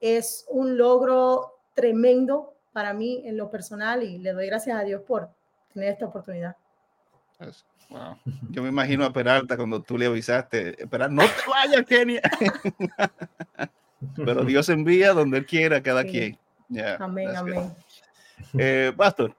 es 0.00 0.46
un 0.48 0.76
logro 0.76 1.54
tremendo 1.74 2.54
para 2.72 2.92
mí 2.92 3.22
en 3.24 3.36
lo 3.36 3.50
personal 3.50 4.02
y 4.02 4.18
le 4.18 4.32
doy 4.32 4.46
gracias 4.46 4.78
a 4.78 4.84
Dios 4.84 5.02
por 5.02 5.28
tener 5.72 5.90
esta 5.90 6.06
oportunidad. 6.06 6.56
Pues, 7.38 7.64
wow. 7.88 8.16
Yo 8.50 8.62
me 8.62 8.68
imagino 8.68 9.04
a 9.04 9.12
Peralta 9.12 9.56
cuando 9.56 9.82
tú 9.82 9.96
le 9.98 10.06
avisaste, 10.06 10.86
Peralta, 10.88 11.14
no 11.14 11.22
te 11.22 11.50
vayas, 11.50 11.86
Kenia. 11.86 12.20
Pero 14.16 14.44
Dios 14.44 14.68
envía 14.68 15.12
donde 15.12 15.38
Él 15.38 15.46
quiera 15.46 15.78
a 15.78 15.82
cada 15.82 16.02
Sí. 16.02 16.08
quien. 16.10 16.38
Yeah, 16.68 16.96
Amén, 17.00 17.34
amén. 17.34 17.74
Eh, 18.58 18.92
Pastor, 18.96 19.34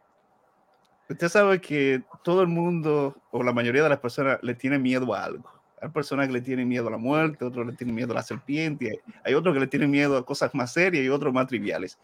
usted 1.08 1.30
sabe 1.30 1.62
que 1.62 2.02
todo 2.24 2.41
el 2.41 2.47
mundo 2.47 3.16
o 3.32 3.43
la 3.43 3.54
mayoría 3.54 3.84
de 3.84 3.89
las 3.89 4.00
personas 4.00 4.39
le 4.41 4.56
tiene 4.56 4.80
miedo 4.80 5.14
a 5.14 5.24
algo. 5.26 5.50
Hay 5.82 5.89
personas 5.89 6.28
que 6.28 6.34
le 6.34 6.41
tienen 6.41 6.68
miedo 6.68 6.88
a 6.88 6.91
la 6.91 6.97
muerte, 6.97 7.45
otros 7.45 7.66
le 7.68 7.74
tienen 7.74 7.95
miedo 7.95 8.12
a 8.12 8.16
la 8.16 8.24
serpiente, 8.24 8.89
hay- 8.89 9.14
hay 9.24 9.34
otros 9.34 9.54
que 9.54 9.62
le 9.62 9.68
tienen 9.68 9.89
miedo 9.91 10.18
a 10.18 10.26
cosas 10.26 10.54
más 10.54 10.74
serias 10.74 11.06
y 11.06 11.10
otros 11.10 11.32
más 11.34 11.47
triviales. 11.47 11.97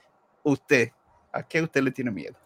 Usted, 0.44 0.92
¿a 1.34 1.44
qué 1.44 1.62
usted 1.62 1.82
le 1.84 1.92
tiene 1.92 2.12
miedo? 2.12 2.38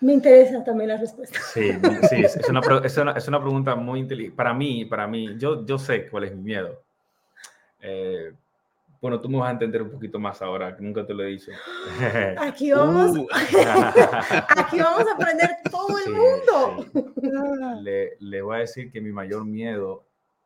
Me 0.00 0.12
interesa 0.14 0.64
también 0.64 0.88
la 0.88 0.96
respuesta. 0.96 1.38
Sí, 1.52 1.72
sí, 2.08 2.16
es, 2.24 2.36
es 2.36 2.48
una, 2.48 2.60
es, 2.84 2.96
una, 2.96 3.12
es 3.12 3.28
una 3.28 3.40
pregunta 3.40 3.74
muy 3.74 4.00
inteligente. 4.00 4.36
Para 4.36 4.54
mí, 4.54 4.84
para 4.86 5.06
mí, 5.06 5.36
yo, 5.36 5.64
yo 5.66 5.78
sé 5.78 6.08
cuál 6.08 6.24
es 6.24 6.34
mi 6.34 6.42
miedo. 6.42 6.82
Eh, 7.82 8.32
bueno, 9.00 9.20
tú 9.20 9.28
me 9.28 9.38
vas 9.38 9.48
a 9.48 9.52
entender 9.52 9.82
un 9.82 9.90
poquito 9.90 10.18
más 10.18 10.40
ahora, 10.42 10.76
que 10.76 10.82
nunca 10.82 11.06
te 11.06 11.14
lo 11.14 11.22
he 11.22 11.28
dicho. 11.28 11.52
Aquí 12.38 12.70
vamos, 12.72 13.16
Uh, 13.16 13.26
aquí 14.56 14.78
vamos 14.78 15.06
a 15.08 15.14
aprender 15.14 15.50
todo 15.70 15.96
el 15.98 16.04
Sí, 16.04 16.10
mundo. 16.10 16.86
sí. 16.92 17.82
Le, 17.82 18.16
le 18.20 18.42
voy 18.42 18.56
a 18.56 18.60
decir 18.60 18.90
que 18.90 19.00
mi 19.00 19.10
mayor 19.12 19.44
miedo 19.44 20.04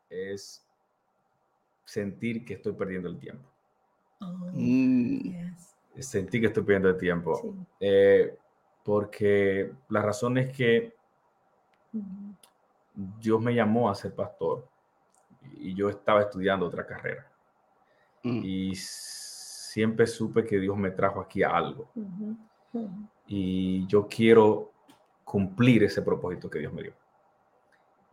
es 0.09 0.65
sentir 1.83 2.45
que 2.45 2.55
estoy 2.55 2.73
perdiendo 2.73 3.09
el 3.09 3.19
tiempo. 3.19 3.43
Oh, 4.21 4.27
mm, 4.53 5.19
yes. 5.23 5.75
Es 5.95 6.07
Sentir 6.07 6.41
que 6.41 6.47
estoy 6.47 6.63
perdiendo 6.63 6.89
el 6.89 6.97
tiempo. 6.97 7.39
Sí. 7.41 7.49
Eh, 7.81 8.35
porque 8.85 9.73
la 9.89 10.01
razón 10.01 10.37
es 10.37 10.55
que. 10.55 10.93
Dios 13.19 13.41
me 13.41 13.53
llamó 13.53 13.89
a 13.89 13.95
ser 13.95 14.13
pastor 14.15 14.65
y 15.57 15.73
yo 15.73 15.89
estaba 15.89 16.21
estudiando 16.21 16.65
otra 16.65 16.85
carrera. 16.85 17.29
mm, 18.23 18.41
y 18.43 18.75
siempre 18.75 20.07
supe 20.07 20.45
que 20.45 20.59
Dios 20.59 20.77
me 20.77 20.91
trajo 20.91 21.19
aquí 21.19 21.43
a 21.43 21.49
algo 21.49 21.89
y 23.27 23.85
yo 23.87 24.07
quiero 24.07 24.71
cumplir 25.23 25.83
ese 25.83 26.01
propósito 26.01 26.49
que 26.49 26.59
Dios 26.59 26.71
me 26.71 26.83
dio. 26.83 26.93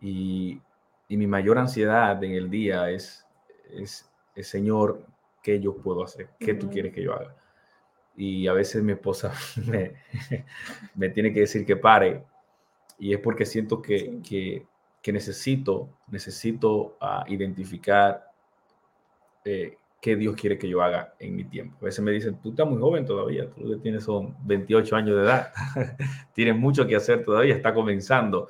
Y, 0.01 0.61
y 1.09 1.16
mi 1.16 1.27
mayor 1.27 1.59
ansiedad 1.59 2.23
en 2.25 2.33
el 2.33 2.51
día 2.51 2.91
es, 2.91 3.27
es, 3.70 4.11
es, 4.35 4.49
Señor, 4.49 5.07
¿qué 5.43 5.61
yo 5.61 5.77
puedo 5.77 6.03
hacer? 6.03 6.31
¿Qué 6.39 6.55
tú 6.55 6.68
quieres 6.70 6.93
que 6.93 7.03
yo 7.03 7.12
haga? 7.12 7.37
Y 8.16 8.46
a 8.46 8.52
veces 8.52 8.82
mi 8.82 8.92
esposa 8.92 9.32
me, 9.66 9.94
me 10.94 11.08
tiene 11.10 11.32
que 11.32 11.40
decir 11.40 11.64
que 11.66 11.76
pare 11.76 12.22
y 12.98 13.12
es 13.12 13.18
porque 13.20 13.46
siento 13.46 13.82
que, 13.82 13.98
Sí. 13.98 14.22
que, 14.22 14.66
que 15.02 15.12
necesito, 15.12 15.88
necesito 16.08 16.96
ah, 17.00 17.24
identificar 17.28 18.30
eh, 19.44 19.76
qué 20.00 20.16
Dios 20.16 20.36
quiere 20.36 20.58
que 20.58 20.68
yo 20.68 20.82
haga 20.82 21.14
en 21.18 21.36
mi 21.36 21.44
tiempo. 21.44 21.76
A 21.80 21.86
veces 21.86 22.04
me 22.04 22.10
dicen, 22.12 22.36
tú 22.42 22.50
estás 22.50 22.68
muy 22.68 22.78
joven 22.80 23.06
todavía, 23.06 23.48
tú 23.50 23.78
tienes 23.80 24.04
son 24.04 24.36
28 24.44 24.96
años 24.96 25.16
de 25.16 25.22
edad, 25.22 25.52
tienes 26.34 26.56
mucho 26.56 26.86
que 26.86 26.96
hacer 26.96 27.24
todavía, 27.24 27.54
está 27.54 27.72
comenzando, 27.74 28.48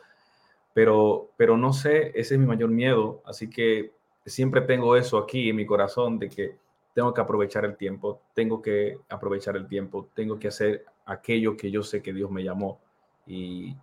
pero, 0.74 1.30
pero 1.36 1.56
no 1.56 1.72
sé, 1.72 2.08
ese 2.14 2.34
es 2.34 2.40
mi 2.40 2.46
mayor 2.46 2.70
miedo, 2.70 3.22
así 3.26 3.48
que 3.50 3.92
siempre 4.24 4.62
tengo 4.62 4.96
eso 4.96 5.18
aquí 5.18 5.50
en 5.50 5.56
mi 5.56 5.66
corazón 5.66 6.18
de 6.18 6.28
que 6.28 6.56
tengo 6.94 7.14
que 7.14 7.20
aprovechar 7.20 7.64
el 7.64 7.76
tiempo, 7.76 8.20
tengo 8.34 8.60
que 8.60 8.98
aprovechar 9.08 9.56
el 9.56 9.66
tiempo, 9.66 10.08
tengo 10.14 10.38
que 10.38 10.48
hacer 10.48 10.84
aquello 11.06 11.56
que 11.56 11.70
yo 11.70 11.82
sé 11.82 12.02
que 12.02 12.12
Dios 12.12 12.30
me 12.30 12.44
llamó 12.44 12.80
y, 13.26 13.74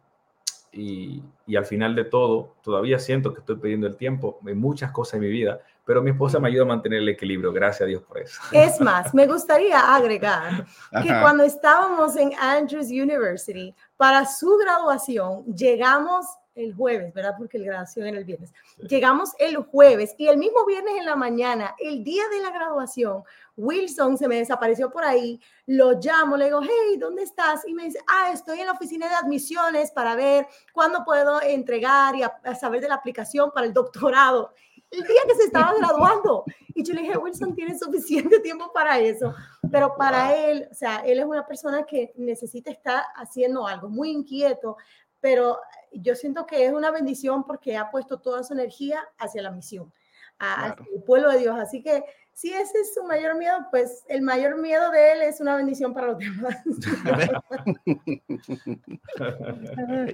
y, 0.72 1.24
y, 1.47 1.55
al 1.55 1.66
final 1.66 1.95
de 1.95 2.05
todo, 2.05 2.55
todavía 2.62 2.99
siento 2.99 3.34
que 3.34 3.39
estoy 3.39 3.55
perdiendo 3.55 3.88
el 3.88 3.95
tiempo 3.95 4.39
en 4.45 4.60
muchas 4.60 4.91
cosas 4.91 5.16
en 5.16 5.22
mi 5.22 5.30
vida, 5.30 5.60
pero 5.86 6.03
mi 6.03 6.12
esposa 6.12 6.39
me 6.39 6.49
ayuda 6.49 6.64
a 6.64 6.68
mantener 6.68 6.99
el 6.99 7.10
equilibrio. 7.10 7.51
Gracias 7.51 7.82
a 7.82 7.86
Dios 7.86 8.03
por 8.03 8.20
eso. 8.20 8.39
Es 8.51 8.80
más, 8.80 9.12
me 9.14 9.26
gustaría 9.26 9.95
agregar 9.95 10.66
que 11.01 11.10
Ajá. 11.10 11.22
cuando 11.22 11.43
estábamos 11.43 12.16
en 12.16 12.32
Andrews 12.39 12.91
University, 12.91 13.74
para 13.97 14.26
su 14.26 14.55
graduación, 14.57 15.45
llegamos 15.45 16.28
el 16.60 16.76
jueves, 16.76 17.14
¿verdad? 17.14 17.36
Porque 17.38 17.57
la 17.57 17.66
graduación 17.66 18.07
era 18.07 18.18
el 18.18 18.26
viernes. 18.26 18.53
Llegamos 18.78 19.32
el 19.39 19.57
jueves 19.57 20.16
y 20.18 20.28
el 20.28 20.38
mismo 20.38 20.66
viernes 20.66 20.95
en 20.97 21.05
la 21.05 21.16
mañana, 21.16 21.76
el 21.80 22.03
día 22.03 22.24
de 22.30 22.41
la 22.41 22.51
graduación, 22.51 23.24
Wilson 23.55 24.18
se 24.18 24.28
me 24.28 24.38
desapareció 24.38 24.89
por 24.89 25.03
ahí, 25.03 25.39
lo 25.66 25.99
llamo, 25.99 26.38
le 26.38 26.45
digo, 26.45 26.62
hey, 26.64 26.97
¿dónde 26.97 27.24
estás? 27.24 27.68
Y 27.68 27.74
me 27.74 27.84
dice, 27.84 27.99
ah, 28.07 28.32
estoy 28.32 28.62
en 28.62 28.68
la 28.68 28.72
oficina 28.72 29.07
de 29.07 29.16
admisiones 29.16 29.91
para 29.91 30.16
ver 30.16 30.47
cuándo 30.74 31.03
puedo 31.03 31.41
entregar 31.41 32.16
y 32.16 32.24
a, 32.24 32.28
a 32.43 32.55
saber 32.55 32.82
de 32.82 32.88
la 32.88 32.95
aplicación 32.95 33.51
para 33.51 33.68
el 33.68 33.74
doctorado. 33.74 34.53
El 34.91 35.03
día 35.03 35.22
que 35.28 35.36
se 35.36 35.43
estaba 35.43 35.74
graduando. 35.78 36.45
Y 36.74 36.84
yo 36.84 36.93
le 36.93 37.01
dije, 37.01 37.18
Wilson, 37.18 37.53
tiene 37.53 37.78
suficiente 37.78 38.39
tiempo 38.39 38.72
para 38.74 38.97
eso. 38.99 39.36
Pero 39.70 39.95
para 39.97 40.36
él, 40.36 40.68
o 40.72 40.74
sea, 40.74 40.97
él 41.05 41.20
es 41.20 41.26
una 41.26 41.45
persona 41.45 41.84
que 41.86 42.14
necesita 42.16 42.72
estar 42.72 43.03
haciendo 43.16 43.68
algo, 43.68 43.89
muy 43.89 44.10
inquieto, 44.12 44.78
pero 45.22 45.59
yo 45.91 46.15
siento 46.15 46.45
que 46.45 46.65
es 46.65 46.74
una 46.74 46.91
bendición 46.91 47.43
porque 47.45 47.76
ha 47.78 47.89
puesto 47.91 48.20
toda 48.20 48.43
su 48.43 48.53
energía 48.53 48.99
hacia 49.17 49.41
la 49.41 49.51
misión, 49.51 49.91
hacia 50.39 50.76
Claro. 50.76 50.86
el 50.95 51.03
pueblo 51.03 51.30
de 51.32 51.39
Dios. 51.39 51.57
Así 51.59 51.82
que 51.82 52.03
si 52.34 52.53
ese 52.53 52.80
es 52.80 52.93
su 52.93 53.03
mayor 53.03 53.36
miedo, 53.38 53.57
pues 53.70 54.05
el 54.07 54.22
mayor 54.22 54.57
miedo 54.61 54.91
de 54.91 55.11
él 55.11 55.22
es 55.24 55.41
una 55.41 55.57
bendición 55.57 55.93
para 55.93 56.07
los 56.07 56.17
demás. 56.20 56.55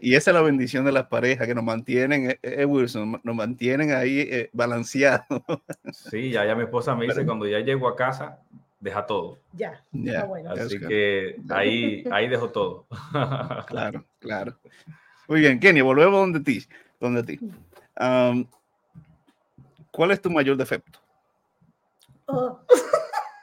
Y 0.02 0.16
esa 0.16 0.32
es 0.32 0.36
la 0.36 0.42
bendición 0.42 0.86
de 0.86 0.92
las 0.92 1.08
parejas 1.08 1.48
que 1.48 1.56
nos 1.56 1.64
mantienen, 1.64 2.32
eh, 2.32 2.40
eh, 2.42 2.66
Wilson, 2.66 3.20
nos 3.24 3.36
mantienen 3.36 3.92
ahí 3.92 4.20
eh, 4.22 4.50
balanceados. 4.54 5.26
Sí, 5.92 6.32
ya, 6.32 6.46
ya 6.46 6.56
mi 6.56 6.64
esposa 6.64 6.96
me 6.96 7.06
dice 7.06 7.26
cuando 7.26 7.48
ya 7.48 7.60
llego 7.60 7.88
a 7.88 7.96
casa, 7.96 8.40
deja 8.80 9.06
todo. 9.06 9.40
ya, 9.54 9.84
Ya, 9.92 10.14
está 10.14 10.26
bueno. 10.26 10.54
That's 10.54 10.68
Así 10.68 10.80
que 10.80 11.40
ahí, 11.50 12.04
ahí 12.12 12.28
dejo 12.28 12.52
todo. 12.52 12.86
Claro, 13.68 14.06
claro. 14.20 14.58
Muy 15.28 15.40
bien, 15.40 15.60
Kenny, 15.60 15.82
volvemos 15.82 16.20
donde 16.20 16.40
ti. 16.40 16.66
Donde 17.00 17.24
ti. 17.24 17.40
Um, 18.00 18.46
¿Cuál 19.92 20.12
es 20.12 20.22
tu 20.22 20.30
mayor 20.30 20.58
defecto? 20.58 21.00
Oh, 22.28 22.60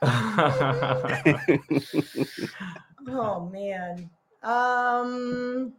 oh 3.09 3.51
man. 3.51 4.11
Um, 4.43 5.73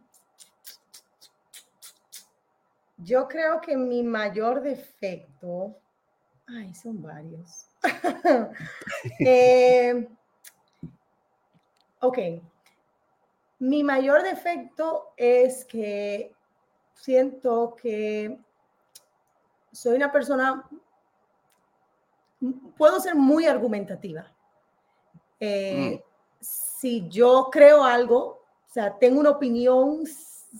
yo 2.98 3.28
creo 3.28 3.60
que 3.60 3.76
mi 3.76 4.02
mayor 4.02 4.62
defecto, 4.62 5.76
ay, 6.46 6.74
son 6.74 7.02
varios. 7.02 7.66
Eh, 9.20 10.08
ok. 12.00 12.18
Mi 13.58 13.84
mayor 13.84 14.22
defecto 14.22 15.12
es 15.16 15.64
que 15.64 16.34
siento 16.94 17.76
que 17.80 18.38
soy 19.72 19.96
una 19.96 20.10
persona, 20.10 20.68
puedo 22.76 23.00
ser 23.00 23.14
muy 23.14 23.46
argumentativa. 23.46 24.32
Eh, 25.40 26.00
mm. 26.00 26.04
Si 26.40 27.08
yo 27.08 27.48
creo 27.50 27.84
algo, 27.84 28.18
o 28.18 28.72
sea, 28.72 28.98
tengo 28.98 29.20
una 29.20 29.30
opinión, 29.30 30.04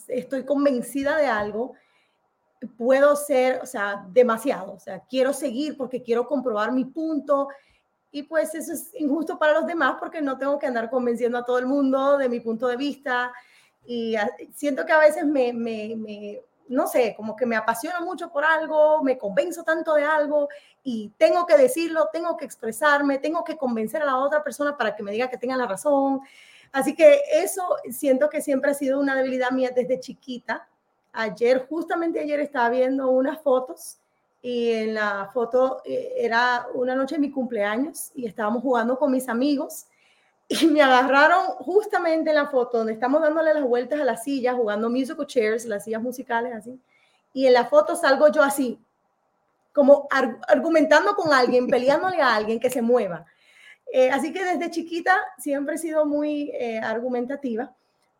estoy 0.09 0.45
convencida 0.45 1.16
de 1.16 1.27
algo, 1.27 1.75
puedo 2.67 3.17
ser, 3.17 3.61
o 3.62 3.67
sea, 3.67 4.05
demasiado, 4.11 4.73
o 4.75 4.81
sea, 4.81 5.01
quiero 5.09 5.33
seguir 5.33 5.77
porque 5.77 6.03
quiero 6.03 6.27
comprobar 6.27 6.73
mi 6.73 6.85
punto. 6.85 7.49
Y 8.11 8.23
pues 8.23 8.55
eso 8.55 8.73
es 8.73 8.91
injusto 8.95 9.39
para 9.39 9.55
los 9.55 9.67
demás 9.67 9.97
porque 9.99 10.23
no 10.23 10.39
tengo 10.39 10.59
que 10.59 10.67
andar 10.67 10.89
convenciendo 10.89 11.39
a 11.39 11.45
todo 11.45 11.59
el 11.59 11.67
mundo 11.67 12.17
de 12.17 12.29
mi 12.29 12.41
punto 12.41 12.69
de 12.69 12.77
vista. 12.77 13.33
Y 13.87 14.15
siento 14.53 14.87
que 14.87 14.93
a 14.93 14.99
veces 14.99 15.27
me 15.27 15.53
no 16.69 16.87
sé, 16.87 17.15
como 17.17 17.37
que 17.37 17.47
me 17.47 17.57
apasiono 17.57 18.05
mucho 18.05 18.31
por 18.31 18.45
algo, 18.45 19.03
me 19.03 19.19
convenzo 19.19 19.62
tanto 19.65 19.95
de 19.95 20.05
algo 20.05 20.49
y 20.83 21.12
tengo 21.19 21.47
que 21.47 21.57
decirlo, 21.57 22.09
tengo 22.12 22.37
que 22.37 22.45
expresarme, 22.45 23.19
tengo 23.19 23.45
que 23.45 23.57
convencer 23.57 24.03
a 24.03 24.07
la 24.07 24.17
otra 24.17 24.43
persona 24.43 24.77
para 24.77 24.95
que 24.97 25.03
me 25.03 25.12
diga 25.12 25.29
que 25.29 25.39
tenga 25.39 25.57
la 25.57 25.67
razón. 25.67 26.21
Así 26.73 26.95
que 26.95 27.21
eso 27.33 27.77
siento 27.91 28.29
que 28.29 28.41
siempre 28.41 28.71
ha 28.71 28.75
sido 28.75 28.99
una 28.99 29.15
debilidad 29.15 29.51
mía 29.51 29.73
desde 29.75 30.01
chiquita 30.01 30.67
Ayer, 31.17 31.67
justamente 31.69 32.19
ayer 32.19 32.41
estaba 32.41 32.71
viendo 32.71 33.09
unas 33.09 33.41
fotos 33.41 33.99
y 34.43 34.73
en 34.73 34.95
la 34.95 35.31
foto 35.33 35.81
eh, 35.85 36.12
era 36.19 36.67
una 36.75 36.97
noche 36.97 37.15
de 37.15 37.21
mi 37.21 37.31
cumpleaños 37.31 38.11
y 38.17 38.27
estábamos 38.27 38.62
jugando 38.62 38.99
con 38.99 39.12
mis 39.12 39.29
amigos 39.29 39.87
y 40.49 40.67
me 40.67 40.83
agarraron 40.83 41.47
justamente 41.59 42.31
en 42.31 42.37
la 42.37 42.49
foto 42.49 42.79
donde 42.79 42.95
estamos 42.95 43.23
dándole 43.23 43.55
las 43.55 43.62
vueltas 43.62 44.01
a 44.01 44.05
las 44.05 44.25
sillas, 44.25 44.57
jugando 44.57 44.91
musical 44.91 45.25
chairs, 45.27 45.65
las 45.67 45.85
sillas 45.85 46.03
musicales 46.03 46.53
así. 46.53 46.81
Y 47.33 47.47
en 47.47 47.53
la 47.53 47.67
foto 47.67 47.95
salgo 47.95 48.31
yo 48.33 48.43
así, 48.43 48.79
como 49.73 50.09
argumentando 50.49 51.15
con 51.15 51.33
alguien, 51.33 51.67
peleándole 51.71 52.21
a 52.21 52.35
alguien 52.35 52.59
que 52.59 52.71
se 52.71 52.83
mueva. 52.83 53.25
Eh, 53.93 54.11
así 54.11 54.33
que 54.33 54.45
desde 54.45 54.73
chiquita 54.73 55.17
siempre 55.39 55.77
he 55.77 55.79
sido 55.79 56.05
muy 56.07 56.51
eh, 56.55 56.81
argumentativa 56.81 57.73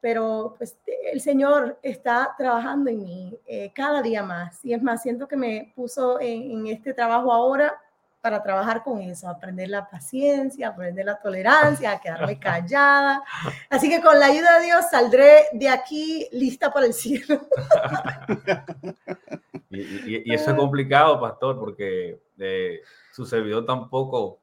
pero 0.05 0.55
pues 0.59 0.77
el 1.11 1.23
Señor 1.23 1.79
está 1.83 2.35
trabajando 2.37 2.91
en 2.91 3.03
mí 3.03 3.41
eh, 3.47 3.73
cada 3.75 4.03
día 4.03 4.23
más. 4.23 4.63
Y 4.63 4.75
es 4.75 4.83
más, 4.83 5.01
siento 5.01 5.27
que 5.27 5.35
me 5.35 5.73
puso 5.75 6.21
en, 6.21 6.67
este 6.67 6.93
trabajo 6.93 7.33
ahora 7.33 7.81
para 8.21 8.43
trabajar 8.43 8.85
con 8.85 9.01
eso, 9.01 9.31
aprender 9.31 9.71
la 9.71 9.89
paciencia, 9.89 10.69
aprender 10.69 11.07
la 11.07 11.19
tolerancia, 11.19 11.93
a 11.93 12.01
quedarme 12.03 12.39
callada. 12.39 13.25
Así 13.71 13.89
que 13.89 14.03
con 14.03 14.21
la 14.21 14.27
ayuda 14.27 14.59
de 14.59 14.67
Dios 14.67 14.85
saldré 14.91 15.47
de 15.53 15.71
aquí 15.71 16.29
lista 16.33 16.71
para 16.71 16.85
el 16.85 16.93
cielo. 16.93 17.49
y, 19.71 20.35
eso 20.35 20.51
es 20.51 20.57
complicado, 20.57 21.19
pastor, 21.19 21.59
porque 21.59 22.21
eh, 22.39 22.83
su 23.11 23.25
servidor 23.25 23.65
tampoco 23.65 24.39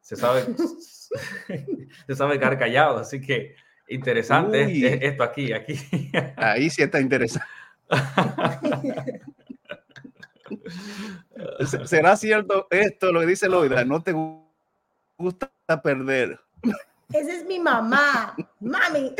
se 0.00 0.16
sabe, 0.16 0.42
se 2.06 2.16
sabe 2.16 2.38
quedar 2.38 2.58
callado, 2.58 2.96
así 2.96 3.20
que 3.20 3.56
Interesante 3.94 5.06
esto 5.06 5.22
aquí, 5.22 5.52
aquí. 5.52 5.78
Ahí 6.36 6.70
sí 6.70 6.82
está 6.82 7.00
interesante. 7.00 7.46
¿Será 11.84 12.16
cierto 12.16 12.66
esto, 12.70 13.12
lo 13.12 13.20
que 13.20 13.26
dice 13.26 13.48
Loida? 13.48 13.84
No 13.84 14.02
te 14.02 14.14
gusta 15.18 15.50
perder. 15.82 16.40
Esa 17.12 17.32
es 17.32 17.44
mi 17.44 17.58
mamá, 17.58 18.34
mami. 18.60 19.14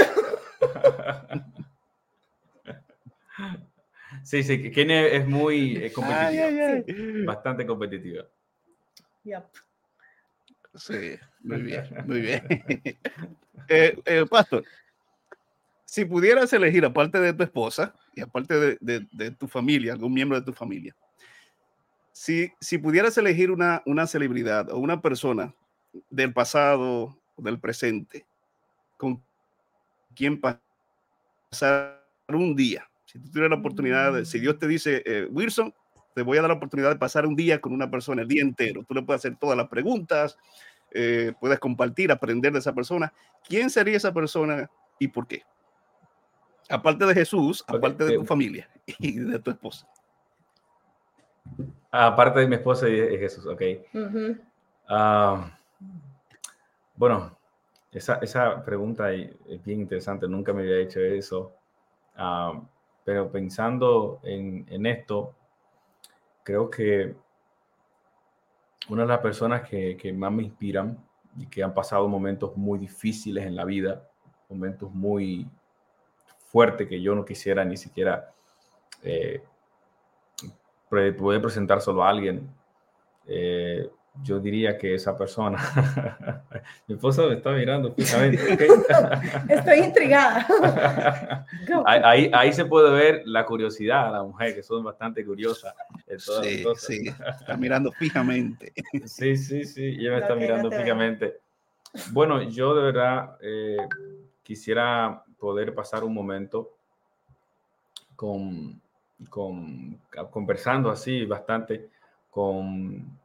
Sí, 4.22 4.42
sí, 4.42 4.70
Kenia 4.70 5.08
es 5.08 5.26
muy 5.26 5.76
eh, 5.76 5.92
competitiva. 5.92 7.24
Bastante 7.26 7.66
competitiva. 7.66 8.24
Sí, 10.74 11.18
muy 11.42 11.62
bien, 11.62 11.84
muy 12.06 12.20
bien. 12.20 12.42
Eh, 13.68 13.96
eh, 14.06 14.26
pastor, 14.28 14.64
si 15.84 16.04
pudieras 16.04 16.52
elegir, 16.52 16.84
aparte 16.84 17.20
de 17.20 17.32
tu 17.32 17.44
esposa 17.44 17.94
y 18.14 18.20
aparte 18.20 18.78
de, 18.80 19.30
tu 19.38 19.46
familia, 19.46 19.92
algún 19.92 20.12
miembro 20.12 20.38
de 20.38 20.44
tu 20.44 20.52
familia, 20.52 20.96
si, 22.10 22.50
si 22.60 22.78
pudieras 22.78 23.16
elegir 23.18 23.52
una, 23.52 23.80
una 23.86 24.06
celebridad 24.08 24.68
o 24.70 24.78
una 24.78 25.00
persona 25.00 25.54
del 26.10 26.32
pasado 26.32 27.16
o 27.36 27.42
del 27.42 27.60
presente, 27.60 28.26
con 28.96 29.22
quien 30.16 30.40
pasar 30.40 32.02
un 32.28 32.56
día, 32.56 32.90
si 33.04 33.18
tú 33.20 33.30
tuvieras 33.30 33.50
la 33.50 33.58
oportunidad, 33.58 34.24
si 34.24 34.40
Dios 34.40 34.58
te 34.58 34.66
dice, 34.66 35.02
eh, 35.06 35.28
Wilson, 35.30 35.72
te 36.14 36.22
voy 36.22 36.38
a 36.38 36.42
dar 36.42 36.50
la 36.50 36.56
oportunidad 36.56 36.90
de 36.90 36.96
pasar 36.96 37.26
un 37.26 37.36
día 37.36 37.60
con 37.60 37.72
una 37.72 37.90
persona 37.90 38.22
el 38.22 38.28
día 38.28 38.42
entero. 38.42 38.84
Tú 38.84 38.94
le 38.94 39.02
puedes 39.02 39.20
hacer 39.20 39.36
todas 39.36 39.56
las 39.56 39.68
preguntas, 39.68 40.38
eh, 40.90 41.32
puedes 41.40 41.58
compartir, 41.58 42.12
aprender 42.12 42.52
de 42.52 42.58
esa 42.58 42.74
persona. 42.74 43.12
¿Quién 43.48 43.70
sería 43.70 43.96
esa 43.96 44.12
persona 44.12 44.70
y 44.98 45.08
por 45.08 45.26
qué? 45.26 45.42
Aparte 46.68 47.04
de 47.06 47.14
Jesús, 47.14 47.64
aparte 47.66 48.04
de 48.04 48.16
tu 48.16 48.24
familia 48.24 48.68
y 48.98 49.18
de 49.18 49.38
tu 49.38 49.50
esposa. 49.50 49.86
Aparte 51.90 52.40
de 52.40 52.46
mi 52.46 52.54
esposa 52.56 52.88
y 52.88 52.96
de 52.98 53.18
Jesús, 53.18 53.46
ok. 53.46 53.62
Ah, 54.88 55.58
bueno, 56.96 57.36
esa, 57.90 58.16
esa, 58.16 58.64
pregunta 58.64 59.12
es 59.12 59.64
bien 59.64 59.80
interesante, 59.80 60.28
nunca 60.28 60.52
me 60.52 60.62
había 60.62 60.78
hecho 60.78 61.00
eso. 61.00 61.52
Ah, 62.16 62.60
pero 63.04 63.30
pensando 63.30 64.20
en, 64.22 64.64
en 64.70 64.86
esto, 64.86 65.34
creo 66.42 66.70
que 66.70 67.14
una 68.88 69.02
de 69.02 69.08
las 69.08 69.18
personas 69.20 69.68
que, 69.68 70.12
más 70.16 70.32
me 70.32 70.42
inspiran 70.42 70.98
y 71.38 71.46
que 71.46 71.62
han 71.62 71.74
pasado 71.74 72.08
momentos 72.08 72.56
muy 72.56 72.78
difíciles 72.78 73.46
en 73.46 73.56
la 73.56 73.64
vida, 73.64 74.08
momentos 74.48 74.92
muy 74.92 75.48
fuertes 76.46 76.88
que 76.88 77.00
yo 77.00 77.14
no 77.14 77.24
quisiera 77.24 77.64
ni 77.64 77.76
siquiera 77.76 78.32
eh, 79.02 79.42
poder 80.88 81.40
presentar 81.40 81.80
solo 81.80 82.04
a 82.04 82.10
alguien. 82.10 82.48
Eh, 83.26 83.88
yo 84.20 84.38
diría 84.38 84.76
que 84.76 84.94
esa 84.94 85.16
persona, 85.16 85.58
mi 86.86 86.94
esposa 86.94 87.22
me 87.26 87.34
está 87.34 87.50
mirando 87.52 87.94
fijamente. 87.94 88.52
Estoy 89.48 89.78
intrigada. 89.78 91.46
ahí, 91.86 92.30
ahí, 92.34 92.52
se 92.52 92.66
puede 92.66 92.90
ver 92.90 93.22
la 93.24 93.46
curiosidad 93.46 94.06
de 94.06 94.12
la 94.12 94.22
mujer, 94.22 94.54
que 94.54 94.62
son 94.62 94.84
bastante 94.84 95.24
curiosas. 95.24 95.74
Sí, 96.18 96.64
sí, 96.76 97.08
está 97.08 97.56
mirando 97.56 97.90
fijamente. 97.92 98.72
Sí, 99.06 99.36
sí, 99.36 99.64
sí, 99.64 99.96
ella 99.98 100.10
me 100.12 100.18
está 100.18 100.34
mirando 100.34 100.70
fijamente. 100.70 101.38
Bueno, 102.10 102.42
yo 102.42 102.74
de 102.74 102.82
verdad 102.82 103.36
eh, 103.40 103.78
quisiera 104.42 105.22
poder 105.38 105.74
pasar 105.74 106.04
un 106.04 106.12
momento 106.12 106.76
con, 108.14 108.80
con 109.30 109.98
conversando 110.30 110.90
así 110.90 111.24
bastante 111.24 111.88
con 112.30 113.18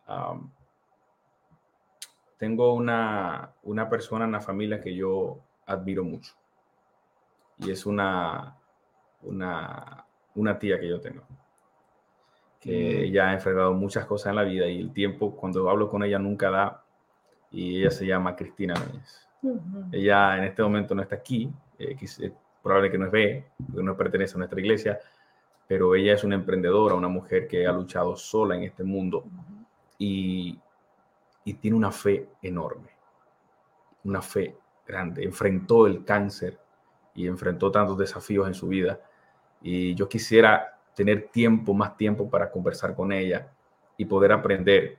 tengo 2.38 2.74
una, 2.74 3.52
una 3.64 3.90
persona 3.90 4.26
en 4.26 4.32
la 4.32 4.42
familia 4.42 4.82
que 4.82 4.96
yo 4.96 5.40
admiro 5.66 6.04
mucho. 6.04 6.34
Y 7.60 7.72
es 7.72 7.86
una, 7.86 8.56
una, 9.24 10.06
una 10.36 10.60
tía 10.60 10.80
que 10.80 10.88
yo 10.88 11.02
tengo. 11.02 11.24
Que 12.60 12.72
mm. 12.72 13.04
ella 13.06 13.30
ha 13.30 13.34
enfrentado 13.34 13.74
muchas 13.74 14.06
cosas 14.06 14.32
en 14.32 14.36
la 14.36 14.44
vida 14.44 14.68
y 14.68 14.80
el 14.80 14.94
tiempo, 14.94 15.36
cuando 15.36 15.70
hablo 15.70 15.90
con 15.90 16.04
ella, 16.04 16.20
nunca 16.20 16.50
da. 16.50 16.84
Y 17.52 17.82
ella 17.82 17.92
se 17.92 18.06
llama 18.06 18.36
Cristina 18.36 18.76
Núñez. 18.76 19.28
Ella 19.92 20.38
en 20.38 20.44
este 20.46 20.62
momento 20.64 20.94
no 20.94 21.02
está 21.02 21.16
aquí, 21.16 21.50
eh, 21.80 21.96
es 22.02 22.20
probable 22.62 22.92
que 22.92 22.98
no 22.98 23.06
es 23.06 23.12
ve, 23.12 23.46
porque 23.66 23.84
no 23.84 23.96
pertenece 23.96 24.36
a 24.36 24.40
nuestra 24.40 24.60
iglesia, 24.60 25.00
pero 25.68 25.96
ella 25.96 26.14
es 26.14 26.24
una 26.24 26.36
emprendedora, 26.36 26.96
una 26.96 27.08
mujer 27.08 27.48
que 27.48 27.66
ha 27.66 27.72
luchado 27.72 28.16
sola 28.16 28.56
en 28.56 28.64
este 28.64 28.84
mundo. 28.84 29.24
Y 29.98 30.60
y 31.48 31.54
tiene 31.54 31.78
una 31.78 31.94
fe 31.94 32.28
enorme, 32.42 32.90
una 34.04 34.22
fe 34.22 34.58
grande. 34.86 35.24
Enfrentó 35.24 35.88
el 35.88 36.04
cáncer 36.04 36.60
y 37.16 37.26
enfrentó 37.26 37.72
tantos 37.72 37.98
desafíos 37.98 38.48
en 38.48 38.54
su 38.54 38.68
vida. 38.68 39.00
Y 39.62 39.96
yo 39.96 40.10
quisiera 40.10 40.78
tener 40.94 41.30
tiempo, 41.30 41.74
más 41.74 41.96
tiempo 41.96 42.30
para 42.30 42.52
conversar 42.52 42.94
con 42.94 43.14
ella 43.14 43.50
y 43.96 44.04
poder 44.04 44.34
aprender 44.34 44.98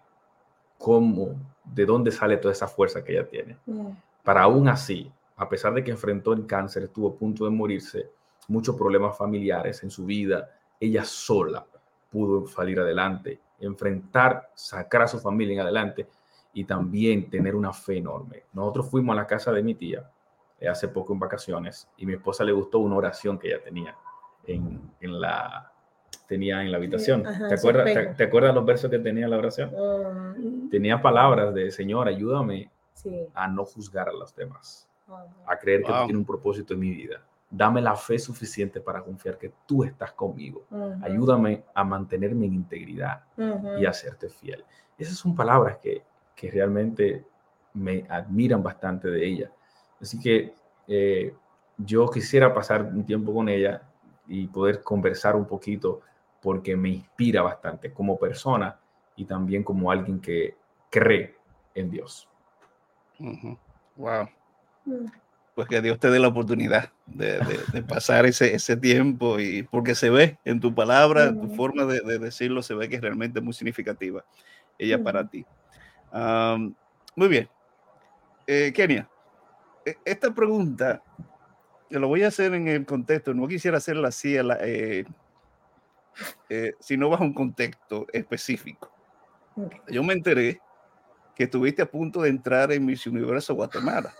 cómo, 0.78 1.36
de 1.64 1.84
dónde 1.84 2.10
sale 2.10 2.38
toda 2.38 2.52
esa 2.52 2.66
fuerza 2.66 3.04
que 3.04 3.12
ella 3.12 3.28
tiene. 3.28 3.58
Mm. 3.66 3.90
Para 4.24 4.44
aún 4.44 4.68
así, 4.68 5.12
a 5.36 5.46
pesar 5.50 5.74
de 5.74 5.84
que 5.84 5.90
enfrentó 5.90 6.32
el 6.32 6.46
cáncer, 6.46 6.84
estuvo 6.84 7.10
a 7.10 7.14
punto 7.14 7.44
de 7.44 7.50
morirse, 7.50 8.10
muchos 8.46 8.74
problemas 8.74 9.18
familiares 9.18 9.82
en 9.82 9.90
su 9.90 10.06
vida, 10.06 10.48
ella 10.80 11.04
sola 11.04 11.66
pudo 12.10 12.46
salir 12.46 12.80
adelante, 12.80 13.38
enfrentar, 13.60 14.50
sacar 14.54 15.02
a 15.02 15.08
su 15.08 15.20
familia 15.20 15.52
en 15.52 15.60
adelante 15.60 16.06
y 16.52 16.64
también 16.64 17.30
tener 17.30 17.54
una 17.54 17.72
fe 17.72 17.98
enorme. 17.98 18.44
Nosotros 18.52 18.90
fuimos 18.90 19.14
a 19.14 19.20
la 19.20 19.26
casa 19.26 19.52
de 19.52 19.62
mi 19.62 19.74
tía 19.74 20.10
eh, 20.60 20.68
hace 20.68 20.88
poco 20.88 21.12
en 21.12 21.18
vacaciones 21.18 21.88
y 21.96 22.06
mi 22.06 22.14
esposa 22.14 22.44
le 22.44 22.52
gustó 22.52 22.78
una 22.80 22.96
oración 22.96 23.38
que 23.38 23.48
ella 23.48 23.62
tenía 23.62 23.96
en, 24.44 24.80
en, 25.00 25.20
la, 25.20 25.72
tenía 26.26 26.62
en 26.62 26.72
la 26.72 26.78
habitación. 26.78 27.22
¿Te, 27.22 27.54
acuerdas, 27.54 28.16
te, 28.16 28.24
acuerdas 28.24 28.54
los 28.54 28.64
versos 28.64 28.90
que 28.90 28.98
tenía 28.98 29.24
en 29.24 29.30
la 29.30 29.38
oración? 29.38 29.72
Um, 29.74 30.68
tenía 30.68 31.00
palabras 31.00 31.54
de 31.54 31.70
Señor, 31.70 32.08
ayúdame 32.08 32.70
a 33.34 33.48
no 33.48 33.64
juzgar 33.64 34.08
a 34.08 34.12
los 34.12 34.34
demás, 34.34 34.88
a 35.46 35.58
creer 35.58 35.82
que 35.82 35.92
tú 35.92 35.98
tienes 36.06 36.16
un 36.16 36.24
propósito 36.24 36.74
en 36.74 36.80
mi 36.80 36.90
vida. 36.90 37.22
Dame 37.50 37.80
la 37.80 37.96
fe 37.96 38.18
suficiente 38.18 38.80
para 38.80 39.02
confiar 39.02 39.38
que 39.38 39.52
tú 39.66 39.84
estás 39.84 40.12
conmigo. 40.12 40.66
Ayúdame 41.02 41.64
a 41.74 41.84
mantenerme 41.84 42.46
en 42.46 42.54
integridad 42.54 43.22
y 43.78 43.86
a 43.86 43.92
serte 43.92 44.28
fiel. 44.28 44.64
Esas 44.98 45.16
son 45.16 45.34
palabras 45.36 45.78
que, 45.78 46.02
que 46.38 46.50
realmente 46.50 47.24
me 47.74 48.06
admiran 48.08 48.62
bastante 48.62 49.08
de 49.08 49.26
ella. 49.26 49.50
Así 50.00 50.20
que 50.20 50.54
eh, 50.86 51.34
yo 51.76 52.08
quisiera 52.08 52.54
pasar 52.54 52.82
un 52.84 53.04
tiempo 53.04 53.34
con 53.34 53.48
ella 53.48 53.82
y 54.28 54.46
poder 54.46 54.82
conversar 54.82 55.34
un 55.34 55.46
poquito 55.46 56.00
porque 56.40 56.76
me 56.76 56.90
inspira 56.90 57.42
bastante 57.42 57.92
como 57.92 58.16
persona 58.16 58.78
y 59.16 59.24
también 59.24 59.64
como 59.64 59.90
alguien 59.90 60.20
que 60.20 60.54
cree 60.90 61.34
en 61.74 61.90
Dios. 61.90 62.28
Wow. 63.96 64.28
Mm. 64.84 65.06
Pues 65.56 65.66
que 65.66 65.82
Dios 65.82 65.98
te 65.98 66.08
dé 66.08 66.20
la 66.20 66.28
oportunidad 66.28 66.92
de, 67.06 67.40
pasar 67.88 68.26
ese, 68.26 68.54
ese, 68.54 68.76
tiempo 68.76 69.40
y 69.40 69.64
porque 69.64 69.96
se 69.96 70.08
ve 70.08 70.38
en 70.44 70.60
tu 70.60 70.72
palabra, 70.72 71.24
en 71.24 71.40
tu 71.40 71.48
forma 71.56 71.84
de, 71.84 72.20
decirlo, 72.20 72.62
se 72.62 72.74
ve 72.74 72.88
que 72.88 72.94
es 72.94 73.02
realmente 73.02 73.40
muy 73.40 73.52
significativa 73.52 74.24
ella 74.78 75.02
para 75.02 75.28
ti. 75.28 75.44
Muy 76.12 77.28
bien. 77.28 77.48
Eh, 78.46 78.72
Kenia, 78.74 79.08
e, 79.84 79.96
esta 80.04 80.34
pregunta 80.34 81.02
lo 81.90 82.08
voy 82.08 82.22
a 82.22 82.28
hacer 82.28 82.54
en 82.54 82.68
el 82.68 82.84
contexto, 82.84 83.34
no 83.34 83.48
quisiera 83.48 83.78
hacerla 83.78 84.08
así, 84.08 84.36
eh, 84.36 85.04
eh, 86.48 86.72
sino 86.80 87.08
bajo 87.08 87.24
un 87.24 87.32
contexto 87.32 88.06
específico. 88.12 88.92
Yo 89.88 90.02
me 90.02 90.12
enteré 90.12 90.60
que 91.34 91.44
estuviste 91.44 91.82
a 91.82 91.90
punto 91.90 92.22
de 92.22 92.30
entrar 92.30 92.72
en 92.72 92.84
Miss 92.84 93.06
Universo 93.06 93.54
Guatemala. 93.54 94.12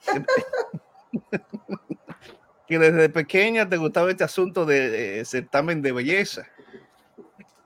que 2.66 2.78
desde 2.78 3.08
pequeña 3.08 3.68
te 3.68 3.76
gustaba 3.76 4.10
este 4.10 4.24
asunto 4.24 4.64
de, 4.64 5.22
certamen 5.24 5.82
de 5.82 5.92
belleza. 5.92 6.46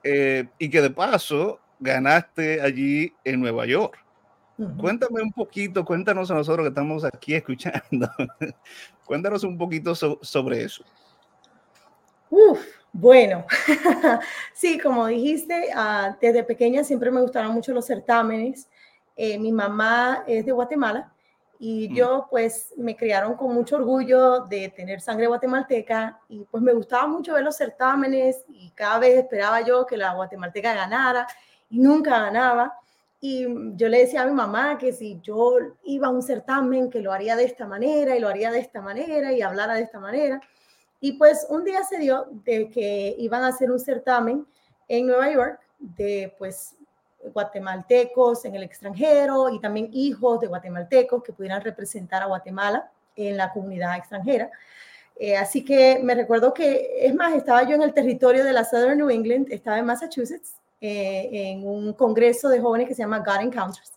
Eh, 0.03 0.47
y 0.57 0.69
que 0.69 0.81
de 0.81 0.89
paso 0.89 1.59
ganaste 1.79 2.61
allí 2.61 3.13
en 3.23 3.41
Nueva 3.41 3.65
York. 3.65 3.97
Cuéntame 4.79 5.21
un 5.21 5.31
poquito, 5.31 5.85
cuéntanos 5.85 6.31
a 6.31 6.33
nosotros 6.33 6.63
que 6.63 6.69
estamos 6.69 7.05
aquí 7.05 7.35
escuchando, 7.35 8.09
cuéntanos 9.05 9.43
un 9.43 9.55
poquito 9.55 9.93
sobre 9.93 10.63
eso. 10.63 10.83
Uf, 12.31 12.59
bueno, 12.91 13.45
sí, 14.55 14.79
como 14.79 15.05
dijiste, 15.05 15.69
ah, 15.75 16.17
desde 16.19 16.43
pequeña 16.43 16.83
siempre 16.83 17.11
me 17.11 17.21
gustaron 17.21 17.53
mucho 17.53 17.71
los 17.71 17.85
certámenes. 17.85 18.67
Eh, 19.15 19.37
mi 19.37 19.51
mamá 19.51 20.23
es 20.25 20.43
de 20.43 20.51
Guatemala 20.51 21.13
y 21.59 21.89
mm. 21.89 21.95
yo 21.95 22.27
pues 22.29 22.73
me 22.77 22.95
criaron 22.95 23.35
con 23.35 23.53
mucho 23.53 23.77
orgullo 23.77 24.41
de 24.41 24.69
tener 24.69 25.01
sangre 25.01 25.27
guatemalteca 25.27 26.19
y 26.29 26.45
pues 26.45 26.61
me 26.63 26.73
gustaba 26.73 27.07
mucho 27.07 27.33
ver 27.33 27.43
los 27.43 27.57
certámenes 27.57 28.43
y 28.49 28.71
cada 28.71 28.99
vez 28.99 29.17
esperaba 29.17 29.61
yo 29.61 29.85
que 29.85 29.97
la 29.97 30.13
guatemalteca 30.13 30.73
ganara 30.73 31.27
y 31.69 31.79
nunca 31.79 32.19
ganaba. 32.19 32.77
Y 33.19 33.45
yo 33.75 33.89
le 33.89 33.99
decía 33.99 34.21
a 34.21 34.27
mi 34.27 34.33
mamá 34.33 34.77
que 34.77 34.93
si 34.93 35.19
yo 35.21 35.57
iba 35.83 36.07
a 36.07 36.11
un 36.11 36.21
certamen, 36.21 36.89
que 36.89 37.01
lo 37.01 37.11
haría 37.11 37.35
de 37.35 37.45
esta 37.45 37.65
manera 37.65 38.15
y 38.15 38.19
lo 38.19 38.29
haría 38.29 38.51
de 38.51 38.59
esta 38.59 38.81
manera 38.81 39.33
y 39.33 39.41
hablara 39.41 39.73
de 39.73 39.81
esta 39.81 39.99
manera. 39.99 40.39
Y 40.99 41.13
pues 41.13 41.45
un 41.49 41.63
día 41.63 41.83
se 41.83 41.97
dio 41.97 42.27
de 42.45 42.69
que 42.69 43.15
iban 43.17 43.43
a 43.43 43.47
hacer 43.47 43.71
un 43.71 43.79
certamen 43.79 44.45
en 44.87 45.07
Nueva 45.07 45.31
York 45.31 45.59
de 45.79 46.33
pues 46.37 46.75
guatemaltecos 47.33 48.45
en 48.45 48.55
el 48.55 48.63
extranjero 48.63 49.49
y 49.49 49.59
también 49.59 49.89
hijos 49.91 50.39
de 50.39 50.47
guatemaltecos 50.47 51.23
que 51.23 51.33
pudieran 51.33 51.61
representar 51.61 52.23
a 52.23 52.27
Guatemala 52.27 52.91
en 53.15 53.37
la 53.37 53.51
comunidad 53.51 53.97
extranjera. 53.97 54.49
Eh, 55.19 55.35
así 55.35 55.65
que 55.65 55.99
me 56.03 56.13
recuerdo 56.13 56.53
que, 56.53 57.05
es 57.05 57.13
más, 57.15 57.33
estaba 57.33 57.63
yo 57.63 57.75
en 57.75 57.81
el 57.81 57.93
territorio 57.93 58.43
de 58.43 58.53
la 58.53 58.63
Southern 58.63 58.97
New 58.97 59.09
England, 59.09 59.47
estaba 59.51 59.79
en 59.79 59.85
Massachusetts, 59.85 60.55
eh, 60.79 61.29
en 61.31 61.67
un 61.67 61.93
congreso 61.93 62.49
de 62.49 62.59
jóvenes 62.59 62.87
que 62.87 62.95
se 62.95 63.01
llama 63.01 63.19
God 63.19 63.41
Encounters. 63.41 63.93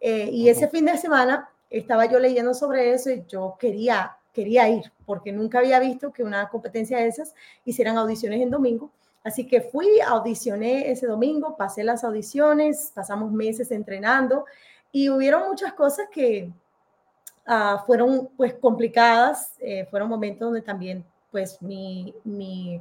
Eh, 0.00 0.30
y 0.32 0.48
ese 0.48 0.68
fin 0.68 0.84
de 0.84 0.96
semana 0.96 1.50
estaba 1.70 2.06
yo 2.06 2.18
leyendo 2.18 2.54
sobre 2.54 2.92
eso 2.92 3.10
y 3.10 3.24
yo 3.28 3.56
quería, 3.58 4.16
quería 4.32 4.68
ir, 4.68 4.92
porque 5.04 5.32
nunca 5.32 5.58
había 5.58 5.78
visto 5.80 6.12
que 6.12 6.22
una 6.22 6.48
competencia 6.48 6.98
de 6.98 7.08
esas 7.08 7.34
hicieran 7.64 7.96
audiciones 7.98 8.40
en 8.40 8.50
domingo. 8.50 8.90
Así 9.24 9.46
que 9.46 9.60
fui, 9.60 10.00
audicioné 10.00 10.90
ese 10.90 11.06
domingo, 11.06 11.56
pasé 11.56 11.84
las 11.84 12.04
audiciones, 12.04 12.92
pasamos 12.94 13.30
meses 13.30 13.70
entrenando 13.70 14.44
y 14.92 15.10
hubieron 15.10 15.48
muchas 15.48 15.74
cosas 15.74 16.06
que 16.10 16.50
uh, 17.46 17.84
fueron 17.84 18.30
pues 18.36 18.54
complicadas, 18.54 19.54
eh, 19.60 19.86
fueron 19.90 20.08
momentos 20.08 20.46
donde 20.46 20.62
también 20.62 21.04
pues 21.30 21.60
mi, 21.60 22.14
mi 22.24 22.80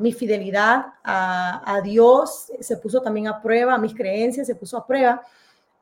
mi 0.00 0.12
fidelidad 0.12 0.86
a, 1.04 1.80
Dios 1.82 2.50
se 2.60 2.76
puso 2.76 3.00
también 3.02 3.28
a 3.28 3.40
prueba, 3.40 3.76
mis 3.78 3.94
creencias 3.94 4.46
se 4.46 4.54
puso 4.54 4.76
a 4.78 4.86
prueba, 4.86 5.22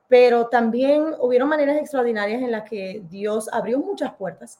pero 0.08 0.48
también 0.48 1.14
hubieron 1.20 1.48
maneras 1.48 1.76
extraordinarias 1.76 2.42
en 2.42 2.50
las 2.50 2.68
que 2.68 3.02
Dios 3.08 3.48
abrió 3.52 3.78
muchas 3.78 4.12
puertas. 4.14 4.58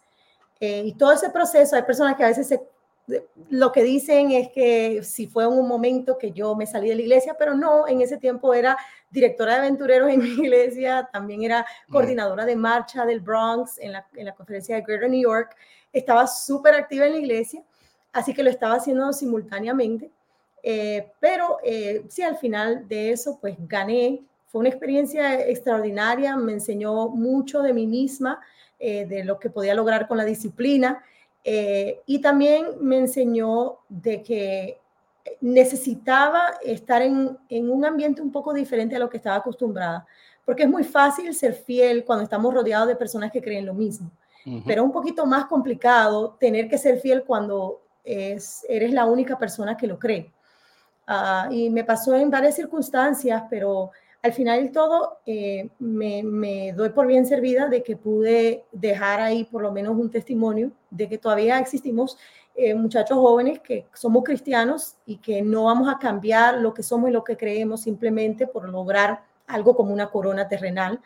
Eh, 0.61 0.83
y 0.85 0.93
todo 0.93 1.13
ese 1.13 1.31
proceso, 1.31 1.75
hay 1.75 1.83
personas 1.83 2.17
que 2.17 2.25
a 2.25 2.29
veces 2.29 2.61
lo 3.49 3.73
que 3.73 3.83
dicen 3.83 4.31
es 4.31 4.51
que 4.51 5.03
si 5.03 5.27
fue 5.27 5.43
en 5.43 5.51
un 5.51 5.67
momento 5.67 6.17
que 6.17 6.31
yo 6.31 6.55
me 6.55 6.67
salí 6.67 6.91
de 6.91 6.95
la 6.95 7.03
iglesia, 7.03 7.35
pero 7.37 7.55
no, 7.55 7.89
en 7.89 8.01
ese 8.01 8.19
tiempo 8.19 8.55
era 8.55 8.77
directora 9.11 9.55
de 9.55 9.59
aventureros 9.61 10.11
en 10.11 10.23
mi 10.23 10.29
iglesia, 10.29 11.09
también 11.13 11.43
era 11.43 11.67
coordinadora 11.91 12.45
de 12.45 12.55
marcha 12.55 13.05
del 13.05 13.21
Bronx 13.21 13.79
en 13.81 13.93
la, 13.93 14.07
en 14.15 14.27
la 14.27 14.35
conferencia 14.35 14.77
de 14.77 14.83
Greater 14.83 15.11
New 15.11 15.23
York, 15.23 15.57
estaba 15.93 16.29
súper 16.29 16.75
activa 16.75 17.07
en 17.07 17.15
la 17.15 17.19
iglesia 17.19 17.65
así 18.13 18.35
que 18.35 18.43
lo 18.43 18.51
estaba 18.51 18.75
haciendo 18.75 19.13
simultáneamente. 19.13 20.11
Eh, 20.63 21.11
pero 21.21 21.59
eh, 21.65 22.05
sí, 22.09 22.23
al 22.23 22.37
final 22.37 22.87
de 22.89 23.13
eso, 23.13 23.39
pues 23.41 23.57
gané. 23.61 24.23
Fue 24.47 24.61
una 24.61 24.69
experiencia 24.69 25.47
extraordinaria, 25.47 26.37
me 26.37 26.53
enseñó 26.53 27.09
mucho 27.09 27.63
de 27.63 27.73
mí 27.73 27.87
misma, 27.87 28.41
eh, 28.79 29.07
de 29.07 29.25
lo 29.25 29.39
que 29.39 29.49
podía 29.49 29.75
lograr 29.75 30.09
con 30.09 30.17
la 30.17 30.25
disciplina. 30.25 31.03
y 32.07 32.21
también 32.21 32.67
me 32.81 32.99
enseñó 32.99 33.79
de 33.89 34.23
que 34.23 34.79
necesitaba 35.41 36.43
estar 36.63 37.01
en, 37.01 37.39
en, 37.49 37.71
un 37.71 37.85
ambiente 37.85 38.21
un 38.21 38.31
poco 38.31 38.53
diferente 38.53 38.97
a 38.97 38.99
lo 38.99 39.09
que 39.09 39.17
estaba 39.17 39.37
acostumbrada, 39.37 40.07
porque 40.45 40.65
es 40.65 40.69
muy 40.69 40.85
fácil 40.85 41.35
ser 41.35 41.55
fiel 41.55 42.05
cuando 42.05 42.25
estamos 42.25 42.53
rodeados 42.53 42.89
de 42.89 42.97
personas 42.97 43.33
que 43.33 43.41
creen 43.41 43.65
lo 43.65 43.73
mismo, 43.75 44.11
pero 44.67 44.85
un 44.85 44.93
poquito 44.93 45.25
más 45.25 45.47
complicado 45.47 46.37
tener 46.39 46.69
que 46.69 46.77
ser 46.77 46.99
fiel 46.99 47.25
cuando 47.25 47.81
es, 48.11 48.65
eres 48.69 48.93
la 48.93 49.07
única 49.07 49.39
persona 49.39 49.77
que 49.77 49.87
lo 49.87 49.99
cree. 49.99 50.33
Ah, 51.07 51.49
y 51.51 51.71
me 51.71 51.85
pasó 51.85 52.15
en 52.15 52.31
varias 52.31 52.57
circunstancias, 52.57 53.43
pero 53.51 53.91
al 54.23 54.33
final 54.33 54.63
de 54.63 54.69
todo 54.69 55.19
eh, 55.25 55.71
me, 55.79 56.73
doy 56.73 56.91
por 56.91 57.07
bien 57.07 57.27
servida 57.27 57.69
de 57.69 57.83
que 57.83 57.97
pude 57.97 58.65
dejar 58.71 59.21
ahí 59.21 59.45
por 59.45 59.63
lo 59.63 59.73
menos 59.73 59.97
un 59.97 60.11
testimonio 60.11 60.73
de 60.91 61.09
que 61.09 61.19
todavía 61.19 61.59
existimos 61.59 62.19
eh, 62.55 62.75
muchachos 62.75 63.17
jóvenes 63.17 63.61
que 63.61 63.87
somos 63.95 64.23
cristianos 64.25 64.97
y 65.07 65.17
que 65.17 65.41
no 65.41 65.65
vamos 65.65 65.89
a 65.89 65.99
cambiar 65.99 66.59
lo 66.59 66.75
que 66.75 66.83
somos 66.83 67.09
y 67.09 67.13
lo 67.13 67.25
que 67.25 67.37
creemos 67.37 67.83
simplemente 67.83 68.47
por 68.47 68.69
lograr 68.69 69.23
algo 69.47 69.75
como 69.75 69.93
una 69.93 70.11
corona 70.11 70.49
terrenal. 70.49 71.01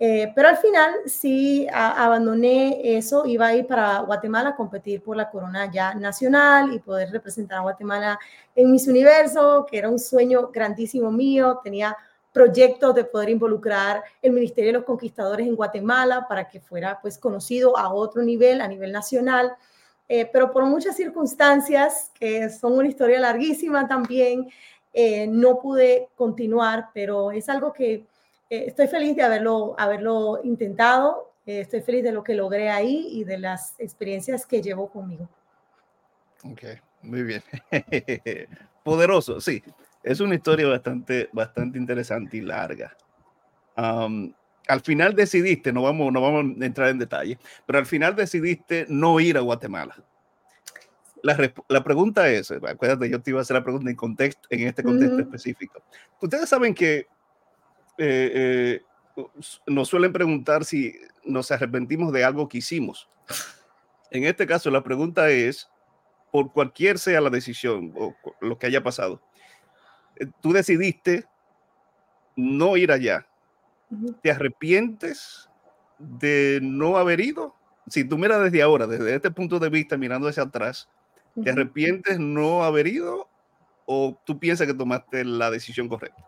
Eh, 0.00 0.32
pero 0.32 0.48
al 0.48 0.56
final 0.58 0.94
sí 1.06 1.66
abandoné 1.72 2.96
eso, 2.96 3.26
iba 3.26 3.48
a 3.48 3.54
ir 3.56 3.66
para 3.66 3.98
Guatemala 4.00 4.50
a 4.50 4.56
competir 4.56 5.02
por 5.02 5.16
la 5.16 5.28
corona 5.28 5.70
ya 5.72 5.92
nacional 5.94 6.72
y 6.72 6.78
poder 6.78 7.10
representar 7.10 7.58
a 7.58 7.62
Guatemala 7.62 8.18
en 8.54 8.70
Miss 8.70 8.86
Universo, 8.86 9.66
que 9.68 9.78
era 9.78 9.88
un 9.88 9.98
sueño 9.98 10.50
grandísimo 10.52 11.10
mío. 11.10 11.60
Tenía 11.64 11.96
proyectos 12.32 12.94
de 12.94 13.04
poder 13.04 13.30
involucrar 13.30 14.04
el 14.22 14.32
Ministerio 14.32 14.68
de 14.68 14.78
los 14.78 14.84
Conquistadores 14.84 15.46
en 15.46 15.56
Guatemala 15.56 16.26
para 16.28 16.48
que 16.48 16.60
fuera 16.60 17.00
pues 17.02 17.18
conocido 17.18 17.76
a 17.76 17.92
otro 17.92 18.22
nivel, 18.22 18.60
a 18.60 18.68
nivel 18.68 18.92
nacional. 18.92 19.56
Eh, 20.08 20.30
pero 20.32 20.52
por 20.52 20.64
muchas 20.64 20.96
circunstancias, 20.96 22.12
que 22.14 22.48
son 22.50 22.74
una 22.74 22.88
historia 22.88 23.18
larguísima 23.18 23.88
también, 23.88 24.48
eh, 24.92 25.26
no 25.26 25.58
pude 25.58 26.08
continuar, 26.14 26.90
pero 26.94 27.30
es 27.32 27.48
algo 27.48 27.72
que 27.72 28.06
eh, 28.50 28.64
estoy 28.68 28.88
feliz 28.88 29.14
de 29.14 29.22
haberlo, 29.22 29.74
haberlo 29.78 30.40
intentado, 30.42 31.34
eh, 31.44 31.60
estoy 31.60 31.82
feliz 31.82 32.02
de 32.02 32.12
lo 32.12 32.24
que 32.24 32.34
logré 32.34 32.70
ahí 32.70 33.08
y 33.10 33.24
de 33.24 33.38
las 33.38 33.74
experiencias 33.78 34.46
que 34.46 34.62
llevo 34.62 34.90
conmigo. 34.90 35.28
Ok, 36.44 36.62
muy 37.02 37.22
bien. 37.22 37.42
Poderoso, 38.84 39.40
sí. 39.40 39.62
Es 40.02 40.20
una 40.20 40.34
historia 40.34 40.66
bastante, 40.66 41.28
bastante 41.32 41.76
interesante 41.76 42.38
y 42.38 42.40
larga. 42.40 42.96
al 43.76 44.80
final 44.82 45.14
decidiste, 45.14 45.72
no 45.72 45.82
vamos, 45.82 46.12
no 46.12 46.20
vamos 46.20 46.56
a 46.60 46.64
entrar 46.64 46.88
en 46.88 46.98
detalle, 46.98 47.38
pero 47.66 47.78
al 47.78 47.86
final 47.86 48.16
decidiste 48.16 48.86
no 48.88 49.20
ir 49.20 49.36
a 49.36 49.40
Guatemala. 49.40 49.94
la, 51.22 51.52
la, 51.68 51.84
pregunta 51.84 52.30
es, 52.30 52.50
acuérdate, 52.50 53.10
yo 53.10 53.20
te 53.20 53.30
iba 53.30 53.40
a 53.40 53.42
hacer 53.42 53.56
la 53.56 53.64
pregunta 53.64 53.90
en, 53.90 53.96
contexto, 53.96 54.46
en 54.50 54.68
este 54.68 54.82
contexto 54.82 55.18
específico. 55.18 55.82
Ustedes 56.20 56.48
saben 56.48 56.74
que 56.74 57.06
eh, 57.98 58.32
eh, 58.34 58.82
nos 59.66 59.88
suelen 59.88 60.12
preguntar 60.12 60.64
si 60.64 60.94
nos 61.24 61.50
arrepentimos 61.50 62.12
de 62.12 62.24
algo 62.24 62.48
que 62.48 62.58
hicimos. 62.58 63.08
En 64.10 64.24
este 64.24 64.46
caso, 64.46 64.70
la 64.70 64.82
pregunta 64.82 65.28
es, 65.30 65.68
por 66.32 66.52
cualquier 66.52 66.98
sea 66.98 67.20
la 67.20 67.30
decisión 67.30 67.92
o 67.96 68.14
lo 68.40 68.58
que 68.58 68.66
haya 68.66 68.82
pasado, 68.82 69.20
eh, 70.16 70.26
tú 70.40 70.52
decidiste 70.52 71.26
no 72.36 72.76
ir 72.76 72.92
allá. 72.92 73.26
¿Te 74.22 74.30
arrepientes 74.30 75.48
de 75.98 76.60
no 76.62 76.98
haber 76.98 77.20
ido? 77.20 77.54
Si 77.88 78.04
tú 78.04 78.18
miras 78.18 78.42
desde 78.42 78.62
ahora, 78.62 78.86
desde 78.86 79.14
este 79.14 79.30
punto 79.30 79.58
de 79.58 79.70
vista, 79.70 79.96
mirando 79.96 80.28
hacia 80.28 80.44
atrás, 80.44 80.88
¿te 81.42 81.50
arrepientes 81.50 82.18
no 82.18 82.64
haber 82.64 82.86
ido 82.86 83.28
o 83.86 84.20
tú 84.24 84.38
piensas 84.38 84.66
que 84.66 84.74
tomaste 84.74 85.24
la 85.24 85.50
decisión 85.50 85.88
correcta? 85.88 86.22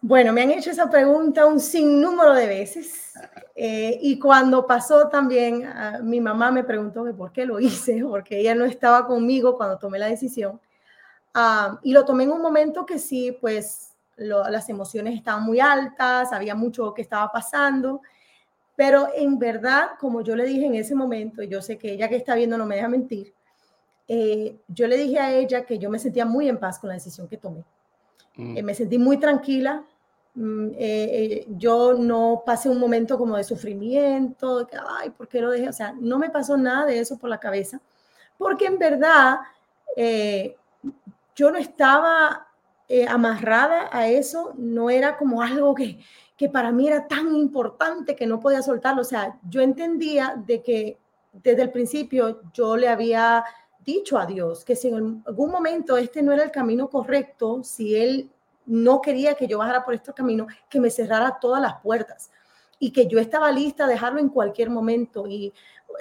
Bueno, 0.00 0.32
me 0.32 0.42
han 0.42 0.52
hecho 0.52 0.70
esa 0.70 0.88
pregunta 0.88 1.44
un 1.46 1.58
sinnúmero 1.58 2.32
de 2.32 2.46
veces 2.46 3.14
eh, 3.56 3.98
y 4.00 4.18
cuando 4.18 4.64
pasó 4.64 5.08
también, 5.08 5.64
ah, 5.66 5.98
mi 6.00 6.20
mamá 6.20 6.52
me 6.52 6.62
preguntó 6.62 7.04
que 7.04 7.12
por 7.12 7.32
qué 7.32 7.44
lo 7.44 7.58
hice, 7.58 8.04
porque 8.08 8.38
ella 8.38 8.54
no 8.54 8.64
estaba 8.64 9.06
conmigo 9.06 9.56
cuando 9.56 9.78
tomé 9.78 9.98
la 9.98 10.06
decisión. 10.06 10.60
Y 11.82 11.92
lo 11.92 12.04
tomé 12.04 12.24
en 12.24 12.32
un 12.32 12.42
momento 12.42 12.84
que 12.84 12.98
sí, 12.98 13.36
pues 13.40 13.94
las 14.16 14.68
emociones 14.68 15.14
estaban 15.14 15.44
muy 15.44 15.60
altas, 15.60 16.32
había 16.32 16.56
mucho 16.56 16.92
que 16.94 17.02
estaba 17.02 17.30
pasando, 17.30 18.02
pero 18.74 19.08
en 19.14 19.38
verdad, 19.38 19.90
como 20.00 20.20
yo 20.22 20.34
le 20.34 20.44
dije 20.44 20.66
en 20.66 20.74
ese 20.74 20.96
momento, 20.96 21.42
yo 21.44 21.62
sé 21.62 21.78
que 21.78 21.92
ella 21.92 22.08
que 22.08 22.16
está 22.16 22.34
viendo 22.34 22.58
no 22.58 22.66
me 22.66 22.76
deja 22.76 22.88
mentir, 22.88 23.34
eh, 24.08 24.58
yo 24.66 24.88
le 24.88 24.96
dije 24.96 25.20
a 25.20 25.32
ella 25.32 25.64
que 25.64 25.78
yo 25.78 25.90
me 25.90 26.00
sentía 26.00 26.24
muy 26.24 26.48
en 26.48 26.58
paz 26.58 26.78
con 26.80 26.88
la 26.88 26.94
decisión 26.94 27.28
que 27.28 27.36
tomé. 27.36 27.64
Mm. 28.38 28.56
Eh, 28.56 28.62
me 28.62 28.74
sentí 28.74 28.96
muy 28.96 29.18
tranquila. 29.18 29.84
Mm, 30.34 30.68
eh, 30.78 31.46
yo 31.50 31.92
no 31.92 32.42
pasé 32.46 32.70
un 32.70 32.78
momento 32.78 33.18
como 33.18 33.36
de 33.36 33.44
sufrimiento, 33.44 34.60
de 34.60 34.66
que, 34.66 34.78
ay, 34.88 35.10
¿por 35.10 35.28
qué 35.28 35.42
lo 35.42 35.50
dejé? 35.50 35.68
O 35.68 35.72
sea, 35.72 35.92
no 36.00 36.18
me 36.18 36.30
pasó 36.30 36.56
nada 36.56 36.86
de 36.86 36.98
eso 36.98 37.18
por 37.18 37.28
la 37.28 37.38
cabeza, 37.38 37.80
porque 38.38 38.66
en 38.66 38.78
verdad 38.78 39.40
yo 41.34 41.50
no 41.50 41.58
estaba 41.58 42.46
amarrada 43.08 43.88
a 43.90 44.08
eso, 44.08 44.54
no 44.56 44.90
era 44.90 45.16
como 45.16 45.42
algo 45.42 45.74
que, 45.74 45.98
que 46.36 46.48
para 46.48 46.70
mí 46.70 46.86
era 46.86 47.08
tan 47.08 47.34
importante 47.34 48.14
que 48.14 48.26
no 48.26 48.38
podía 48.38 48.62
soltarlo. 48.62 49.02
O 49.02 49.04
sea, 49.04 49.38
yo 49.50 49.60
entendía 49.60 50.40
de 50.46 50.62
que 50.62 50.98
desde 51.32 51.62
el 51.62 51.70
principio 51.70 52.40
yo 52.52 52.76
le 52.76 52.88
había 52.88 53.44
dicho 53.84 54.18
a 54.18 54.26
Dios 54.26 54.64
que 54.64 54.76
si 54.76 54.88
en 54.88 55.22
algún 55.26 55.50
momento 55.50 55.96
este 55.96 56.22
no 56.22 56.32
era 56.32 56.44
el 56.44 56.50
camino 56.50 56.88
correcto, 56.88 57.62
si 57.64 57.96
Él 57.96 58.30
no 58.66 59.00
quería 59.00 59.34
que 59.34 59.46
yo 59.46 59.58
bajara 59.58 59.84
por 59.84 59.94
este 59.94 60.12
camino, 60.12 60.46
que 60.68 60.80
me 60.80 60.90
cerrara 60.90 61.38
todas 61.40 61.60
las 61.60 61.80
puertas 61.80 62.30
y 62.78 62.92
que 62.92 63.06
yo 63.06 63.18
estaba 63.18 63.50
lista 63.50 63.84
a 63.84 63.88
dejarlo 63.88 64.20
en 64.20 64.28
cualquier 64.28 64.70
momento. 64.70 65.26
Y 65.26 65.52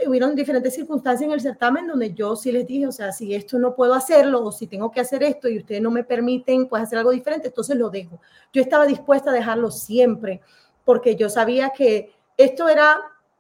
hubieron 0.06 0.36
diferentes 0.36 0.76
circunstancias 0.76 1.26
en 1.26 1.32
el 1.32 1.42
certamen 1.42 1.88
donde 1.88 2.14
yo 2.14 2.36
sí 2.36 2.52
les 2.52 2.68
dije, 2.68 2.88
o 2.88 2.92
sea, 2.92 3.12
si 3.12 3.34
esto 3.34 3.58
no 3.58 3.74
puedo 3.76 3.94
hacerlo 3.94 4.44
o 4.44 4.52
si 4.52 4.68
tengo 4.68 4.92
que 4.92 5.00
hacer 5.00 5.24
esto 5.24 5.48
y 5.48 5.58
ustedes 5.58 5.82
no 5.82 5.92
me 5.92 6.04
permiten 6.04 6.68
pues 6.68 6.84
hacer 6.84 7.00
algo 7.00 7.12
diferente, 7.12 7.48
entonces 7.48 7.78
lo 7.78 7.90
dejo. 7.90 8.20
Yo 8.54 8.62
estaba 8.62 8.86
dispuesta 8.86 9.32
a 9.32 9.34
dejarlo 9.34 9.72
siempre 9.72 10.42
porque 10.86 11.16
yo 11.16 11.30
sabía 11.30 11.72
que 11.72 12.14
esto 12.38 12.70
era 12.70 12.98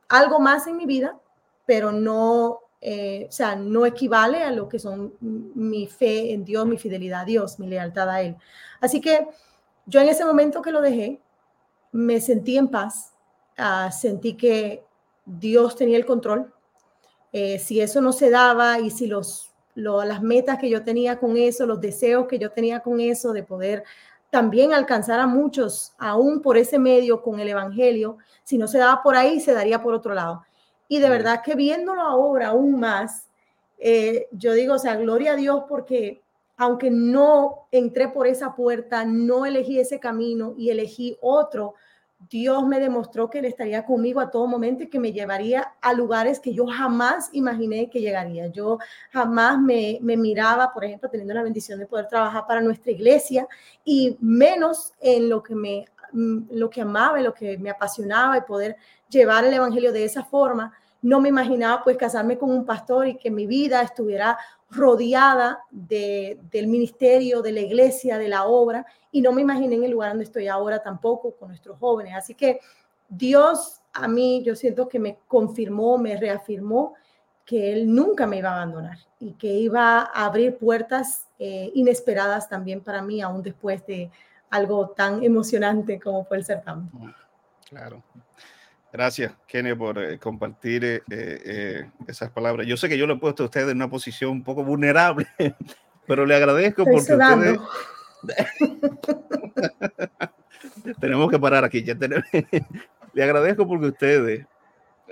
algo 0.08 0.40
más 0.40 0.68
en 0.68 0.78
mi 0.78 0.86
vida, 0.86 1.20
pero 1.66 1.92
no 1.92 2.62
eh, 2.80 3.26
o 3.28 3.32
sea, 3.32 3.56
no 3.56 3.86
equivale 3.86 4.44
a 4.44 4.52
lo 4.52 4.70
que 4.70 4.80
son 4.80 5.14
mi 5.20 5.88
fe 5.88 6.34
en 6.34 6.46
Dios, 6.46 6.66
mi 6.68 6.78
fidelidad 6.78 7.22
a 7.22 7.26
Dios, 7.26 7.60
mi 7.60 7.68
lealtad 7.68 8.10
a 8.10 8.22
Él. 8.22 8.36
Así 8.80 9.02
que 9.02 9.28
yo 9.86 10.00
en 10.02 10.10
ese 10.10 10.26
momento 10.26 10.62
que 10.62 10.72
lo 10.72 10.82
dejé, 10.82 11.22
me 11.92 12.22
sentí 12.22 12.58
en 12.58 12.68
paz, 12.68 13.14
ah, 13.58 13.92
sentí 13.92 14.36
que 14.36 14.84
Dios 15.26 15.76
tenía 15.76 15.98
el 15.98 16.06
control. 16.06 16.54
Eh, 17.34 17.60
si 17.60 17.82
eso 17.82 18.02
no 18.02 18.14
se 18.14 18.30
daba 18.30 18.80
y 18.80 18.92
si 18.92 19.08
los, 19.08 19.52
las 19.76 20.22
metas 20.22 20.60
que 20.60 20.70
yo 20.70 20.84
tenía 20.84 21.20
con 21.20 21.38
eso, 21.38 21.66
los 21.66 21.82
deseos 21.82 22.28
que 22.28 22.40
yo 22.40 22.52
tenía 22.52 22.82
con 22.82 23.00
eso, 23.00 23.34
de 23.34 23.44
poder 23.44 23.84
también 24.30 24.74
alcanzar 24.74 25.20
a 25.20 25.28
muchos, 25.28 25.94
aún 25.98 26.42
por 26.42 26.58
ese 26.58 26.80
medio 26.80 27.22
con 27.22 27.40
el 27.40 27.48
Evangelio, 27.48 28.18
si 28.44 28.58
no 28.58 28.68
se 28.68 28.78
daba 28.78 29.02
por 29.02 29.16
ahí, 29.16 29.40
se 29.40 29.54
daría 29.54 29.82
por 29.82 29.94
otro 29.94 30.14
lado. 30.14 30.44
Y 30.88 31.00
de 31.00 31.10
verdad 31.10 31.42
que 31.44 31.56
viéndolo 31.56 32.02
ahora 32.02 32.50
aún 32.50 32.80
más, 32.80 33.28
eh, 33.78 34.28
yo 34.32 34.54
digo, 34.54 34.76
o 34.76 34.80
sea, 34.80 34.96
gloria 34.96 35.34
a 35.34 35.36
Dios 35.36 35.64
porque 35.68 36.22
aunque 36.58 36.90
no 36.90 37.68
entré 37.72 38.08
por 38.08 38.26
esa 38.26 38.56
puerta, 38.56 39.06
no 39.06 39.46
elegí 39.46 39.80
ese 39.80 40.00
camino 40.00 40.56
y 40.58 40.72
elegí 40.72 41.16
otro, 41.22 41.76
Dios 42.30 42.66
me 42.66 42.80
demostró 42.80 43.30
que 43.30 43.40
Él 43.40 43.46
estaría 43.46 43.86
conmigo 43.86 44.20
a 44.20 44.32
todo 44.32 44.48
momento 44.48 44.84
y 44.84 44.88
que 44.88 45.00
me 45.00 45.14
llevaría 45.14 45.76
a 45.82 45.94
lugares 45.94 46.40
que 46.40 46.52
yo 46.52 46.66
jamás 46.66 47.30
imaginé 47.32 47.92
que 47.92 48.02
llegaría. 48.02 48.48
Yo 48.48 48.80
jamás 49.12 49.60
me, 49.60 50.00
me, 50.02 50.18
miraba, 50.18 50.74
por 50.74 50.84
ejemplo, 50.84 51.10
teniendo 51.10 51.36
la 51.36 51.44
bendición 51.44 51.78
de 51.78 51.86
poder 51.86 52.08
trabajar 52.08 52.48
para 52.48 52.62
nuestra 52.62 52.92
iglesia 52.92 53.48
y 53.86 54.18
menos 54.20 54.94
en 55.00 55.30
lo 55.30 55.44
que 55.44 55.54
me 55.54 55.86
lo 56.14 56.70
que 56.70 56.82
amaba 56.82 57.20
y 57.20 57.24
lo 57.24 57.34
que 57.34 57.58
me 57.58 57.70
apasionaba 57.70 58.38
y 58.38 58.41
poder 58.41 58.76
llevar 59.10 59.45
el 59.45 59.53
Evangelio 59.53 59.91
de 59.91 60.05
esa 60.05 60.24
forma. 60.24 60.74
No 61.01 61.20
me 61.20 61.30
imaginaba 61.30 61.84
pues 61.84 61.97
casarme 61.97 62.38
con 62.38 62.49
un 62.49 62.66
pastor 62.66 63.08
y 63.08 63.18
que 63.18 63.30
mi 63.30 63.45
vida 63.45 63.82
estuviera 63.82 64.38
rodeada 64.70 65.60
de, 65.72 66.39
del 66.51 66.68
ministerio, 66.68 67.41
de 67.41 67.51
la 67.51 67.62
iglesia, 67.62 68.18
de 68.18 68.28
la 68.28 68.45
obra, 68.45 68.86
y 69.12 69.22
no 69.22 69.32
me 69.32 69.41
imaginé 69.41 69.76
en 69.76 69.84
el 69.84 69.91
lugar 69.91 70.10
donde 70.10 70.26
estoy 70.26 70.47
ahora 70.47 70.82
tampoco 70.82 71.32
con 71.32 71.49
nuestros 71.49 71.78
jóvenes. 71.80 72.14
Así 72.16 72.34
que 72.34 72.60
Dios 73.08 73.82
a 73.97 74.08
mí, 74.08 74.43
yo 74.43 74.55
siento 74.55 74.88
que 74.88 74.99
me 74.99 75.18
confirmó, 75.28 75.97
me 75.97 76.18
reafirmó 76.18 76.93
que 77.45 77.74
Él 77.74 77.93
nunca 77.93 78.28
me 78.28 78.38
iba 78.38 78.49
a 78.49 78.55
abandonar 78.58 78.97
y 79.20 79.34
que 79.34 79.47
iba 79.47 79.99
a 80.01 80.26
abrir 80.26 80.58
puertas 80.58 81.28
eh, 81.39 81.72
inesperadas 81.74 82.47
también 82.47 82.82
para 82.82 83.01
mí, 83.01 83.22
aún 83.22 83.41
después 83.41 83.86
de 83.88 84.12
algo 84.50 84.89
tan 84.89 85.24
emocionante 85.24 86.00
como 86.00 86.26
fue 86.26 86.38
el 86.38 86.45
certamen. 86.45 86.89
Claro. 87.70 88.04
Gracias, 88.91 89.34
Kenny, 89.48 89.76
por 89.76 90.00
eh, 90.00 90.18
compartir 90.18 90.84
eh, 90.84 91.04
eh, 91.10 91.89
esas 92.08 92.32
palabras. 92.32 92.66
Yo 92.66 92.78
sé 92.78 92.88
que 92.88 92.98
yo 92.98 93.06
le 93.06 93.14
he 93.14 93.18
puesto 93.18 93.43
a 93.43 93.48
usted 93.48 93.70
en 93.70 93.78
una 93.78 93.89
posición 93.89 94.32
un 94.32 94.43
poco 94.43 94.64
vulnerable, 94.64 95.28
pero 96.08 96.26
le 96.26 96.36
agradezco 96.36 96.84
porque 96.84 97.14
ustedes... 97.14 97.60
tenemos 101.00 101.30
que 101.30 101.38
parar 101.38 101.66
aquí. 101.66 101.84
Ya 101.84 101.95
le 103.14 103.24
agradezco 103.24 103.68
porque 103.68 103.88
ustedes, 103.88 104.45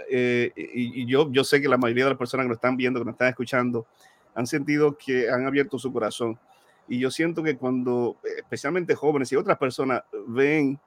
y, 0.09 0.51
y, 0.55 1.05
yo, 1.05 1.31
yo 1.31 1.43
sé 1.43 1.61
que 1.61 1.67
la 1.67 1.77
mayoría 1.77 2.05
de 2.05 2.11
las 2.11 2.19
personas 2.19 2.45
que 2.45 2.49
nos 2.49 2.57
están 2.57 2.77
viendo, 2.77 2.99
que 2.99 3.05
nos 3.05 3.13
están 3.13 3.29
escuchando, 3.29 3.85
han 4.33 4.47
sentido 4.47 4.97
que 4.97 5.29
han 5.29 5.45
abierto 5.45 5.77
su 5.77 5.91
corazón. 5.91 6.39
Y 6.87 6.99
yo 6.99 7.09
siento 7.09 7.41
que 7.41 7.57
cuando, 7.57 8.17
especialmente 8.37 8.95
jóvenes 8.95 9.31
y 9.31 9.35
otras 9.35 9.57
personas, 9.57 10.03
ven 10.27 10.79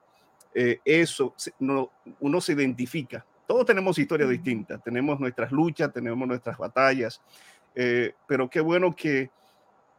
eh, 0.53 0.79
eso 0.83 1.35
no, 1.59 1.91
uno 2.19 2.41
se 2.41 2.53
identifica. 2.53 3.25
Todos 3.47 3.65
tenemos 3.65 3.97
historias 3.97 4.29
distintas, 4.29 4.81
tenemos 4.83 5.19
nuestras 5.19 5.51
luchas, 5.51 5.91
tenemos 5.91 6.27
nuestras 6.27 6.57
batallas, 6.57 7.21
eh, 7.75 8.13
pero 8.27 8.49
qué 8.49 8.59
bueno 8.59 8.95
que 8.95 9.31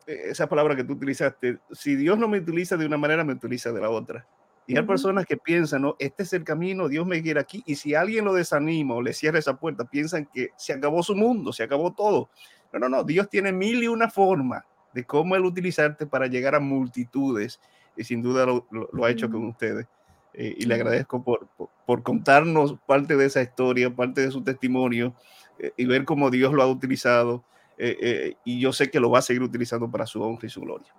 eh, 0.06 0.22
esa 0.26 0.48
palabra 0.48 0.76
que 0.76 0.84
tú 0.84 0.94
utilizaste, 0.94 1.58
si 1.72 1.96
Dios 1.96 2.18
no 2.18 2.28
me 2.28 2.38
utiliza 2.38 2.76
de 2.76 2.86
una 2.86 2.96
manera, 2.96 3.24
me 3.24 3.32
utiliza 3.32 3.72
de 3.72 3.80
la 3.80 3.90
otra. 3.90 4.26
Y 4.66 4.76
hay 4.76 4.84
personas 4.84 5.26
que 5.26 5.36
piensan, 5.36 5.82
no, 5.82 5.96
este 5.98 6.22
es 6.22 6.32
el 6.32 6.44
camino, 6.44 6.88
Dios 6.88 7.04
me 7.04 7.20
quiere 7.22 7.40
aquí. 7.40 7.60
Y 7.66 7.74
si 7.74 7.96
alguien 7.96 8.24
lo 8.24 8.32
desanima 8.32 8.94
o 8.94 9.02
le 9.02 9.12
cierra 9.12 9.40
esa 9.40 9.56
puerta, 9.56 9.84
piensan 9.84 10.26
que 10.26 10.50
se 10.56 10.72
acabó 10.72 11.02
su 11.02 11.16
mundo, 11.16 11.52
se 11.52 11.64
acabó 11.64 11.92
todo. 11.92 12.30
No, 12.72 12.78
no, 12.78 12.88
no, 12.88 13.02
Dios 13.02 13.28
tiene 13.28 13.50
mil 13.50 13.82
y 13.82 13.88
una 13.88 14.08
forma 14.08 14.64
de 14.92 15.04
cómo 15.04 15.36
Él 15.36 15.44
utilizarte 15.44 16.06
para 16.06 16.26
llegar 16.26 16.54
a 16.54 16.60
multitudes. 16.60 17.60
Y 17.96 18.04
sin 18.04 18.22
duda 18.22 18.46
lo, 18.46 18.66
lo 18.70 19.04
ha 19.04 19.10
hecho 19.10 19.30
con 19.30 19.46
ustedes. 19.46 19.86
Eh, 20.32 20.54
y 20.58 20.66
le 20.66 20.74
agradezco 20.74 21.24
por, 21.24 21.48
por, 21.86 22.02
contarnos 22.04 22.76
parte 22.86 23.16
de 23.16 23.26
esa 23.26 23.42
historia, 23.42 23.90
parte 23.90 24.20
de 24.20 24.30
su 24.30 24.44
testimonio 24.44 25.14
eh, 25.58 25.72
y 25.76 25.86
ver 25.86 26.04
cómo 26.04 26.30
Dios 26.30 26.52
lo 26.52 26.62
ha 26.62 26.66
utilizado. 26.66 27.44
Eh, 27.76 28.34
y 28.44 28.60
yo 28.60 28.72
sé 28.72 28.90
que 28.90 29.00
lo 29.00 29.10
va 29.10 29.20
a 29.20 29.22
seguir 29.22 29.42
utilizando 29.42 29.90
para 29.90 30.06
su 30.06 30.22
honra 30.22 30.46
y 30.46 30.50
su 30.50 30.60
gloria. 30.60 30.94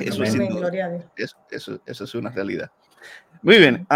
Eso, 0.00 0.22
es, 0.24 0.34
eso, 1.50 1.80
eso, 1.86 2.04
es 2.04 2.14
una 2.14 2.30
realidad. 2.30 2.70
Muy 3.42 3.58
bien. 3.58 3.86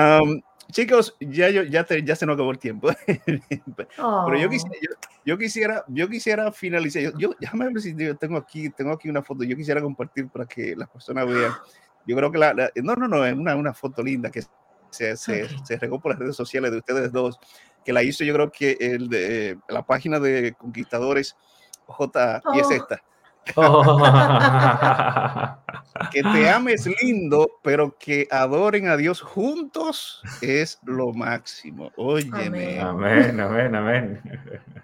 Chicos, 0.73 1.17
ya, 1.21 1.49
yo, 1.51 1.63
ya, 1.63 1.87
ya 1.87 2.17
se 2.17 2.27
nos 2.27 2.35
acabó 2.35 2.51
el 2.51 2.59
tiempo. 2.59 2.89
Pero 3.07 4.39
yo 4.39 4.51
quisiera, 4.51 4.77
yo, 5.25 5.39
quisiera, 5.39 5.85
yo 5.87 6.09
quisiera 6.09 6.51
finalizar. 6.51 7.03
Yo, 7.03 7.11
yo, 7.17 7.35
déjame 7.39 7.67
ver 7.67 7.81
si 7.81 7.95
yo 7.95 8.17
tengo 8.17 8.37
aquí, 8.37 8.69
tengo 8.71 8.93
aquí 8.93 9.09
una 9.09 9.23
foto. 9.23 9.45
Yo 9.45 9.57
quisiera 9.57 9.81
compartir 9.81 10.29
para 10.29 10.47
que 10.47 10.75
las 10.75 10.89
personas 10.89 11.27
vean 11.27 11.53
yo 12.07 12.17
creo 12.17 12.33
que 12.33 12.39
la, 12.39 12.55
no, 12.83 12.97
no, 12.97 13.09
no, 13.09 13.25
es 13.25 13.35
una, 13.35 13.55
una 13.57 13.75
foto 13.75 14.03
linda 14.03 14.31
que 14.31 14.43
se, 14.91 15.17
se, 15.17 15.49
se, 15.65 15.77
regó 15.79 16.01
por 16.01 16.13
las 16.13 16.19
redes 16.19 16.37
sociales 16.37 16.71
de 16.71 16.79
ustedes 16.79 17.13
dos, 17.13 17.39
que 17.85 17.93
la 17.93 18.03
hizo 18.03 18.25
yo 18.25 18.35
creo 18.35 18.51
que 18.51 18.77
el 18.81 19.09
de 19.09 19.59
la 19.69 19.83
página 19.83 20.19
de 20.19 20.55
Conquistadores 20.55 21.37
J, 21.87 22.43
y 22.55 22.61
es 22.61 22.67
Oh. 22.67 22.73
esta. 22.73 23.03
Que 26.11 26.23
te 26.23 26.49
ames 26.49 26.89
lindo, 27.03 27.49
pero 27.63 27.97
que 27.99 28.27
adoren 28.31 28.89
a 28.89 28.97
Dios 28.97 29.21
juntos 29.21 30.23
es 30.41 30.79
lo 30.85 31.13
máximo. 31.13 31.93
Óyeme, 31.97 32.81
amén, 32.81 33.39
amén, 33.41 33.75
amén. 33.75 34.21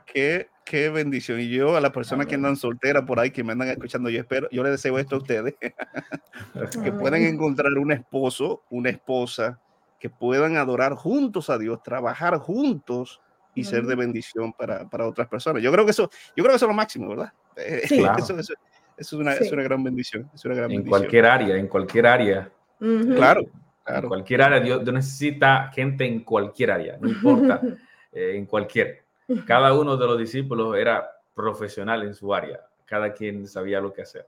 qué, 0.07 0.49
qué 0.65 0.91
bendición. 0.91 1.41
Y 1.41 1.49
yo 1.49 1.77
a 1.77 1.81
las 1.81 1.93
personas 1.93 2.27
que 2.27 2.35
andan 2.35 2.57
solteras 2.57 3.05
por 3.05 3.19
ahí, 3.19 3.31
que 3.31 3.43
me 3.43 3.53
andan 3.53 3.69
escuchando, 3.69 4.11
yo 4.11 4.21
espero, 4.21 4.49
yo 4.51 4.63
les 4.63 4.73
deseo 4.73 4.99
esto 4.99 5.17
a 5.17 5.19
ustedes, 5.19 5.55
que 6.85 6.93
puedan 6.93 7.23
encontrar 7.23 7.73
un 7.73 7.93
esposo, 7.93 8.63
una 8.71 8.91
esposa, 8.91 9.59
que 9.99 10.11
puedan 10.11 10.57
adorar 10.57 10.95
juntos 10.95 11.51
a 11.51 11.59
Dios, 11.59 11.83
trabajar 11.83 12.39
juntos 12.39 13.21
y 13.61 13.65
ser 13.65 13.85
de 13.85 13.95
bendición 13.95 14.53
para, 14.53 14.89
para 14.89 15.07
otras 15.09 15.29
personas. 15.29 15.63
Yo 15.63 15.71
creo 15.73 15.85
que 15.85 15.91
eso, 15.93 16.11
yo 16.37 16.43
creo 16.45 16.51
que 16.51 16.57
eso 16.57 16.67
es 16.67 16.71
lo 16.71 16.75
máximo, 16.75 17.09
¿verdad? 17.09 17.33
Eh, 17.57 17.83
Sí. 17.87 17.99
Claro. 17.99 18.19
Eso, 18.23 18.39
eso- 18.39 18.55
eso 18.97 19.17
es, 19.17 19.21
una, 19.21 19.35
Sí. 19.35 19.45
es 19.45 19.53
una 19.53 19.63
gran 19.63 19.83
bendición. 19.85 20.29
Es 20.35 20.45
una 20.45 20.55
gran 20.55 20.71
En 20.71 20.79
bendición. 20.79 20.99
cualquier 21.01 21.27
área, 21.27 21.57
en 21.57 21.67
cualquier 21.69 22.07
área. 22.07 22.51
Ujú. 22.81 23.15
Claro, 23.15 23.41
En 23.43 23.51
claro. 23.85 24.09
cualquier 24.09 24.43
área, 24.43 24.61
Dios, 24.61 24.83
Dios 24.85 24.95
necesita 24.95 25.71
gente 25.73 26.05
en 26.05 26.25
cualquier 26.25 26.71
área, 26.73 26.99
no 27.01 27.09
importa, 27.09 27.61
eh, 28.13 28.33
en 28.37 28.47
cualquier. 28.47 29.05
Cada 29.47 29.73
uno 29.75 29.97
de 29.97 30.07
los 30.07 30.19
discípulos 30.19 30.77
era 30.77 31.09
profesional 31.35 32.03
en 32.03 32.15
su 32.15 32.35
área, 32.35 32.61
cada 32.87 33.13
quien 33.13 33.47
sabía 33.47 33.81
lo 33.81 33.93
que 33.93 34.03
hacer. 34.03 34.27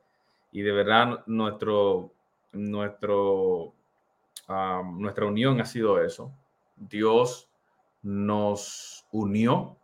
Y 0.52 0.62
de 0.62 0.72
verdad 0.72 1.22
nuestro, 1.26 2.12
nuestro, 2.52 3.72
ah, 4.48 4.82
nuestra 4.94 5.26
unión 5.26 5.60
ha 5.60 5.64
sido 5.64 6.02
eso. 6.02 6.32
Dios 6.76 7.48
nos 8.02 8.99
unió, 9.12 9.76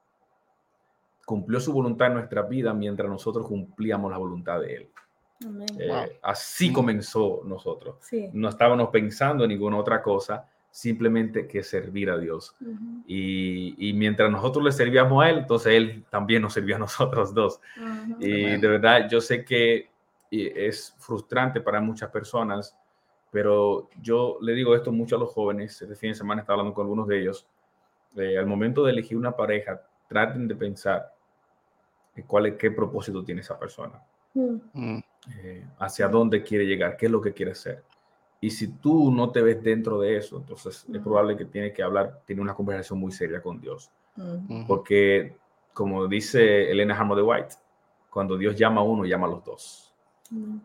cumplió 1.25 1.59
su 1.61 1.73
voluntad 1.73 2.09
en 2.09 2.15
nuestra 2.15 2.43
vida 2.43 2.73
mientras 2.73 3.09
nosotros 3.11 3.47
cumplíamos 3.47 4.11
la 4.11 4.19
voluntad 4.19 4.61
de 4.61 4.75
Él. 4.77 4.89
Amén. 5.45 5.67
Eh, 5.79 5.89
Wow. 5.89 6.05
Así 6.23 6.71
Mm. 6.71 6.73
comenzó 6.73 7.43
nosotros 7.45 7.97
Sí. 8.01 8.31
no 8.33 8.49
estábamos 8.49 8.89
pensando 8.91 9.45
en 9.45 9.51
ninguna 9.51 9.77
otra 9.77 10.01
cosa, 10.03 10.49
simplemente 10.71 11.47
que 11.49 11.63
servir 11.63 12.11
a 12.11 12.19
Dios. 12.19 12.55
Y, 13.07 13.89
y 13.89 13.93
mientras 13.95 14.31
nosotros 14.31 14.65
le 14.65 14.73
servíamos 14.73 15.23
a 15.25 15.31
Él, 15.31 15.39
entonces 15.39 15.73
Él 15.75 16.05
también 16.11 16.43
nos 16.43 16.53
servía 16.53 16.77
a 16.77 16.79
nosotros 16.81 17.35
dos. 17.35 17.61
Y 18.21 18.45
Amén. 18.45 18.61
de 18.61 18.69
verdad, 18.69 19.09
yo 19.11 19.21
sé 19.21 19.45
que 19.45 19.89
es 20.31 20.95
frustrante 20.99 21.61
para 21.61 21.81
muchas 21.81 22.11
personas, 22.11 22.77
pero 23.31 23.89
yo 24.03 24.39
le 24.41 24.53
digo 24.55 24.75
esto 24.75 24.93
mucho 24.93 25.17
a 25.17 25.19
los 25.19 25.31
jóvenes. 25.31 25.81
Este 25.83 25.95
fin 25.97 26.11
de 26.11 26.15
semana 26.15 26.41
estaba 26.43 26.59
hablando 26.59 26.75
con 26.75 26.85
algunos 26.85 27.07
de 27.09 27.21
ellos. 27.21 27.47
Eh, 28.17 28.39
al 28.39 28.47
momento 28.47 28.85
de 28.85 28.93
elegir 28.93 29.17
una 29.17 29.35
pareja, 29.35 29.81
traten 30.09 30.47
de 30.47 30.55
pensar 30.55 31.13
en 32.15 32.25
cuál 32.25 32.47
es, 32.47 32.55
qué 32.55 32.71
propósito 32.71 33.25
tiene 33.25 33.41
esa 33.41 33.59
persona 33.59 34.03
Mm. 34.35 34.57
Mm, 34.75 35.03
eh, 35.39 35.67
hacia 35.79 36.09
dónde 36.09 36.43
quiere 36.43 36.67
llegar, 36.67 36.97
qué 36.99 37.07
es 37.07 37.13
lo 37.13 37.23
que 37.23 37.33
quiere 37.33 37.53
hacer. 37.53 37.83
Y 38.39 38.51
si 38.51 38.69
tú 38.69 39.11
no 39.11 39.31
te 39.31 39.41
ves 39.41 39.63
dentro 39.63 39.99
de 39.99 40.19
eso, 40.19 40.37
entonces 40.37 40.85
es 40.85 40.89
Ujú. 40.91 41.03
probable 41.03 41.39
que 41.39 41.47
tienes 41.47 41.73
que 41.73 41.83
hablar, 41.83 42.21
tener 42.27 42.43
una 42.43 42.55
conversación 42.55 42.99
muy 42.99 43.13
seria 43.13 43.41
con 43.41 43.59
Dios. 43.61 43.91
Porque, 44.67 45.37
como 45.73 46.07
dice 46.07 46.71
Elena 46.71 46.95
Harmo 46.95 47.17
de 47.17 47.23
White, 47.23 47.55
cuando 48.11 48.37
Dios 48.37 48.57
llama 48.57 48.83
a 48.83 48.85
uno, 48.85 49.05
llama 49.05 49.27
a 49.27 49.31
los 49.31 49.45
dos. 49.45 49.95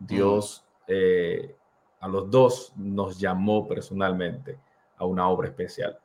Dios 0.00 0.64
eh, 0.86 1.54
a 2.00 2.08
los 2.08 2.30
dos 2.30 2.72
nos 2.76 3.18
llamó 3.18 3.66
personalmente 3.66 4.58
a 4.98 5.06
una 5.06 5.28
obra 5.28 5.48
especial. 5.48 5.98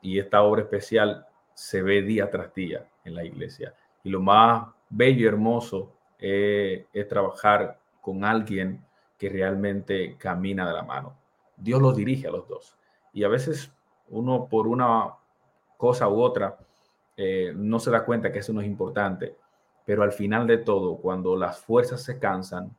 Y 0.00 0.18
esta 0.18 0.42
obra 0.42 0.62
especial 0.62 1.26
se 1.54 1.82
ve 1.82 2.02
día 2.02 2.30
tras 2.30 2.54
día 2.54 2.86
en 3.04 3.14
la 3.14 3.24
iglesia. 3.24 3.74
Y 4.04 4.10
lo 4.10 4.20
más 4.20 4.68
bello 4.88 5.24
y 5.24 5.26
hermoso 5.26 5.92
eh, 6.18 6.86
es 6.92 7.08
trabajar 7.08 7.78
con 8.00 8.24
alguien 8.24 8.84
que 9.18 9.28
realmente 9.28 10.16
camina 10.16 10.66
de 10.66 10.74
la 10.74 10.82
mano. 10.82 11.16
Dios 11.56 11.82
los 11.82 11.96
dirige 11.96 12.28
a 12.28 12.30
los 12.30 12.48
dos. 12.48 12.76
Y 13.12 13.24
a 13.24 13.28
veces 13.28 13.72
uno 14.10 14.46
por 14.48 14.68
una 14.68 15.14
cosa 15.76 16.08
u 16.08 16.20
otra 16.20 16.56
eh, 17.16 17.52
no 17.54 17.80
se 17.80 17.90
da 17.90 18.04
cuenta 18.04 18.32
que 18.32 18.38
eso 18.38 18.52
no 18.52 18.60
es 18.60 18.66
importante. 18.66 19.36
Pero 19.84 20.02
al 20.02 20.12
final 20.12 20.46
de 20.46 20.58
todo, 20.58 20.96
cuando 20.96 21.34
las 21.36 21.58
fuerzas 21.58 22.02
se 22.02 22.18
cansan, 22.18 22.74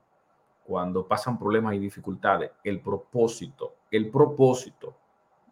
cuando 0.63 1.07
pasan 1.07 1.37
problemas 1.37 1.73
y 1.73 1.79
dificultades, 1.79 2.51
el 2.63 2.79
propósito, 2.79 3.75
el 3.91 4.09
propósito 4.09 4.95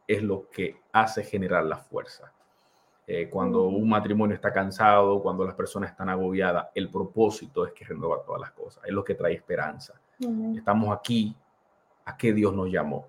es 0.08 0.24
lo 0.24 0.50
que 0.50 0.78
hace 0.92 1.24
generar 1.24 1.66
la 1.66 1.78
fuerza. 1.78 2.32
Eh, 3.06 3.30
cuando 3.30 3.64
un 3.68 3.88
matrimonio 3.88 4.36
está 4.36 4.52
cansado, 4.52 5.22
cuando 5.22 5.46
las 5.46 5.56
personas 5.56 5.92
están 5.92 6.10
agobiadas, 6.10 6.68
el 6.76 6.90
propósito 6.90 7.66
es 7.66 7.74
que 7.74 7.86
renueva 7.86 8.22
todas 8.24 8.42
las 8.42 8.52
cosas, 8.52 8.84
es 8.86 8.92
lo 8.92 9.04
que 9.04 9.16
trae 9.16 9.34
esperanza. 9.34 9.94
Estamos 10.56 10.96
aquí 10.96 11.36
a 12.06 12.18
que 12.18 12.34
Dios 12.34 12.54
nos 12.54 12.70
llamó. 12.70 13.08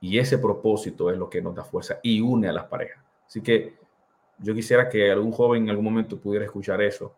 Y 0.00 0.18
ese 0.18 0.38
propósito 0.38 1.10
es 1.10 1.16
lo 1.16 1.30
que 1.30 1.40
nos 1.40 1.54
da 1.54 1.64
fuerza 1.64 1.98
y 2.02 2.20
une 2.20 2.48
a 2.48 2.52
las 2.52 2.64
parejas. 2.64 3.02
Así 3.26 3.40
que 3.40 3.76
yo 4.38 4.54
quisiera 4.54 4.88
que 4.88 5.10
algún 5.10 5.32
joven 5.32 5.64
en 5.64 5.70
algún 5.70 5.84
momento 5.84 6.18
pudiera 6.18 6.44
escuchar 6.44 6.82
eso, 6.82 7.14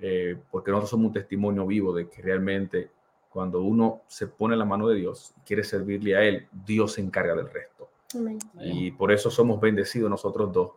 eh, 0.00 0.36
porque 0.50 0.70
nosotros 0.70 0.90
somos 0.90 1.06
un 1.08 1.12
testimonio 1.12 1.66
vivo 1.66 1.92
de 1.92 2.08
que 2.08 2.22
realmente 2.22 2.90
cuando 3.28 3.60
uno 3.60 4.02
se 4.06 4.26
pone 4.26 4.54
en 4.54 4.60
la 4.60 4.64
mano 4.64 4.88
de 4.88 4.96
Dios 4.96 5.34
y 5.36 5.40
quiere 5.40 5.64
servirle 5.64 6.16
a 6.16 6.22
Él, 6.22 6.48
Dios 6.52 6.94
se 6.94 7.00
encarga 7.00 7.34
del 7.34 7.50
resto. 7.50 7.88
Amén. 8.14 8.38
Y 8.60 8.90
por 8.92 9.12
eso 9.12 9.30
somos 9.30 9.60
bendecidos 9.60 10.10
nosotros 10.10 10.52
dos, 10.52 10.70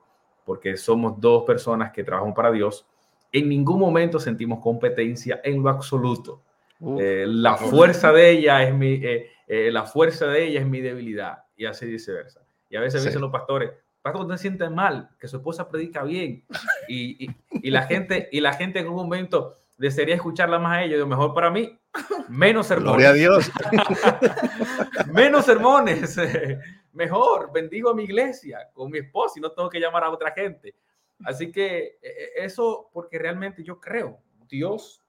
porque 0.45 0.77
somos 0.77 1.19
dos 1.19 1.43
personas 1.43 1.91
que 1.91 2.03
trabajan 2.03 2.33
para 2.33 2.51
Dios. 2.51 2.85
En 3.31 3.49
ningún 3.49 3.79
momento 3.79 4.19
sentimos 4.19 4.59
competencia 4.59 5.41
en 5.43 5.63
lo 5.63 5.69
absoluto. 5.69 6.41
Uf, 6.79 7.01
Eh, 7.01 7.25
la 7.27 7.55
fuerza 7.57 8.11
de 8.11 8.29
ella 8.31 8.61
es 8.63 8.73
mi, 8.75 8.93
eh, 8.95 9.31
eh, 9.47 9.71
la 9.71 9.83
fuerza 9.83 10.27
de 10.27 10.45
ella 10.47 10.59
es 10.59 10.67
mi 10.67 10.81
debilidad 10.81 11.45
y 11.55 11.65
así 11.65 11.85
viceversa. 11.85 12.41
Y 12.69 12.75
a 12.75 12.81
veces 12.81 13.01
Sí. 13.01 13.07
dicen 13.07 13.21
los 13.21 13.31
pastores, 13.31 13.71
pastor, 14.01 14.27
no 14.27 14.35
se 14.37 14.41
siente 14.41 14.69
mal, 14.69 15.09
que 15.19 15.27
su 15.27 15.37
esposa 15.37 15.69
predica 15.69 16.03
bien 16.03 16.43
y, 16.87 17.25
y- 17.25 17.35
y 17.53 17.71
la 17.71 17.83
gente 17.83 18.27
y 18.31 18.41
la 18.41 18.53
gente 18.53 18.79
en 18.79 18.87
un 18.89 18.95
momento 18.95 19.55
desearía 19.77 20.15
escucharla 20.15 20.59
más 20.59 20.73
a 20.77 20.83
ella, 20.83 20.97
yo 20.97 21.07
mejor 21.07 21.33
para 21.33 21.49
mí, 21.49 21.79
menos 22.27 22.67
Gloria 22.69 23.09
a 23.09 23.13
sermones, 23.13 23.15
Dios. 23.15 23.51
menos 25.13 25.45
sermones, 25.45 26.17
mejor 26.93 27.51
bendigo 27.51 27.89
a 27.89 27.93
mi 27.95 28.03
iglesia 28.03 28.69
con 28.73 28.89
mi 28.91 28.99
esposa 28.99 29.33
y 29.37 29.41
no 29.41 29.51
tengo 29.51 29.69
que 29.69 29.79
llamar 29.79 30.03
a 30.03 30.09
otra 30.11 30.31
gente. 30.31 30.73
Así 31.25 31.51
que 31.51 31.97
eh, 32.01 32.29
eso 32.37 32.89
porque 32.93 33.17
realmente 33.19 33.63
yo 33.63 33.79
creo, 33.79 34.19
Dios 34.47 35.01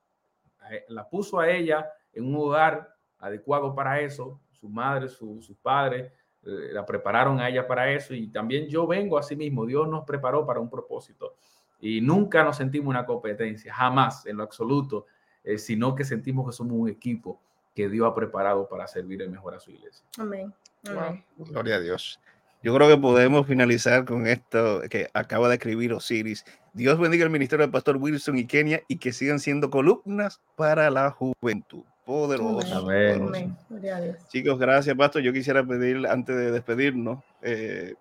eh, 0.70 0.85
la 0.89 1.09
puso 1.09 1.39
a 1.41 1.51
ella 1.51 1.91
en 2.12 2.26
un 2.26 2.35
lugar 2.35 2.95
adecuado 3.18 3.74
para 3.74 4.01
eso, 4.01 4.41
su 4.53 4.68
madre, 4.68 5.09
su- 5.09 5.43
sus 5.43 5.57
padres 5.57 6.11
eh, 6.45 6.68
la 6.72 6.85
prepararon 6.85 7.41
a 7.41 7.49
ella 7.49 7.66
para 7.66 7.91
eso 7.91 8.14
y 8.14 8.28
también 8.28 8.68
yo 8.68 8.87
vengo 8.87 9.18
a 9.18 9.22
sí 9.22 9.35
mismo, 9.35 9.64
Dios 9.66 9.89
nos 9.89 10.05
preparó 10.05 10.47
para 10.47 10.61
un 10.61 10.68
propósito 10.70 11.35
y 11.80 12.01
nunca 12.01 12.45
nos 12.45 12.57
sentimos 12.59 12.89
una 12.89 13.05
competencia, 13.07 13.72
jamás 13.74 14.24
en 14.26 14.37
lo 14.37 14.43
absoluto, 14.45 15.07
eh, 15.43 15.59
sino 15.59 15.95
que 15.95 16.05
sentimos 16.05 16.47
que 16.47 16.53
somos 16.53 16.74
un 16.78 16.89
equipo 16.89 17.41
que 17.74 17.89
Dios 17.89 18.07
ha 18.09 18.14
preparado 18.14 18.68
para 18.68 18.87
servir 18.87 19.28
mejor 19.28 19.55
a 19.55 19.59
su 19.59 19.70
iglesia. 19.72 20.07
Amén. 20.18 20.55
Wow. 20.93 21.22
Gloria 21.51 21.76
a 21.76 21.80
Dios. 21.80 22.20
Yo 22.62 22.74
creo 22.74 22.89
que 22.89 22.97
podemos 22.97 23.47
finalizar 23.47 24.05
con 24.07 24.26
esto 24.26 24.82
que 24.89 25.09
acaba 25.12 25.49
de 25.49 25.55
escribir 25.57 25.93
Osiris. 25.93 26.45
Dios 26.72 26.99
bendiga 26.99 27.24
el 27.24 27.30
ministerio 27.30 27.64
del 27.64 27.70
pastor 27.72 27.97
Wilson 27.99 28.39
y 28.39 28.47
Kenia 28.47 28.82
y 28.89 28.97
que 28.97 29.12
sigan 29.12 29.39
siendo 29.39 29.68
columnas 29.70 30.41
para 30.57 30.91
la 30.91 31.11
juventud. 31.11 31.82
Poderoso. 32.07 32.74
Amén. 32.74 33.18
Poderoso. 33.18 33.28
Amén. 33.28 33.57
Gloria 33.68 33.97
a 33.97 34.01
Dios. 34.01 34.16
Chicos, 34.28 34.59
gracias, 34.59 34.97
Pastor. 34.97 35.22
Yo 35.22 35.32
quisiera 35.32 35.62
pedir, 35.64 36.07
antes 36.07 36.35
de 36.37 36.51
despedirnos, 36.51 37.22
eh, 37.43 37.95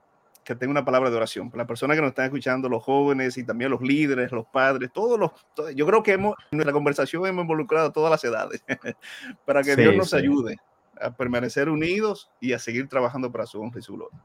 que 0.46 0.56
tenga 0.56 0.72
una 0.72 0.84
palabra 0.86 1.10
de 1.10 1.16
oración 1.18 1.50
para 1.50 1.64
las 1.64 1.68
personas 1.68 1.96
que 1.96 2.02
nos 2.02 2.10
están 2.10 2.26
escuchando, 2.26 2.68
los 2.68 2.84
jóvenes 2.84 3.38
y 3.38 3.44
también 3.46 3.72
los 3.72 3.82
líderes, 3.82 4.32
los 4.32 4.46
padres, 4.48 4.92
todos 4.94 5.18
los. 5.20 5.32
to- 5.56 5.72
Yo 5.72 5.86
creo 5.86 6.04
que 6.04 6.14
hemos, 6.14 6.36
en 6.52 6.58
nuestra 6.58 6.74
conversación 6.74 7.26
hemos 7.28 7.44
involucrado 7.44 7.88
a 7.88 7.94
todas 7.94 8.12
las 8.12 8.24
edades 8.26 8.62
para 9.46 9.62
que 9.62 9.76
Sí, 9.76 9.82
Dios 9.82 9.96
nos 9.96 10.10
sí. 10.10 10.16
ayude 10.18 10.58
a 11.00 11.16
permanecer 11.16 11.70
unidos 11.70 12.30
y 12.40 12.54
a 12.54 12.60
seguir 12.60 12.88
trabajando 12.88 13.32
para 13.32 13.46
su 13.46 13.62
honra 13.62 13.80
y 13.80 13.84
su 13.84 13.96
gloria. 13.96 14.20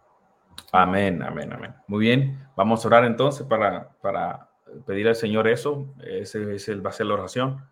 Amén, 0.73 1.23
amén, 1.23 1.53
amén. 1.53 1.75
Muy 1.87 2.01
bien, 2.01 2.39
vamos 2.57 2.85
a 2.85 2.89
orar 2.89 3.05
entonces 3.05 3.47
para, 3.47 3.91
para 4.01 4.49
pedir 4.87 5.09
al 5.09 5.17
Señor 5.17 5.49
eso. 5.49 5.87
Ese, 6.05 6.55
ese 6.55 6.75
va 6.77 6.91
a 6.91 6.93
ser 6.93 7.07
la 7.07 7.15
oración 7.15 7.65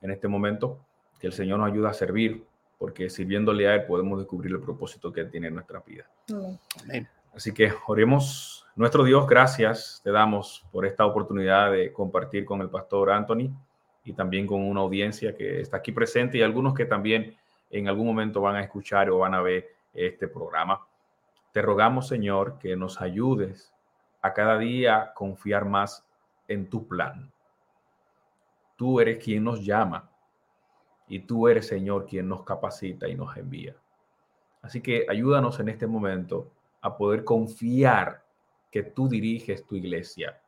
en 0.00 0.10
este 0.10 0.28
momento, 0.28 0.84
que 1.18 1.26
el 1.26 1.32
Señor 1.32 1.58
nos 1.58 1.70
ayude 1.70 1.88
a 1.88 1.92
servir, 1.92 2.44
porque 2.78 3.10
sirviéndole 3.10 3.68
a 3.68 3.74
Él 3.74 3.84
podemos 3.86 4.18
descubrir 4.18 4.52
el 4.52 4.60
propósito 4.60 5.12
que 5.12 5.22
Él 5.22 5.30
tiene 5.30 5.48
en 5.48 5.54
nuestra 5.54 5.80
vida. 5.80 6.04
Amén. 6.30 6.58
Amén. 6.82 7.08
Así 7.34 7.52
que 7.52 7.72
oremos. 7.86 8.66
Nuestro 8.74 9.04
Dios, 9.04 9.26
gracias 9.26 10.00
te 10.04 10.10
damos 10.10 10.64
por 10.70 10.86
esta 10.86 11.04
oportunidad 11.04 11.72
de 11.72 11.92
compartir 11.92 12.44
con 12.44 12.60
el 12.60 12.70
pastor 12.70 13.10
Anthony 13.10 13.50
y 14.04 14.12
también 14.12 14.46
con 14.46 14.62
una 14.62 14.80
audiencia 14.80 15.34
que 15.36 15.60
está 15.60 15.78
aquí 15.78 15.92
presente 15.92 16.38
y 16.38 16.42
algunos 16.42 16.74
que 16.74 16.84
también 16.84 17.36
en 17.70 17.88
algún 17.88 18.06
momento 18.06 18.40
van 18.40 18.56
a 18.56 18.62
escuchar 18.62 19.10
o 19.10 19.18
van 19.18 19.34
a 19.34 19.42
ver 19.42 19.68
este 19.92 20.28
programa. 20.28 20.86
Te 21.52 21.62
rogamos, 21.62 22.08
Señor, 22.08 22.58
que 22.58 22.76
nos 22.76 23.00
ayudes 23.00 23.74
a 24.22 24.32
cada 24.32 24.58
día 24.58 25.12
confiar 25.14 25.64
más 25.64 26.06
en 26.46 26.68
tu 26.68 26.86
plan. 26.86 27.30
tú 28.76 29.00
eres 29.00 29.22
quien 29.22 29.42
nos 29.42 29.64
llama 29.64 30.08
y 31.08 31.18
tú 31.20 31.48
eres, 31.48 31.66
Señor, 31.66 32.06
quien 32.06 32.28
nos 32.28 32.44
capacita 32.44 33.08
y 33.08 33.16
nos 33.16 33.36
envía. 33.36 33.74
Así 34.62 34.80
que 34.80 35.04
ayúdanos 35.08 35.58
en 35.58 35.68
este 35.68 35.86
momento 35.86 36.52
a 36.80 36.96
poder 36.96 37.24
confiar 37.24 38.22
que 38.70 38.84
tú 38.84 39.08
diriges 39.08 39.66
tu 39.66 39.74
iglesia. 39.74 40.40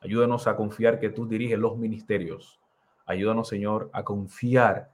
Ayúdanos 0.00 0.46
a 0.46 0.56
confiar 0.56 0.98
que 0.98 1.10
tú 1.10 1.26
diriges 1.26 1.58
los 1.58 1.76
ministerios. 1.76 2.58
Ayúdanos, 3.06 3.48
Señor, 3.48 3.90
a 3.92 4.02
confiar 4.02 4.90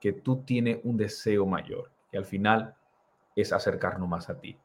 que 0.00 0.12
tú 0.12 0.42
tienes 0.44 0.78
un 0.84 0.96
deseo 0.96 1.46
mayor, 1.46 1.90
que 2.10 2.18
al 2.18 2.24
final 2.24 2.74
es 3.34 3.52
acercarnos 3.52 4.08
más 4.08 4.28
a 4.30 4.40
ti. 4.40 4.56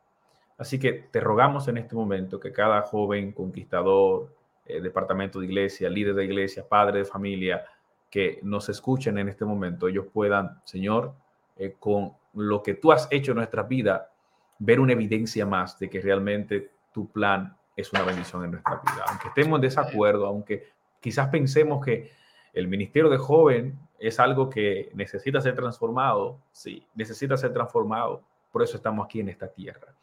Así 0.57 0.79
que 0.79 0.93
te 0.93 1.19
rogamos 1.19 1.67
en 1.67 1.77
este 1.77 1.95
momento 1.95 2.39
que 2.39 2.51
cada 2.51 2.81
joven 2.83 3.31
conquistador, 3.31 4.33
eh, 4.65 4.81
departamento 4.81 5.39
de 5.39 5.47
iglesia, 5.47 5.89
líder 5.89 6.15
de 6.15 6.25
iglesia, 6.25 6.67
padre 6.67 6.99
de 6.99 7.05
familia, 7.05 7.65
que 8.09 8.39
nos 8.43 8.69
escuchen 8.69 9.17
en 9.17 9.29
este 9.29 9.43
momento, 9.43 9.87
ellos 9.87 10.05
puedan, 10.13 10.61
Señor, 10.65 11.15
eh, 11.57 11.75
con 11.79 12.13
lo 12.33 12.61
que 12.61 12.75
tú 12.75 12.91
has 12.91 13.07
hecho 13.11 13.31
en 13.31 13.37
nuestra 13.37 13.63
vida, 13.63 14.11
ver 14.59 14.79
una 14.79 14.93
evidencia 14.93 15.45
más 15.45 15.79
de 15.79 15.89
que 15.89 15.99
realmente 15.99 16.71
tu 16.93 17.11
plan 17.11 17.57
es 17.75 17.91
una 17.91 18.03
bendición 18.03 18.45
en 18.45 18.51
nuestra 18.51 18.75
vida. 18.75 19.03
Aunque 19.07 19.29
estemos 19.29 19.57
en 19.57 19.61
desacuerdo, 19.61 20.27
aunque 20.27 20.69
quizás 20.99 21.29
pensemos 21.29 21.83
que 21.83 22.11
el 22.53 22.67
ministerio 22.67 23.09
de 23.09 23.17
joven 23.17 23.79
es 24.07 24.19
algo 24.19 24.49
que 24.49 24.91
necesita 24.93 25.39
ser 25.39 25.55
transformado, 25.55 26.37
sí, 26.51 26.85
necesita 26.93 27.37
ser 27.37 27.53
transformado. 27.53 28.21
Por 28.51 28.61
eso 28.61 28.75
estamos 28.75 29.05
aquí 29.05 29.21
en 29.21 29.29
esta 29.29 29.47
tierra. 29.47 29.95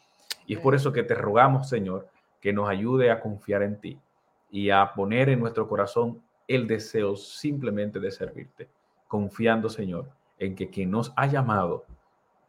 Y 0.46 0.54
es 0.54 0.60
por 0.60 0.74
eso 0.74 0.90
que 0.90 1.02
te 1.02 1.14
rogamos, 1.14 1.68
Señor, 1.68 2.08
que 2.40 2.50
nos 2.50 2.66
ayude 2.70 3.10
a 3.10 3.20
confiar 3.20 3.62
en 3.62 3.78
ti 3.78 4.00
y 4.50 4.70
a 4.70 4.94
poner 4.94 5.28
en 5.28 5.38
nuestro 5.38 5.68
corazón 5.68 6.22
el 6.48 6.66
deseo 6.66 7.14
simplemente 7.14 8.00
de 8.00 8.10
servirte, 8.10 8.68
confiando, 9.06 9.68
Señor, 9.68 10.08
en 10.38 10.56
que 10.56 10.70
quien 10.70 10.90
nos 10.90 11.12
ha 11.14 11.26
llamado 11.26 11.84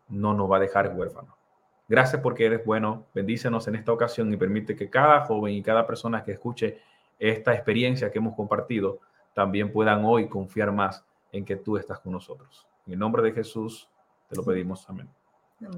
no 0.08 0.34
nos 0.34 0.49
va 0.49 0.56
a 0.56 0.62
dejar 0.62 0.95
huérfanos. 0.95 1.36
Gracias 1.89 2.22
porque 2.22 2.45
eres 2.45 2.66
bueno. 2.66 3.08
Bendícenos 3.14 3.68
en 3.68 3.76
esta 3.76 3.91
ocasión 3.91 4.32
y 4.32 4.38
permite 4.38 4.74
que 4.74 4.89
cada 4.89 5.26
joven 5.26 5.54
y 5.54 5.62
cada 5.62 5.86
persona 5.86 6.24
que 6.24 6.32
escuche 6.32 6.80
esta 7.20 7.54
experiencia 7.54 8.10
que 8.10 8.20
hemos 8.20 8.36
compartido 8.36 8.99
también 9.34 9.70
puedan 9.74 10.06
hoy 10.06 10.30
confiar 10.30 10.72
más 10.72 11.06
en 11.32 11.46
que 11.46 11.56
tú 11.56 11.78
estás 11.78 12.00
con 12.00 12.12
nosotros. 12.14 12.68
En 12.86 12.94
el 12.94 13.00
nombre 13.00 13.22
de 13.22 13.32
Jesús 13.32 13.90
te 14.30 14.36
lo 14.36 14.44
pedimos. 14.44 14.90
Amén. 14.90 15.10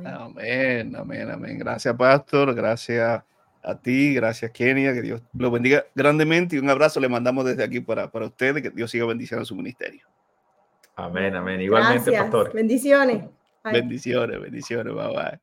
Amén, 0.06 0.95
amén, 0.95 1.30
amén. 1.30 1.60
Gracias, 1.60 1.95
Pastor. 1.95 2.54
Gracias 2.56 3.24
a 3.62 3.76
ti. 3.76 4.14
Gracias, 4.14 4.51
Kenia. 4.51 4.93
Que 4.93 5.01
Dios 5.01 5.22
lo 5.34 5.51
bendiga 5.51 5.86
grandemente 5.93 6.56
y 6.56 6.60
un 6.60 6.70
abrazo 6.70 6.99
le 6.99 7.10
mandamos 7.10 7.45
desde 7.45 7.64
aquí 7.64 7.82
para, 7.82 8.10
para 8.10 8.28
ustedes. 8.28 8.62
Que 8.62 8.70
Dios 8.70 8.89
siga 8.89 9.06
bendiciendo 9.06 9.45
su 9.45 9.56
ministerio. 9.56 10.08
Amén, 10.95 11.36
amén. 11.36 11.60
Igualmente, 11.60 12.12
Pastor. 12.12 12.54
Bendiciones. 12.54 13.26
Bendiciones, 13.64 14.41
bendiciones. 14.41 14.93
Bye 14.93 15.08
bye. 15.08 15.39